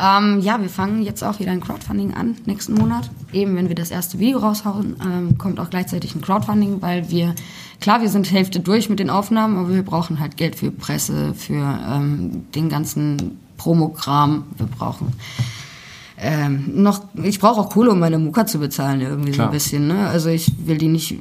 Ähm, 0.00 0.40
ja, 0.40 0.60
wir 0.60 0.68
fangen 0.68 1.02
jetzt 1.02 1.24
auch 1.24 1.40
wieder 1.40 1.50
ein 1.50 1.60
Crowdfunding 1.60 2.14
an, 2.14 2.36
nächsten 2.46 2.74
Monat. 2.74 3.10
Eben, 3.32 3.56
wenn 3.56 3.68
wir 3.68 3.74
das 3.74 3.90
erste 3.90 4.18
Video 4.18 4.38
raushauen, 4.38 4.96
ähm, 5.04 5.38
kommt 5.38 5.58
auch 5.58 5.70
gleichzeitig 5.70 6.14
ein 6.14 6.20
Crowdfunding, 6.20 6.80
weil 6.80 7.10
wir, 7.10 7.34
klar, 7.80 8.00
wir 8.00 8.08
sind 8.08 8.30
Hälfte 8.30 8.60
durch 8.60 8.88
mit 8.88 9.00
den 9.00 9.10
Aufnahmen, 9.10 9.58
aber 9.58 9.74
wir 9.74 9.82
brauchen 9.82 10.20
halt 10.20 10.36
Geld 10.36 10.54
für 10.54 10.70
Presse, 10.70 11.34
für 11.34 11.80
ähm, 11.88 12.44
den 12.54 12.68
ganzen 12.68 13.38
Promokram. 13.56 14.44
Wir 14.56 14.66
brauchen 14.66 15.12
ähm, 16.20 16.82
noch, 16.82 17.02
ich 17.22 17.38
brauche 17.38 17.60
auch 17.60 17.70
Kohle, 17.70 17.90
um 17.90 18.00
meine 18.00 18.18
Mucke 18.18 18.44
zu 18.46 18.58
bezahlen, 18.58 19.00
irgendwie 19.00 19.30
so 19.30 19.36
Klar. 19.36 19.48
ein 19.48 19.52
bisschen. 19.52 19.86
Ne? 19.86 20.08
Also 20.08 20.28
ich 20.28 20.52
will 20.66 20.78
die 20.78 20.88
nicht 20.88 21.16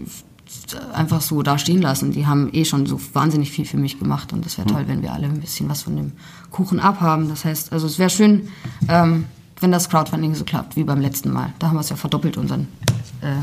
einfach 0.93 1.21
so 1.21 1.41
da 1.43 1.57
stehen 1.57 1.81
lassen. 1.81 2.11
Die 2.11 2.25
haben 2.25 2.49
eh 2.53 2.65
schon 2.65 2.85
so 2.85 2.99
wahnsinnig 3.13 3.51
viel 3.51 3.65
für 3.65 3.77
mich 3.77 3.99
gemacht 3.99 4.33
und 4.33 4.45
das 4.45 4.57
wäre 4.57 4.67
toll, 4.67 4.83
wenn 4.87 5.01
wir 5.01 5.13
alle 5.13 5.27
ein 5.27 5.39
bisschen 5.39 5.69
was 5.69 5.83
von 5.83 5.95
dem 5.95 6.11
Kuchen 6.51 6.79
abhaben. 6.79 7.29
Das 7.29 7.45
heißt, 7.45 7.73
also 7.73 7.87
es 7.87 7.99
wäre 7.99 8.09
schön, 8.09 8.49
ähm, 8.87 9.25
wenn 9.59 9.71
das 9.71 9.89
Crowdfunding 9.89 10.35
so 10.35 10.43
klappt 10.43 10.75
wie 10.75 10.83
beim 10.83 11.01
letzten 11.01 11.31
Mal. 11.31 11.53
Da 11.59 11.67
haben 11.67 11.75
wir 11.75 11.81
es 11.81 11.89
ja 11.89 11.95
verdoppelt, 11.95 12.37
unseren 12.37 12.67
äh, 13.21 13.33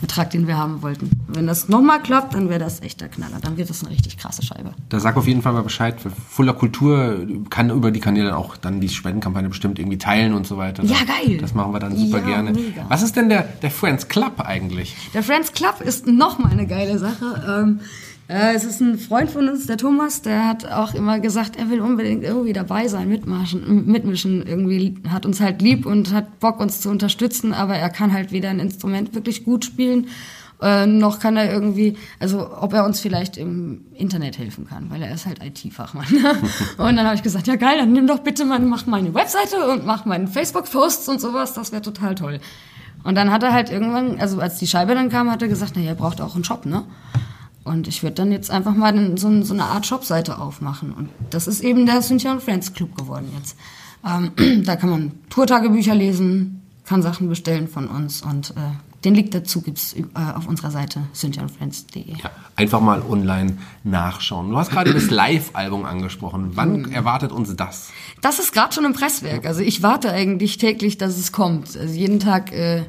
Betrag, 0.00 0.30
den 0.30 0.46
wir 0.46 0.56
haben 0.56 0.82
wollten. 0.82 1.10
Wenn 1.28 1.46
das 1.46 1.68
nochmal 1.68 2.00
klappt, 2.02 2.34
dann 2.34 2.48
wäre 2.48 2.58
das 2.60 2.80
echt 2.82 3.00
der 3.00 3.08
Knaller. 3.08 3.38
Dann 3.40 3.56
wird 3.56 3.68
das 3.70 3.82
eine 3.82 3.90
richtig 3.92 4.16
krasse 4.16 4.42
Scheibe. 4.42 4.72
Da 4.88 4.98
sag 5.00 5.16
auf 5.16 5.26
jeden 5.26 5.42
Fall 5.42 5.52
mal 5.52 5.62
Bescheid. 5.62 5.96
Fuller 6.28 6.54
Kultur 6.54 7.26
kann 7.50 7.70
über 7.70 7.90
die 7.90 8.00
Kanäle 8.00 8.36
auch 8.36 8.56
dann 8.56 8.80
die 8.80 8.88
Spendenkampagne 8.88 9.48
bestimmt 9.48 9.78
irgendwie 9.78 9.98
teilen 9.98 10.32
und 10.34 10.46
so 10.46 10.56
weiter. 10.56 10.82
Ja, 10.84 10.96
geil. 11.04 11.38
Das 11.38 11.54
machen 11.54 11.72
wir 11.72 11.80
dann 11.80 11.96
super 11.96 12.18
Ja, 12.20 12.26
gerne. 12.26 12.52
mega. 12.52 12.84
Was 12.88 13.02
ist 13.02 13.16
denn 13.16 13.28
der, 13.28 13.42
der 13.42 13.70
Friends 13.70 14.08
Club 14.08 14.40
eigentlich? 14.40 14.96
Der 15.14 15.22
Friends 15.22 15.52
Club 15.52 15.80
ist 15.80 16.06
nochmal 16.06 16.52
eine 16.52 16.66
geile 16.66 16.98
Sache. 16.98 17.60
Ähm, 17.62 17.80
Äh, 18.30 18.54
es 18.54 18.64
ist 18.64 18.80
ein 18.80 18.96
Freund 18.96 19.28
von 19.28 19.48
uns, 19.48 19.66
der 19.66 19.76
Thomas, 19.76 20.22
der 20.22 20.46
hat 20.46 20.64
auch 20.64 20.94
immer 20.94 21.18
gesagt, 21.18 21.56
er 21.56 21.68
will 21.68 21.80
unbedingt 21.80 22.22
irgendwie 22.22 22.52
dabei 22.52 22.86
sein, 22.86 23.08
mitmachen, 23.08 23.86
mitmischen. 23.86 24.46
Irgendwie 24.46 24.94
hat 25.08 25.26
uns 25.26 25.40
halt 25.40 25.60
lieb 25.60 25.84
und 25.84 26.12
hat 26.12 26.38
Bock, 26.38 26.60
uns 26.60 26.80
zu 26.80 26.90
unterstützen, 26.90 27.52
aber 27.52 27.74
er 27.74 27.90
kann 27.90 28.12
halt 28.12 28.30
weder 28.30 28.50
ein 28.50 28.60
Instrument 28.60 29.16
wirklich 29.16 29.44
gut 29.44 29.64
spielen, 29.64 30.06
äh, 30.62 30.86
noch 30.86 31.18
kann 31.18 31.36
er 31.36 31.52
irgendwie, 31.52 31.96
also 32.20 32.56
ob 32.56 32.72
er 32.72 32.84
uns 32.84 33.00
vielleicht 33.00 33.36
im 33.36 33.86
Internet 33.94 34.38
helfen 34.38 34.64
kann, 34.64 34.90
weil 34.90 35.02
er 35.02 35.12
ist 35.12 35.26
halt 35.26 35.42
IT-Fachmann. 35.42 36.06
und 36.78 36.96
dann 36.96 37.06
habe 37.06 37.16
ich 37.16 37.24
gesagt, 37.24 37.48
ja 37.48 37.56
geil, 37.56 37.78
dann 37.78 37.90
nimm 37.90 38.06
doch 38.06 38.20
bitte 38.20 38.44
mal, 38.44 38.60
mach 38.60 38.86
meine 38.86 39.12
Webseite 39.12 39.68
und 39.72 39.84
mach 39.86 40.04
meinen 40.04 40.28
Facebook-Posts 40.28 41.08
und 41.08 41.20
sowas, 41.20 41.54
das 41.54 41.72
wäre 41.72 41.82
total 41.82 42.14
toll. 42.14 42.38
Und 43.02 43.16
dann 43.16 43.32
hat 43.32 43.42
er 43.42 43.52
halt 43.52 43.70
irgendwann, 43.70 44.20
also 44.20 44.38
als 44.38 44.58
die 44.58 44.68
Scheibe 44.68 44.94
dann 44.94 45.08
kam, 45.08 45.32
hat 45.32 45.42
er 45.42 45.48
gesagt, 45.48 45.74
naja, 45.74 45.88
er 45.88 45.94
braucht 45.96 46.20
auch 46.20 46.36
einen 46.36 46.44
Shop, 46.44 46.64
ne? 46.64 46.84
Und 47.64 47.88
ich 47.88 48.02
würde 48.02 48.16
dann 48.16 48.32
jetzt 48.32 48.50
einfach 48.50 48.74
mal 48.74 49.18
so, 49.18 49.42
so 49.42 49.54
eine 49.54 49.64
Art 49.64 49.86
Shopseite 49.86 50.38
aufmachen. 50.38 50.92
Und 50.92 51.10
das 51.30 51.46
ist 51.46 51.60
eben 51.60 51.86
der 51.86 52.00
Cynthia 52.00 52.38
Friends 52.38 52.72
Club 52.72 52.96
geworden 52.96 53.30
jetzt. 53.38 53.56
Ähm, 54.06 54.62
da 54.64 54.76
kann 54.76 54.90
man 54.90 55.12
Tourtagebücher 55.28 55.94
lesen, 55.94 56.62
kann 56.84 57.02
Sachen 57.02 57.28
bestellen 57.28 57.68
von 57.68 57.88
uns 57.88 58.22
und 58.22 58.50
äh, 58.50 58.60
den 59.04 59.14
Link 59.14 59.30
dazu 59.30 59.62
gibt's 59.62 59.94
äh, 59.94 60.02
auf 60.14 60.46
unserer 60.46 60.70
Seite 60.70 61.02
cynthiaandfriends.de. 61.14 62.16
Ja, 62.22 62.30
einfach 62.56 62.80
mal 62.80 63.02
online 63.02 63.56
nachschauen. 63.82 64.50
Du 64.50 64.56
hast 64.56 64.70
gerade 64.70 64.92
das 64.92 65.10
Live-Album 65.10 65.84
angesprochen. 65.84 66.52
Wann 66.54 66.82
mhm. 66.82 66.92
erwartet 66.92 67.32
uns 67.32 67.54
das? 67.56 67.90
Das 68.20 68.38
ist 68.38 68.52
gerade 68.52 68.74
schon 68.74 68.84
im 68.84 68.92
Presswerk. 68.92 69.46
Also 69.46 69.60
ich 69.60 69.82
warte 69.82 70.10
eigentlich 70.10 70.58
täglich, 70.58 70.98
dass 70.98 71.16
es 71.16 71.32
kommt. 71.32 71.76
Also 71.76 71.94
jeden 71.94 72.20
Tag... 72.20 72.52
Äh, 72.52 72.84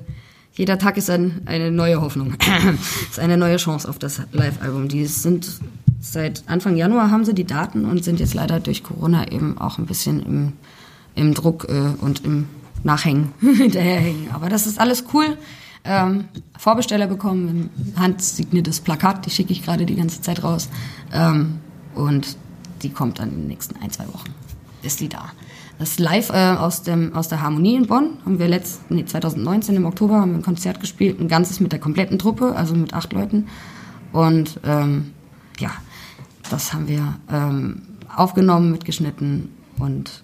jeder 0.54 0.78
Tag 0.78 0.98
ist 0.98 1.10
ein, 1.10 1.42
eine 1.46 1.72
neue 1.72 2.02
Hoffnung. 2.02 2.36
ist 3.10 3.20
eine 3.20 3.38
neue 3.38 3.58
Chance 3.58 3.88
auf 3.88 4.00
das 4.00 4.22
Live-Album. 4.32 4.88
Die 4.88 5.06
sind 5.06 5.60
seit 6.02 6.44
Anfang 6.48 6.76
Januar 6.76 7.12
haben 7.12 7.24
sie 7.24 7.34
die 7.34 7.46
Daten 7.46 7.86
und 7.86 8.04
sind 8.04 8.20
jetzt 8.20 8.34
leider 8.34 8.60
durch 8.60 8.84
Corona 8.84 9.32
eben 9.32 9.58
auch 9.58 9.78
ein 9.78 9.86
bisschen 9.86 10.22
im, 10.26 10.54
im 11.16 11.34
Druck 11.34 11.68
äh, 11.70 11.94
und 12.02 12.26
im 12.26 12.48
Nachhängen 12.84 13.34
hinterherhängen. 13.40 14.32
Aber 14.32 14.50
das 14.50 14.68
ist 14.68 14.80
alles 14.80 15.06
cool. 15.14 15.38
Ähm, 15.84 16.26
Vorbesteller 16.58 17.08
bekommen, 17.08 17.70
ein 17.96 18.00
handsigniertes 18.00 18.82
Plakat, 18.82 19.26
die 19.26 19.30
schicke 19.30 19.52
ich 19.52 19.64
gerade 19.64 19.86
die 19.86 19.96
ganze 19.96 20.22
Zeit 20.22 20.44
raus. 20.44 20.70
Ähm, 21.12 21.60
und 21.96 22.38
die 22.84 22.90
kommt 22.90 23.20
dann 23.20 23.30
in 23.30 23.36
den 23.42 23.48
nächsten 23.48 23.82
ein, 23.82 23.92
zwei 23.92 24.08
Wochen. 24.08 24.34
Ist 24.84 25.00
die 25.00 25.10
da. 25.10 25.32
Das 25.82 25.98
live 25.98 26.30
äh, 26.30 26.58
aus, 26.60 26.84
dem, 26.84 27.15
aus 27.15 27.28
der 27.28 27.41
Harmonie 27.41 27.74
in 27.74 27.88
Bonn 27.88 28.20
haben 28.24 28.38
wir 28.38 28.48
letzt, 28.48 28.91
nee, 28.91 29.04
2019 29.04 29.76
im 29.76 29.88
Oktober 29.88 30.22
haben 30.22 30.30
wir 30.30 30.38
ein 30.38 30.44
Konzert 30.44 30.80
gespielt, 30.80 31.20
ein 31.20 31.28
ganzes 31.28 31.60
mit 31.60 31.72
der 31.72 31.80
kompletten 31.80 32.20
Truppe, 32.20 32.56
also 32.56 32.76
mit 32.76 32.94
acht 32.94 33.12
Leuten. 33.13 33.48
Und 34.12 34.60
ähm, 34.63 35.12
ja, 35.58 35.72
das 36.52 36.72
haben 36.72 36.88
wir 36.88 37.15
ähm, 37.32 37.82
aufgenommen, 38.15 38.70
mitgeschnitten 38.70 39.50
und 39.80 40.22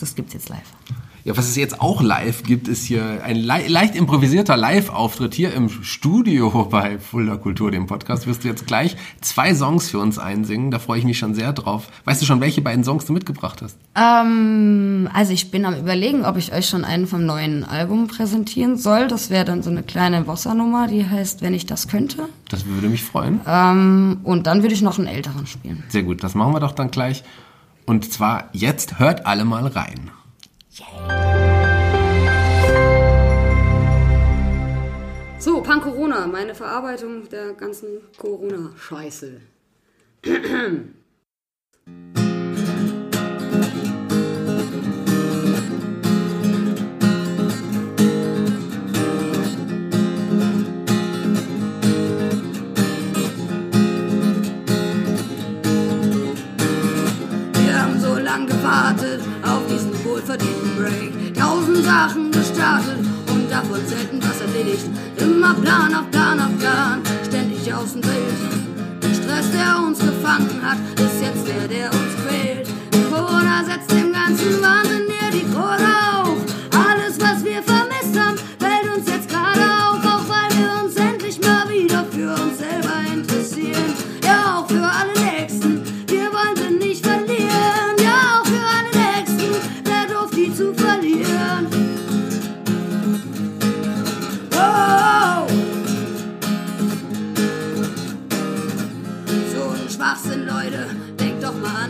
das 0.00 0.14
gibt's 0.14 0.32
jetzt 0.32 0.48
live. 0.48 0.72
Ja, 1.28 1.36
was 1.36 1.46
es 1.46 1.56
jetzt 1.56 1.82
auch 1.82 2.00
live 2.00 2.42
gibt, 2.42 2.68
ist 2.68 2.86
hier 2.86 3.22
ein 3.22 3.36
le 3.36 3.68
leicht 3.68 3.94
improvisierter 3.94 4.56
Live-Auftritt 4.56 5.34
hier 5.34 5.52
im 5.52 5.68
Studio 5.68 6.66
bei 6.70 6.98
Fulda 6.98 7.36
Kultur, 7.36 7.70
dem 7.70 7.86
Podcast. 7.86 8.26
Wirst 8.26 8.44
du 8.44 8.48
jetzt 8.48 8.66
gleich 8.66 8.96
zwei 9.20 9.54
Songs 9.54 9.90
für 9.90 9.98
uns 9.98 10.18
einsingen. 10.18 10.70
Da 10.70 10.78
freue 10.78 11.00
ich 11.00 11.04
mich 11.04 11.18
schon 11.18 11.34
sehr 11.34 11.52
drauf. 11.52 11.88
Weißt 12.06 12.22
du 12.22 12.24
schon, 12.24 12.40
welche 12.40 12.62
beiden 12.62 12.82
Songs 12.82 13.04
du 13.04 13.12
mitgebracht 13.12 13.60
hast? 13.60 13.76
Ähm, 13.94 15.10
also 15.12 15.34
ich 15.34 15.50
bin 15.50 15.66
am 15.66 15.78
überlegen, 15.78 16.24
ob 16.24 16.38
ich 16.38 16.54
euch 16.54 16.66
schon 16.66 16.82
einen 16.82 17.06
vom 17.06 17.26
neuen 17.26 17.62
Album 17.62 18.06
präsentieren 18.06 18.78
soll. 18.78 19.06
Das 19.08 19.28
wäre 19.28 19.44
dann 19.44 19.62
so 19.62 19.68
eine 19.68 19.82
kleine 19.82 20.22
Bossa-Nummer, 20.22 20.86
die 20.86 21.06
heißt 21.06 21.42
Wenn 21.42 21.52
ich 21.52 21.66
das 21.66 21.88
könnte. 21.88 22.26
Das 22.48 22.64
würde 22.64 22.88
mich 22.88 23.04
freuen. 23.04 23.40
Ähm, 23.46 24.20
und 24.24 24.46
dann 24.46 24.62
würde 24.62 24.72
ich 24.72 24.80
noch 24.80 24.96
einen 24.98 25.08
älteren 25.08 25.46
spielen. 25.46 25.84
Sehr 25.88 26.04
gut, 26.04 26.24
das 26.24 26.34
machen 26.34 26.54
wir 26.54 26.60
doch 26.60 26.72
dann 26.72 26.90
gleich. 26.90 27.22
Und 27.84 28.10
zwar 28.10 28.48
jetzt 28.54 28.98
hört 28.98 29.26
alle 29.26 29.44
mal 29.44 29.66
rein. 29.66 30.10
So, 35.40 35.62
Pan 35.62 35.80
Corona, 35.80 36.26
meine 36.26 36.52
Verarbeitung 36.52 37.28
der 37.28 37.52
ganzen 37.52 38.00
Corona-Scheiße. 38.18 39.40
Wir 40.22 40.42
haben 57.80 58.00
so 58.00 58.16
lange 58.16 58.46
gewartet 58.46 59.20
auf 59.44 59.64
diesen 59.68 60.04
wohlverdienten 60.04 60.76
Break. 60.76 61.34
Tausend 61.34 61.84
Sachen 61.84 62.32
gestartet 62.32 63.17
davon 63.62 63.84
selten 63.86 64.20
was 64.22 64.40
erledigt. 64.40 64.86
Immer 65.16 65.54
Plan 65.54 65.94
auf 65.94 66.10
Plan 66.10 66.38
auf 66.38 66.56
Plan, 66.58 67.02
ständig 67.26 67.72
aus 67.72 67.92
dem 67.92 68.02
Bild. 68.02 68.38
Der 69.02 69.14
Stress, 69.14 69.50
der 69.50 69.82
uns 69.84 69.98
gefangen 69.98 70.60
hat, 70.62 70.78
ist 70.96 71.20
jetzt 71.20 71.46
der, 71.46 71.66
der 71.66 71.90
uns 71.90 72.14
quält. 72.22 72.68
Corona 73.10 73.64
setzt 73.64 73.90
dem 73.90 74.12
ganzen 74.12 74.62
Wahnsinn 74.62 75.06
hier 75.08 75.40
die 75.40 75.46
Krone 75.52 75.90
auf. 76.12 76.17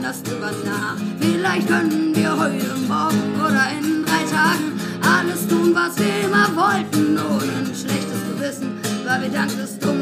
Anders 0.08 0.22
drüber 0.22 0.50
nach. 0.64 0.96
Vielleicht 1.20 1.68
können 1.68 2.14
wir 2.14 2.38
heute, 2.38 2.74
morgen 2.88 3.34
oder 3.40 3.66
in 3.78 4.04
drei 4.04 4.24
Tagen 4.24 4.80
alles 5.02 5.46
tun, 5.46 5.74
was 5.74 5.98
wir 5.98 6.24
immer 6.24 6.48
wollten, 6.56 7.18
ohne 7.18 7.52
ein 7.58 7.74
schlechtes 7.74 8.22
Gewissen, 8.32 8.78
weil 9.04 9.22
wir 9.22 9.28
dank 9.28 9.54
des 9.56 9.78
dummen 9.78 9.97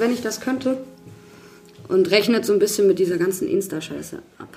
Wenn 0.00 0.12
ich 0.12 0.22
das 0.22 0.40
könnte 0.40 0.78
und 1.88 2.10
rechnet 2.10 2.46
so 2.46 2.52
ein 2.52 2.58
bisschen 2.58 2.86
mit 2.86 2.98
dieser 2.98 3.18
ganzen 3.18 3.46
Insta-Scheiße 3.46 4.22
ab. 4.38 4.56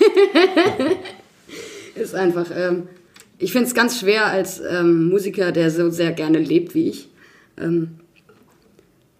ist 1.94 2.14
einfach, 2.14 2.50
ähm, 2.54 2.84
ich 3.38 3.52
finde 3.52 3.68
es 3.68 3.74
ganz 3.74 4.00
schwer 4.00 4.26
als 4.26 4.60
ähm, 4.66 5.08
Musiker, 5.08 5.52
der 5.52 5.70
so 5.70 5.90
sehr 5.90 6.12
gerne 6.12 6.38
lebt 6.38 6.74
wie 6.74 6.88
ich, 6.88 7.08
ähm, 7.58 7.98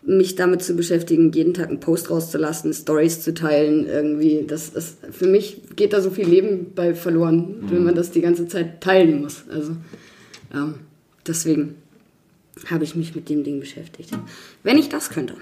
mich 0.03 0.37
damit 0.37 0.63
zu 0.63 0.75
beschäftigen, 0.75 1.33
jeden 1.33 1.53
Tag 1.53 1.69
einen 1.69 1.81
Post 1.81 2.09
rauszulassen, 2.09 2.73
Stories 2.73 3.21
zu 3.21 3.35
teilen, 3.35 3.87
irgendwie. 3.87 4.45
Das, 4.47 4.73
das, 4.73 4.97
für 5.11 5.27
mich 5.27 5.61
geht 5.77 5.93
da 5.93 6.01
so 6.01 6.11
viel 6.11 6.27
Leben 6.27 6.73
bei 6.75 6.95
verloren, 6.95 7.61
mhm. 7.61 7.71
wenn 7.71 7.85
man 7.85 7.95
das 7.95 8.11
die 8.11 8.23
ganze 8.23 8.49
Zeit 8.49 8.81
teilen 8.81 9.21
muss. 9.21 9.45
Also 9.51 9.77
ähm, 10.55 10.77
deswegen 11.27 11.75
habe 12.71 12.85
ich 12.85 12.95
mich 12.95 13.15
mit 13.15 13.29
dem 13.29 13.45
Ding 13.45 13.61
beschäftigt. 13.61 14.11
Wenn 14.63 14.79
ich 14.79 14.89
das 14.89 15.11
könnte. 15.11 15.35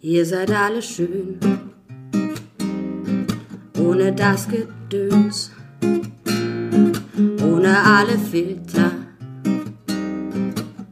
Ihr 0.00 0.24
seid 0.24 0.50
alle 0.50 0.80
schön, 0.82 1.38
ohne 3.78 4.12
das 4.12 4.48
Gedöns, 4.48 5.52
ohne 7.42 7.78
alle 7.84 8.18
Filter. 8.18 8.92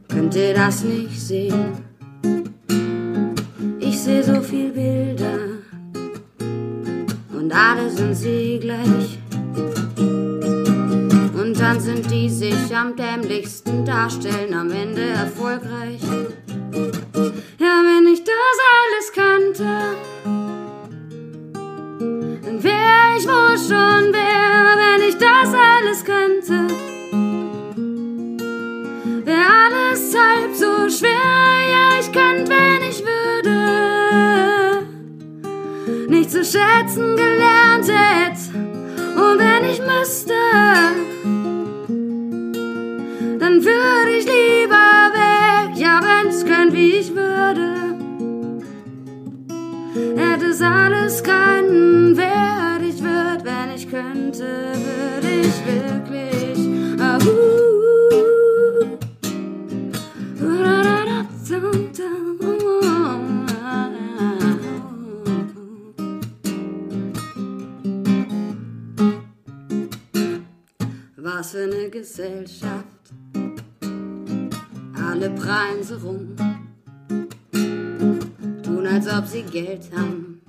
Könnt 0.07 0.35
ihr 0.35 0.53
das 0.53 0.83
nicht 0.83 1.19
sehen? 1.19 1.86
Sehe 4.07 4.23
so 4.23 4.39
viel 4.39 4.71
Bilder 4.71 5.37
und 7.33 7.51
alle 7.51 7.89
sind 7.89 8.15
sie 8.15 8.57
gleich. 8.57 9.19
Und 9.97 11.59
dann 11.59 11.77
sind 11.81 12.09
die 12.09 12.29
sich 12.29 12.73
am 12.73 12.95
dämlichsten 12.95 13.83
darstellen, 13.83 14.53
am 14.53 14.71
Ende 14.71 15.01
erfolgreich. 15.01 15.99
Schätzen 36.51 37.15
gelernt 37.15 37.87
hätte, 37.87 38.57
und 39.15 39.39
wenn 39.39 39.63
ich 39.69 39.79
müsste, 39.79 40.33
dann 43.39 43.63
würde 43.63 44.11
ich 44.17 44.25
lieber 44.25 45.11
weg, 45.13 45.75
ja, 45.75 45.99
wenn's 46.01 46.45
könnt, 46.45 46.73
wie 46.73 46.97
ich 46.97 47.13
würde 47.13 47.77
hätte 50.17 50.47
es 50.47 50.61
alles 50.61 51.23
keinen 51.23 52.15
Wert. 52.17 52.81
Ich 52.87 53.01
würde, 53.01 53.43
wenn 53.43 53.75
ich 53.75 53.89
könnte, 53.89 54.73
würde 54.73 55.41
ich 55.41 55.46
Was 71.29 71.51
für 71.51 71.63
eine 71.63 71.89
Gesellschaft, 71.89 72.87
alle 74.95 75.29
prallen 75.31 75.83
so 75.83 75.97
rum 75.97 76.35
als 78.89 79.13
ob 79.13 79.27
sie 79.27 79.43
Geld 79.43 79.91
haben. 79.93 80.41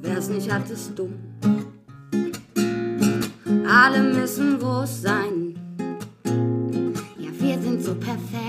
Wer's 0.00 0.28
nicht 0.30 0.50
hat, 0.50 0.70
ist 0.70 0.98
dumm. 0.98 1.12
Alle 3.68 4.02
müssen 4.02 4.58
groß 4.58 5.02
sein. 5.02 5.54
Ja, 7.18 7.30
wir 7.38 7.60
sind 7.60 7.82
so 7.82 7.94
perfekt. 7.94 8.43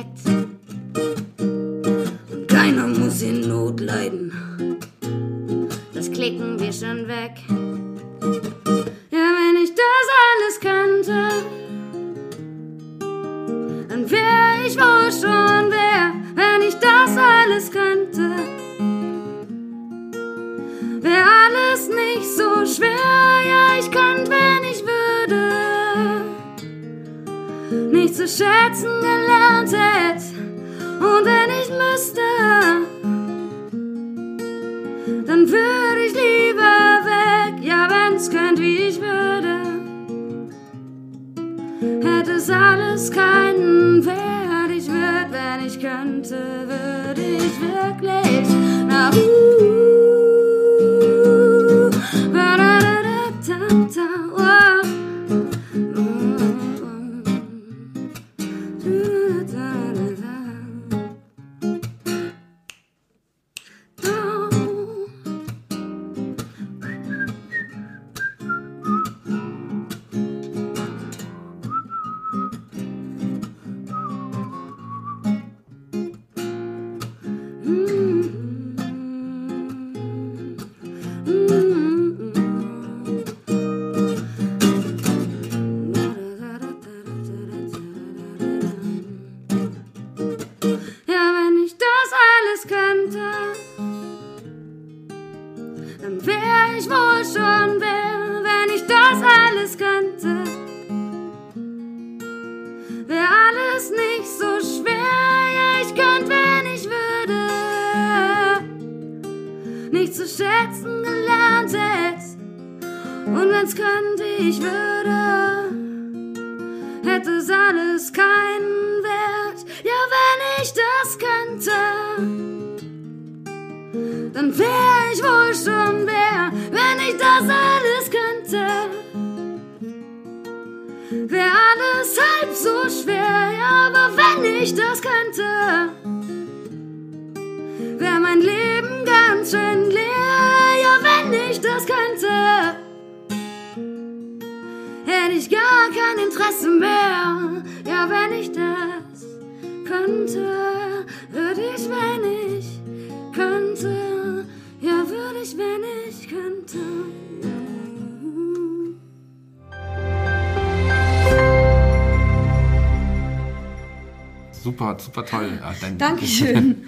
Super, 164.77 164.97
super 164.99 165.25
toll. 165.25 165.59
Ach, 165.63 165.73
dein- 165.79 165.97
Dankeschön. 165.97 166.87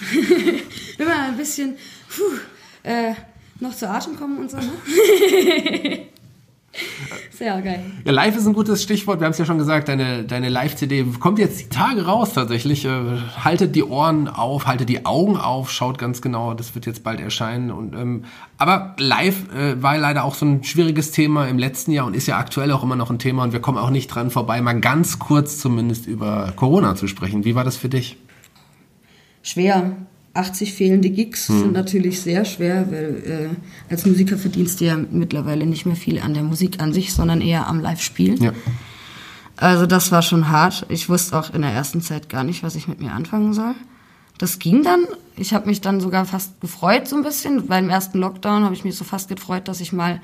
Immer 0.98 1.22
ein 1.22 1.36
bisschen 1.36 1.76
puh, 2.08 2.22
äh, 2.82 3.14
noch 3.60 3.74
zu 3.76 3.88
Atem 3.88 4.16
kommen 4.16 4.38
und 4.38 4.50
so. 4.50 4.56
Ne? 4.56 4.64
Sehr 7.38 7.62
geil. 7.62 7.84
Ja, 8.04 8.10
live 8.10 8.36
ist 8.36 8.48
ein 8.48 8.52
gutes 8.52 8.82
Stichwort. 8.82 9.20
Wir 9.20 9.26
haben 9.26 9.30
es 9.30 9.38
ja 9.38 9.44
schon 9.44 9.58
gesagt, 9.58 9.86
deine, 9.86 10.24
deine 10.24 10.48
Live-CD 10.48 11.04
kommt 11.20 11.38
jetzt 11.38 11.60
die 11.60 11.68
Tage 11.68 12.04
raus 12.04 12.32
tatsächlich. 12.32 12.84
Äh, 12.84 12.90
haltet 13.44 13.76
die 13.76 13.84
Ohren 13.84 14.26
auf, 14.26 14.66
haltet 14.66 14.88
die 14.88 15.06
Augen 15.06 15.36
auf, 15.36 15.70
schaut 15.70 15.98
ganz 15.98 16.20
genau, 16.20 16.54
das 16.54 16.74
wird 16.74 16.86
jetzt 16.86 17.04
bald 17.04 17.20
erscheinen. 17.20 17.70
Und, 17.70 17.94
ähm, 17.94 18.24
aber 18.56 18.96
live 18.98 19.54
äh, 19.54 19.80
war 19.80 19.96
leider 19.98 20.24
auch 20.24 20.34
so 20.34 20.46
ein 20.46 20.64
schwieriges 20.64 21.12
Thema 21.12 21.46
im 21.46 21.58
letzten 21.58 21.92
Jahr 21.92 22.06
und 22.06 22.16
ist 22.16 22.26
ja 22.26 22.38
aktuell 22.38 22.72
auch 22.72 22.82
immer 22.82 22.96
noch 22.96 23.08
ein 23.08 23.20
Thema 23.20 23.44
und 23.44 23.52
wir 23.52 23.60
kommen 23.60 23.78
auch 23.78 23.90
nicht 23.90 24.08
dran 24.08 24.32
vorbei, 24.32 24.60
mal 24.60 24.80
ganz 24.80 25.20
kurz 25.20 25.58
zumindest 25.58 26.08
über 26.08 26.52
Corona 26.56 26.96
zu 26.96 27.06
sprechen. 27.06 27.44
Wie 27.44 27.54
war 27.54 27.62
das 27.62 27.76
für 27.76 27.88
dich? 27.88 28.16
Schwer. 29.44 29.92
80 30.38 30.72
fehlende 30.72 31.10
Gigs 31.10 31.46
sind 31.46 31.72
natürlich 31.72 32.20
sehr 32.20 32.44
schwer, 32.44 32.90
weil 32.90 33.22
äh, 33.50 33.92
als 33.92 34.06
Musiker 34.06 34.38
verdienst 34.38 34.80
du 34.80 34.86
ja 34.86 34.96
mittlerweile 34.96 35.66
nicht 35.66 35.84
mehr 35.84 35.96
viel 35.96 36.20
an 36.20 36.34
der 36.34 36.42
Musik 36.42 36.80
an 36.80 36.92
sich, 36.92 37.12
sondern 37.12 37.40
eher 37.40 37.66
am 37.66 37.80
Live-Spielen. 37.80 38.42
Ja. 38.42 38.52
Also 39.56 39.86
das 39.86 40.12
war 40.12 40.22
schon 40.22 40.48
hart. 40.48 40.86
Ich 40.88 41.08
wusste 41.08 41.36
auch 41.36 41.52
in 41.52 41.62
der 41.62 41.72
ersten 41.72 42.00
Zeit 42.00 42.28
gar 42.28 42.44
nicht, 42.44 42.62
was 42.62 42.76
ich 42.76 42.86
mit 42.86 43.00
mir 43.00 43.12
anfangen 43.12 43.52
soll. 43.52 43.74
Das 44.38 44.60
ging 44.60 44.84
dann. 44.84 45.06
Ich 45.36 45.52
habe 45.52 45.66
mich 45.66 45.80
dann 45.80 46.00
sogar 46.00 46.24
fast 46.24 46.60
gefreut 46.60 47.08
so 47.08 47.16
ein 47.16 47.24
bisschen. 47.24 47.66
Beim 47.66 47.90
ersten 47.90 48.18
Lockdown 48.20 48.62
habe 48.62 48.74
ich 48.74 48.84
mich 48.84 48.96
so 48.96 49.04
fast 49.04 49.28
gefreut, 49.28 49.66
dass 49.66 49.80
ich 49.80 49.92
mal 49.92 50.20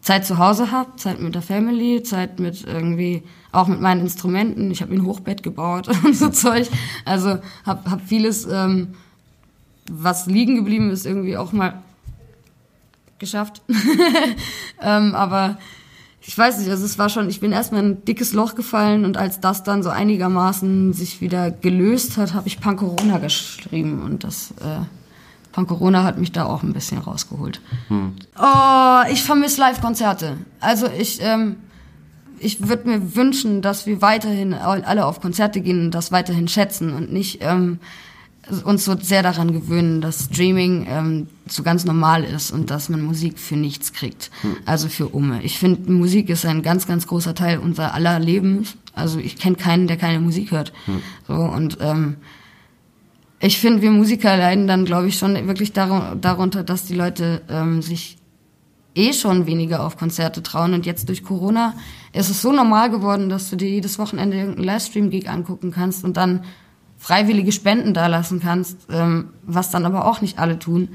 Zeit 0.00 0.26
zu 0.26 0.38
Hause 0.38 0.70
habe, 0.72 0.96
Zeit 0.96 1.20
mit 1.20 1.34
der 1.34 1.42
Family, 1.42 2.02
Zeit 2.02 2.38
mit 2.40 2.64
irgendwie 2.64 3.22
auch 3.52 3.68
mit 3.68 3.80
meinen 3.80 4.00
Instrumenten. 4.00 4.70
Ich 4.70 4.82
habe 4.82 4.92
mir 4.92 5.00
ein 5.00 5.06
Hochbett 5.06 5.42
gebaut 5.42 5.88
und 6.04 6.16
so 6.16 6.28
Zeug. 6.28 6.68
Also 7.04 7.38
habe 7.64 7.90
hab 7.90 8.00
vieles, 8.06 8.46
ähm, 8.50 8.94
was 9.90 10.26
liegen 10.26 10.56
geblieben 10.56 10.90
ist, 10.90 11.06
irgendwie 11.06 11.36
auch 11.36 11.52
mal 11.52 11.82
geschafft. 13.18 13.62
ähm, 14.82 15.14
aber 15.14 15.58
ich 16.20 16.36
weiß 16.36 16.58
nicht, 16.58 16.70
also 16.70 16.84
es 16.84 16.98
war 16.98 17.08
schon, 17.08 17.28
ich 17.28 17.40
bin 17.40 17.52
erstmal 17.52 17.84
in 17.84 17.90
ein 17.90 18.04
dickes 18.04 18.32
Loch 18.32 18.54
gefallen 18.56 19.04
und 19.04 19.16
als 19.16 19.40
das 19.40 19.62
dann 19.62 19.82
so 19.82 19.90
einigermaßen 19.90 20.92
sich 20.92 21.20
wieder 21.20 21.50
gelöst 21.50 22.16
hat, 22.16 22.34
habe 22.34 22.48
ich 22.48 22.60
Pancorona 22.60 23.18
geschrieben 23.18 24.02
und 24.02 24.24
das 24.24 24.50
äh, 24.60 24.84
Pancorona 25.52 26.04
hat 26.04 26.18
mich 26.18 26.32
da 26.32 26.44
auch 26.44 26.62
ein 26.62 26.74
bisschen 26.74 26.98
rausgeholt. 26.98 27.62
Oh, 28.38 29.00
ich 29.10 29.22
vermisse 29.22 29.60
Live-Konzerte. 29.60 30.36
Also 30.60 30.86
ich, 30.86 31.22
ähm, 31.22 31.56
ich 32.38 32.68
würde 32.68 32.88
mir 32.88 33.16
wünschen, 33.16 33.62
dass 33.62 33.86
wir 33.86 34.02
weiterhin 34.02 34.52
alle 34.52 35.06
auf 35.06 35.22
Konzerte 35.22 35.62
gehen 35.62 35.86
und 35.86 35.92
das 35.92 36.12
weiterhin 36.12 36.48
schätzen 36.48 36.92
und 36.92 37.10
nicht 37.10 37.38
ähm, 37.40 37.78
uns 38.64 38.84
so 38.84 38.96
sehr 39.00 39.22
daran 39.22 39.52
gewöhnen, 39.52 40.00
dass 40.00 40.26
Streaming 40.26 40.86
ähm, 40.88 41.26
so 41.46 41.62
ganz 41.62 41.84
normal 41.84 42.24
ist 42.24 42.50
und 42.50 42.70
dass 42.70 42.88
man 42.88 43.02
Musik 43.02 43.38
für 43.38 43.56
nichts 43.56 43.92
kriegt. 43.92 44.30
Also 44.64 44.88
für 44.88 45.08
Umme. 45.08 45.42
Ich 45.42 45.58
finde, 45.58 45.90
Musik 45.90 46.28
ist 46.28 46.46
ein 46.46 46.62
ganz, 46.62 46.86
ganz 46.86 47.06
großer 47.06 47.34
Teil 47.34 47.58
unser 47.58 47.94
aller 47.94 48.18
Lebens. 48.18 48.76
Also 48.92 49.18
ich 49.18 49.36
kenne 49.36 49.56
keinen, 49.56 49.88
der 49.88 49.96
keine 49.96 50.20
Musik 50.20 50.52
hört. 50.52 50.72
So 51.26 51.34
und 51.34 51.78
ähm, 51.80 52.16
ich 53.40 53.58
finde, 53.58 53.82
wir 53.82 53.90
Musiker 53.90 54.36
leiden 54.36 54.66
dann, 54.66 54.84
glaube 54.84 55.08
ich, 55.08 55.18
schon 55.18 55.34
wirklich 55.46 55.72
dar 55.72 56.16
darunter, 56.16 56.64
dass 56.64 56.84
die 56.84 56.94
Leute 56.94 57.42
ähm, 57.48 57.82
sich 57.82 58.16
eh 58.94 59.12
schon 59.12 59.46
weniger 59.46 59.84
auf 59.84 59.98
Konzerte 59.98 60.42
trauen. 60.42 60.72
Und 60.72 60.86
jetzt 60.86 61.08
durch 61.08 61.22
Corona 61.22 61.74
ist 62.12 62.30
es 62.30 62.40
so 62.40 62.50
normal 62.50 62.90
geworden, 62.90 63.28
dass 63.28 63.50
du 63.50 63.56
dir 63.56 63.68
jedes 63.68 63.98
Wochenende 63.98 64.38
irgendeinen 64.38 64.64
Livestream-Gig 64.64 65.28
angucken 65.28 65.70
kannst 65.70 66.02
und 66.02 66.16
dann 66.16 66.44
freiwillige 66.98 67.52
Spenden 67.52 67.94
dalassen 67.94 68.40
kannst, 68.40 68.76
ähm, 68.90 69.30
was 69.42 69.70
dann 69.70 69.86
aber 69.86 70.06
auch 70.06 70.20
nicht 70.20 70.38
alle 70.38 70.58
tun, 70.58 70.88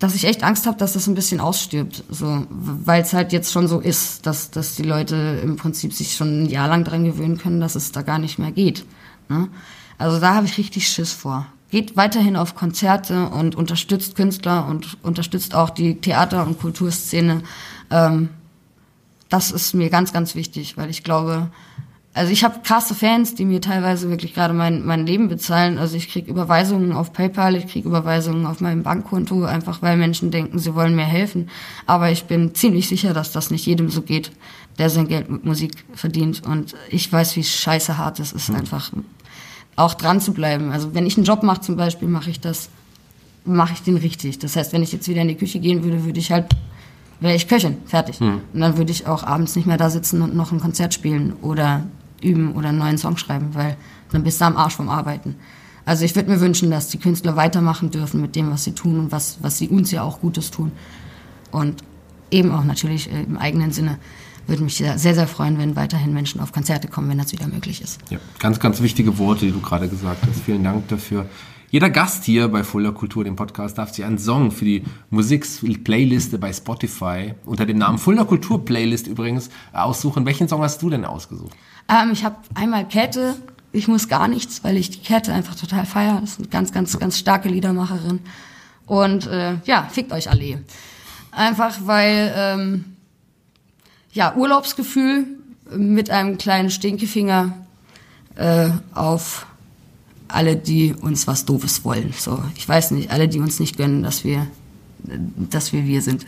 dass 0.00 0.14
ich 0.14 0.24
echt 0.24 0.42
Angst 0.42 0.66
habe, 0.66 0.78
dass 0.78 0.94
das 0.94 1.06
ein 1.06 1.14
bisschen 1.14 1.40
ausstirbt. 1.40 2.04
So, 2.08 2.46
weil 2.48 3.02
es 3.02 3.12
halt 3.12 3.32
jetzt 3.32 3.52
schon 3.52 3.68
so 3.68 3.78
ist, 3.78 4.26
dass, 4.26 4.50
dass 4.50 4.74
die 4.74 4.82
Leute 4.82 5.40
im 5.42 5.56
Prinzip 5.56 5.92
sich 5.92 6.16
schon 6.16 6.44
ein 6.44 6.46
Jahr 6.48 6.68
lang 6.68 6.84
dran 6.84 7.04
gewöhnen 7.04 7.36
können, 7.36 7.60
dass 7.60 7.74
es 7.74 7.92
da 7.92 8.02
gar 8.02 8.18
nicht 8.18 8.38
mehr 8.38 8.50
geht. 8.50 8.86
Ne? 9.28 9.48
Also 9.98 10.18
da 10.18 10.34
habe 10.34 10.46
ich 10.46 10.56
richtig 10.56 10.88
Schiss 10.88 11.12
vor. 11.12 11.46
Geht 11.70 11.96
weiterhin 11.96 12.36
auf 12.36 12.54
Konzerte 12.54 13.28
und 13.28 13.54
unterstützt 13.54 14.16
Künstler 14.16 14.66
und 14.66 14.96
unterstützt 15.02 15.54
auch 15.54 15.70
die 15.70 16.00
Theater- 16.00 16.46
und 16.46 16.58
Kulturszene. 16.58 17.42
Ähm, 17.90 18.30
das 19.28 19.52
ist 19.52 19.74
mir 19.74 19.90
ganz, 19.90 20.12
ganz 20.12 20.34
wichtig, 20.34 20.78
weil 20.78 20.88
ich 20.88 21.04
glaube, 21.04 21.50
also 22.12 22.32
ich 22.32 22.42
habe 22.42 22.60
krasse 22.64 22.94
Fans, 22.94 23.36
die 23.36 23.44
mir 23.44 23.60
teilweise 23.60 24.10
wirklich 24.10 24.34
gerade 24.34 24.52
mein, 24.52 24.84
mein 24.84 25.06
Leben 25.06 25.28
bezahlen. 25.28 25.78
Also 25.78 25.96
ich 25.96 26.08
krieg 26.08 26.26
Überweisungen 26.26 26.92
auf 26.92 27.12
PayPal, 27.12 27.54
ich 27.54 27.68
krieg 27.68 27.84
Überweisungen 27.84 28.46
auf 28.46 28.60
meinem 28.60 28.82
Bankkonto, 28.82 29.44
einfach 29.44 29.80
weil 29.80 29.96
Menschen 29.96 30.32
denken, 30.32 30.58
sie 30.58 30.74
wollen 30.74 30.96
mir 30.96 31.04
helfen. 31.04 31.48
Aber 31.86 32.10
ich 32.10 32.24
bin 32.24 32.52
ziemlich 32.54 32.88
sicher, 32.88 33.14
dass 33.14 33.30
das 33.30 33.52
nicht 33.52 33.64
jedem 33.64 33.90
so 33.90 34.02
geht, 34.02 34.32
der 34.78 34.90
sein 34.90 35.06
Geld 35.06 35.30
mit 35.30 35.44
Musik 35.44 35.84
verdient. 35.94 36.44
Und 36.44 36.74
ich 36.88 37.12
weiß, 37.12 37.36
wie 37.36 37.44
scheiße 37.44 37.96
hart 37.96 38.18
es 38.18 38.32
ist, 38.32 38.50
einfach 38.50 38.90
auch 39.76 39.94
dran 39.94 40.20
zu 40.20 40.32
bleiben. 40.32 40.72
Also 40.72 40.94
wenn 40.94 41.06
ich 41.06 41.16
einen 41.16 41.26
Job 41.26 41.44
mache 41.44 41.60
zum 41.60 41.76
Beispiel, 41.76 42.08
mache 42.08 42.30
ich 42.30 42.40
das, 42.40 42.70
mache 43.44 43.74
ich 43.74 43.82
den 43.82 43.96
richtig. 43.96 44.40
Das 44.40 44.56
heißt, 44.56 44.72
wenn 44.72 44.82
ich 44.82 44.90
jetzt 44.90 45.06
wieder 45.06 45.22
in 45.22 45.28
die 45.28 45.36
Küche 45.36 45.60
gehen 45.60 45.84
würde, 45.84 46.04
würde 46.04 46.18
ich 46.18 46.32
halt, 46.32 46.46
wäre 47.20 47.36
ich 47.36 47.46
Köchin, 47.46 47.76
fertig. 47.86 48.20
Und 48.52 48.60
dann 48.60 48.76
würde 48.76 48.90
ich 48.90 49.06
auch 49.06 49.22
abends 49.22 49.54
nicht 49.54 49.66
mehr 49.66 49.76
da 49.76 49.90
sitzen 49.90 50.22
und 50.22 50.34
noch 50.34 50.50
ein 50.50 50.58
Konzert 50.60 50.92
spielen 50.92 51.34
oder 51.40 51.84
üben 52.22 52.52
oder 52.52 52.68
einen 52.68 52.78
neuen 52.78 52.98
Song 52.98 53.16
schreiben, 53.16 53.54
weil 53.54 53.76
dann 54.12 54.22
bist 54.22 54.40
du 54.40 54.44
am 54.44 54.56
Arsch 54.56 54.76
vom 54.76 54.88
Arbeiten. 54.88 55.36
Also 55.84 56.04
ich 56.04 56.14
würde 56.14 56.30
mir 56.30 56.40
wünschen, 56.40 56.70
dass 56.70 56.88
die 56.88 56.98
Künstler 56.98 57.36
weitermachen 57.36 57.90
dürfen 57.90 58.20
mit 58.20 58.36
dem, 58.36 58.50
was 58.50 58.64
sie 58.64 58.72
tun 58.72 58.98
und 58.98 59.12
was, 59.12 59.38
was 59.42 59.58
sie 59.58 59.68
uns 59.68 59.90
ja 59.90 60.02
auch 60.02 60.20
Gutes 60.20 60.50
tun. 60.50 60.72
Und 61.50 61.82
eben 62.30 62.52
auch 62.52 62.64
natürlich 62.64 63.10
äh, 63.10 63.22
im 63.22 63.36
eigenen 63.36 63.72
Sinne 63.72 63.98
würde 64.46 64.62
mich 64.62 64.76
sehr, 64.76 64.98
sehr, 64.98 65.26
freuen, 65.28 65.58
wenn 65.58 65.76
weiterhin 65.76 66.12
Menschen 66.12 66.40
auf 66.40 66.52
Konzerte 66.52 66.88
kommen, 66.88 67.08
wenn 67.08 67.18
das 67.18 67.32
wieder 67.32 67.46
möglich 67.46 67.82
ist. 67.82 68.00
Ja, 68.10 68.18
ganz, 68.40 68.58
ganz 68.58 68.80
wichtige 68.80 69.16
Worte, 69.18 69.46
die 69.46 69.52
du 69.52 69.60
gerade 69.60 69.88
gesagt 69.88 70.26
hast. 70.26 70.40
Vielen 70.40 70.64
Dank 70.64 70.88
dafür. 70.88 71.26
Jeder 71.70 71.88
Gast 71.88 72.24
hier 72.24 72.48
bei 72.48 72.64
Fuller 72.64 72.90
Kultur, 72.90 73.22
dem 73.22 73.36
Podcast, 73.36 73.78
darf 73.78 73.94
sich 73.94 74.04
einen 74.04 74.18
Song 74.18 74.50
für 74.50 74.64
die 74.64 74.82
Musik-Playliste 75.10 76.38
bei 76.38 76.52
Spotify 76.52 77.34
unter 77.44 77.64
dem 77.64 77.78
Namen 77.78 77.98
Fuller 77.98 78.24
Kultur 78.24 78.64
Playlist 78.64 79.06
übrigens 79.06 79.50
aussuchen. 79.72 80.26
Welchen 80.26 80.48
Song 80.48 80.62
hast 80.62 80.82
du 80.82 80.90
denn 80.90 81.04
ausgesucht? 81.04 81.56
Ähm, 81.90 82.12
ich 82.12 82.24
habe 82.24 82.36
einmal 82.54 82.86
Käthe, 82.86 83.36
ich 83.72 83.88
muss 83.88 84.08
gar 84.08 84.28
nichts, 84.28 84.62
weil 84.64 84.76
ich 84.76 84.90
die 84.90 85.00
Käthe 85.00 85.32
einfach 85.32 85.54
total 85.54 85.86
feiere. 85.86 86.20
Das 86.20 86.32
ist 86.32 86.38
eine 86.38 86.48
ganz, 86.48 86.72
ganz, 86.72 86.98
ganz 86.98 87.18
starke 87.18 87.48
Liedermacherin. 87.48 88.20
Und 88.86 89.26
äh, 89.26 89.56
ja, 89.64 89.88
fickt 89.90 90.12
euch 90.12 90.30
alle. 90.30 90.64
Einfach 91.30 91.78
weil, 91.84 92.32
ähm, 92.36 92.84
ja, 94.12 94.34
Urlaubsgefühl 94.34 95.26
mit 95.76 96.10
einem 96.10 96.38
kleinen 96.38 96.70
Stinkefinger 96.70 97.56
äh, 98.34 98.70
auf 98.94 99.46
alle, 100.26 100.56
die 100.56 100.94
uns 100.94 101.26
was 101.26 101.44
Doofes 101.44 101.84
wollen. 101.84 102.12
So, 102.16 102.42
ich 102.56 102.68
weiß 102.68 102.92
nicht, 102.92 103.10
alle, 103.10 103.28
die 103.28 103.38
uns 103.38 103.60
nicht 103.60 103.76
gönnen, 103.76 104.02
dass 104.02 104.24
wir, 104.24 104.46
dass 105.50 105.72
wir 105.72 105.86
wir 105.86 106.02
sind. 106.02 106.24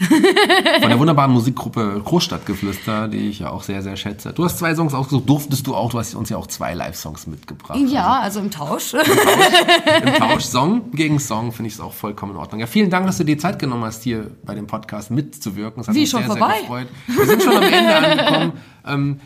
Von 0.81 0.89
der 0.89 0.99
wunderbaren 0.99 1.33
Musikgruppe 1.33 2.01
Großstadtgeflüster, 2.05 3.09
die 3.09 3.29
ich 3.29 3.41
ja 3.41 3.51
auch 3.51 3.63
sehr, 3.63 3.83
sehr 3.83 3.97
schätze. 3.97 4.33
Du 4.33 4.45
hast 4.45 4.59
zwei 4.59 4.75
Songs 4.75 4.95
ausgesucht, 4.95 5.29
durftest 5.29 5.67
du 5.67 5.75
auch, 5.75 5.91
du 5.91 5.99
hast 5.99 6.15
uns 6.15 6.29
ja 6.29 6.37
auch 6.37 6.47
zwei 6.47 6.75
Live-Songs 6.75 7.27
mitgebracht. 7.27 7.79
ja, 7.89 8.21
also 8.21 8.41
im 8.41 8.51
Tausch. 8.51 8.95
Im 8.95 10.15
Tausch 10.15 10.45
Song 10.45 10.91
gegen 10.93 11.19
Song 11.19 11.53
finde 11.53 11.69
ich 11.69 11.75
es 11.75 11.81
auch 11.81 11.93
vollkommen 11.93 12.33
in 12.33 12.39
Ordnung. 12.39 12.61
Ja, 12.61 12.67
vielen 12.67 12.91
Dank, 12.91 13.07
dass 13.07 13.19
du 13.19 13.25
dir 13.25 13.39
Zeit 13.39 13.59
genommen 13.59 13.85
hast, 13.85 14.03
hier 14.03 14.31
bei 14.45 14.55
dem 14.55 14.67
Podcast 14.67 15.11
mitzuwirken. 15.11 15.81
Es 15.81 15.89
hat 15.89 15.95
Wie, 15.95 16.01
uns 16.01 16.11
schon 16.11 16.21
sehr, 16.21 16.31
vorbei? 16.31 16.53
Sehr 16.53 16.61
gefreut. 16.61 16.89
Wir 17.07 17.27
sind 17.27 17.43
schon 17.43 17.57
am 17.57 17.63
Ende 17.63 17.97
angekommen. 17.97 18.53
Ähm, 18.85 19.21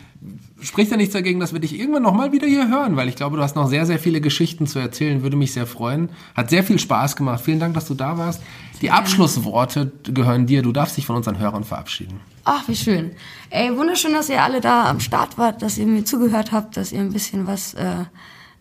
spricht 0.61 0.91
ja 0.91 0.97
nichts 0.97 1.13
dagegen, 1.13 1.39
dass 1.39 1.53
wir 1.53 1.59
dich 1.59 1.79
irgendwann 1.79 2.03
nochmal 2.03 2.31
wieder 2.31 2.47
hier 2.47 2.67
hören, 2.67 2.95
weil 2.95 3.07
ich 3.09 3.15
glaube, 3.15 3.37
du 3.37 3.43
hast 3.43 3.55
noch 3.55 3.67
sehr, 3.67 3.85
sehr 3.85 3.99
viele 3.99 4.21
Geschichten 4.21 4.67
zu 4.67 4.79
erzählen. 4.79 5.21
Würde 5.23 5.37
mich 5.37 5.53
sehr 5.53 5.67
freuen. 5.67 6.09
Hat 6.35 6.49
sehr 6.49 6.63
viel 6.63 6.79
Spaß 6.79 7.15
gemacht. 7.15 7.41
Vielen 7.43 7.59
Dank, 7.59 7.73
dass 7.73 7.87
du 7.87 7.93
da 7.93 8.17
warst. 8.17 8.41
Die 8.81 8.91
Abschlussworte 8.91 9.91
gehören 10.03 10.45
dir. 10.45 10.61
Du 10.61 10.71
darfst 10.71 10.97
dich 10.97 11.05
von 11.05 11.15
unseren 11.15 11.39
Hörern 11.39 11.63
verabschieden. 11.63 12.19
Ach, 12.43 12.67
wie 12.67 12.75
schön. 12.75 13.11
Ey, 13.49 13.75
wunderschön, 13.75 14.13
dass 14.13 14.29
ihr 14.29 14.41
alle 14.41 14.61
da 14.61 14.89
am 14.89 14.99
Start 14.99 15.37
wart, 15.37 15.61
dass 15.61 15.77
ihr 15.77 15.85
mir 15.85 16.05
zugehört 16.05 16.51
habt, 16.51 16.77
dass 16.77 16.91
ihr 16.91 16.99
ein 16.99 17.13
bisschen 17.13 17.47
was 17.47 17.73
äh, 17.73 18.05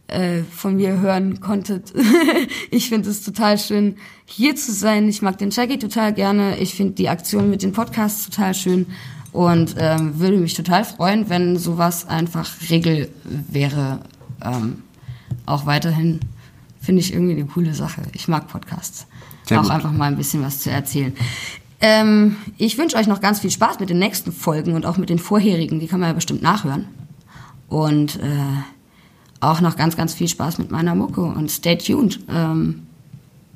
äh, 0.09 0.43
von 0.45 0.77
mir 0.77 1.01
hören 1.01 1.41
konntet. 1.41 1.93
ich 2.71 2.89
finde 2.89 3.11
es 3.11 3.23
total 3.23 3.59
schön, 3.59 3.97
hier 4.25 4.57
zu 4.57 4.73
sein. 4.73 5.09
Ich 5.09 5.23
mag 5.23 5.39
den 5.39 5.51
Jackie 5.51 5.79
total 5.79 6.13
gerne. 6.13 6.59
Ich 6.59 6.75
finde 6.75 6.95
die 6.95 7.09
Aktion 7.09 7.51
mit 7.51 7.63
den 7.63 7.73
Podcasts 7.73 8.25
total 8.29 8.55
schön 8.55 8.87
und 9.37 9.75
ähm, 9.79 10.19
würde 10.19 10.39
mich 10.39 10.55
total 10.55 10.83
freuen, 10.83 11.29
wenn 11.29 11.59
sowas 11.59 12.09
einfach 12.09 12.51
Regel 12.71 13.11
wäre, 13.25 14.01
ähm, 14.43 14.83
auch 15.45 15.67
weiterhin 15.67 16.21
finde 16.81 17.01
ich 17.01 17.13
irgendwie 17.13 17.35
eine 17.35 17.45
coole 17.45 17.75
Sache. 17.75 18.01
Ich 18.15 18.29
mag 18.29 18.49
Podcasts. 18.49 19.07
Sehr 19.45 19.59
auch 19.59 19.65
gut. 19.65 19.73
einfach 19.73 19.93
mal 19.93 20.07
ein 20.07 20.17
bisschen 20.17 20.43
was 20.43 20.61
zu 20.61 20.71
erzählen. 20.71 21.15
Ähm, 21.83 22.37
ich 22.57 22.79
wünsche 22.79 22.97
euch 22.97 23.09
noch 23.09 23.21
ganz 23.21 23.41
viel 23.41 23.51
Spaß 23.51 23.79
mit 23.79 23.91
den 23.91 23.99
nächsten 23.99 24.33
Folgen 24.33 24.73
und 24.73 24.87
auch 24.87 24.97
mit 24.97 25.11
den 25.11 25.19
vorherigen. 25.19 25.81
Die 25.81 25.87
kann 25.87 26.01
man 26.01 26.09
ja 26.09 26.15
bestimmt 26.15 26.41
nachhören. 26.41 26.87
Und 27.69 28.17
äh, 28.17 29.41
auch 29.41 29.61
noch 29.61 29.77
ganz, 29.77 29.99
ganz 29.99 30.15
viel 30.15 30.29
Spaß 30.29 30.57
mit 30.57 30.71
meiner 30.71 30.95
Mucke. 30.95 31.21
Und 31.21 31.51
stay 31.51 31.77
tuned. 31.77 32.21
Ähm, 32.31 32.87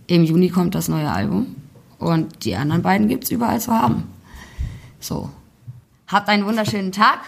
Im 0.09 0.25
Juni 0.25 0.51
kommt 0.51 0.75
das 0.75 0.89
neue 0.89 1.11
Album. 1.11 1.57
Und 1.99 2.45
die 2.45 2.55
anderen 2.55 2.83
beiden 2.83 3.09
gibt's 3.09 3.31
überall 3.31 3.63
zu 3.63 3.73
haben. 3.73 4.03
So. 5.01 5.31
Habt 6.11 6.29
einen 6.29 6.45
wunderschönen 6.45 6.91
Tag. 6.91 7.21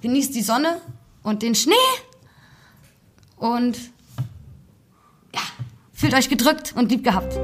Genießt 0.00 0.34
die 0.34 0.40
Sonne 0.40 0.80
und 1.22 1.42
den 1.42 1.54
Schnee. 1.54 1.74
Und 3.36 3.76
ja, 5.34 5.42
fühlt 5.92 6.14
euch 6.14 6.30
gedrückt 6.30 6.72
und 6.74 6.90
lieb 6.90 7.04
gehabt. 7.04 7.38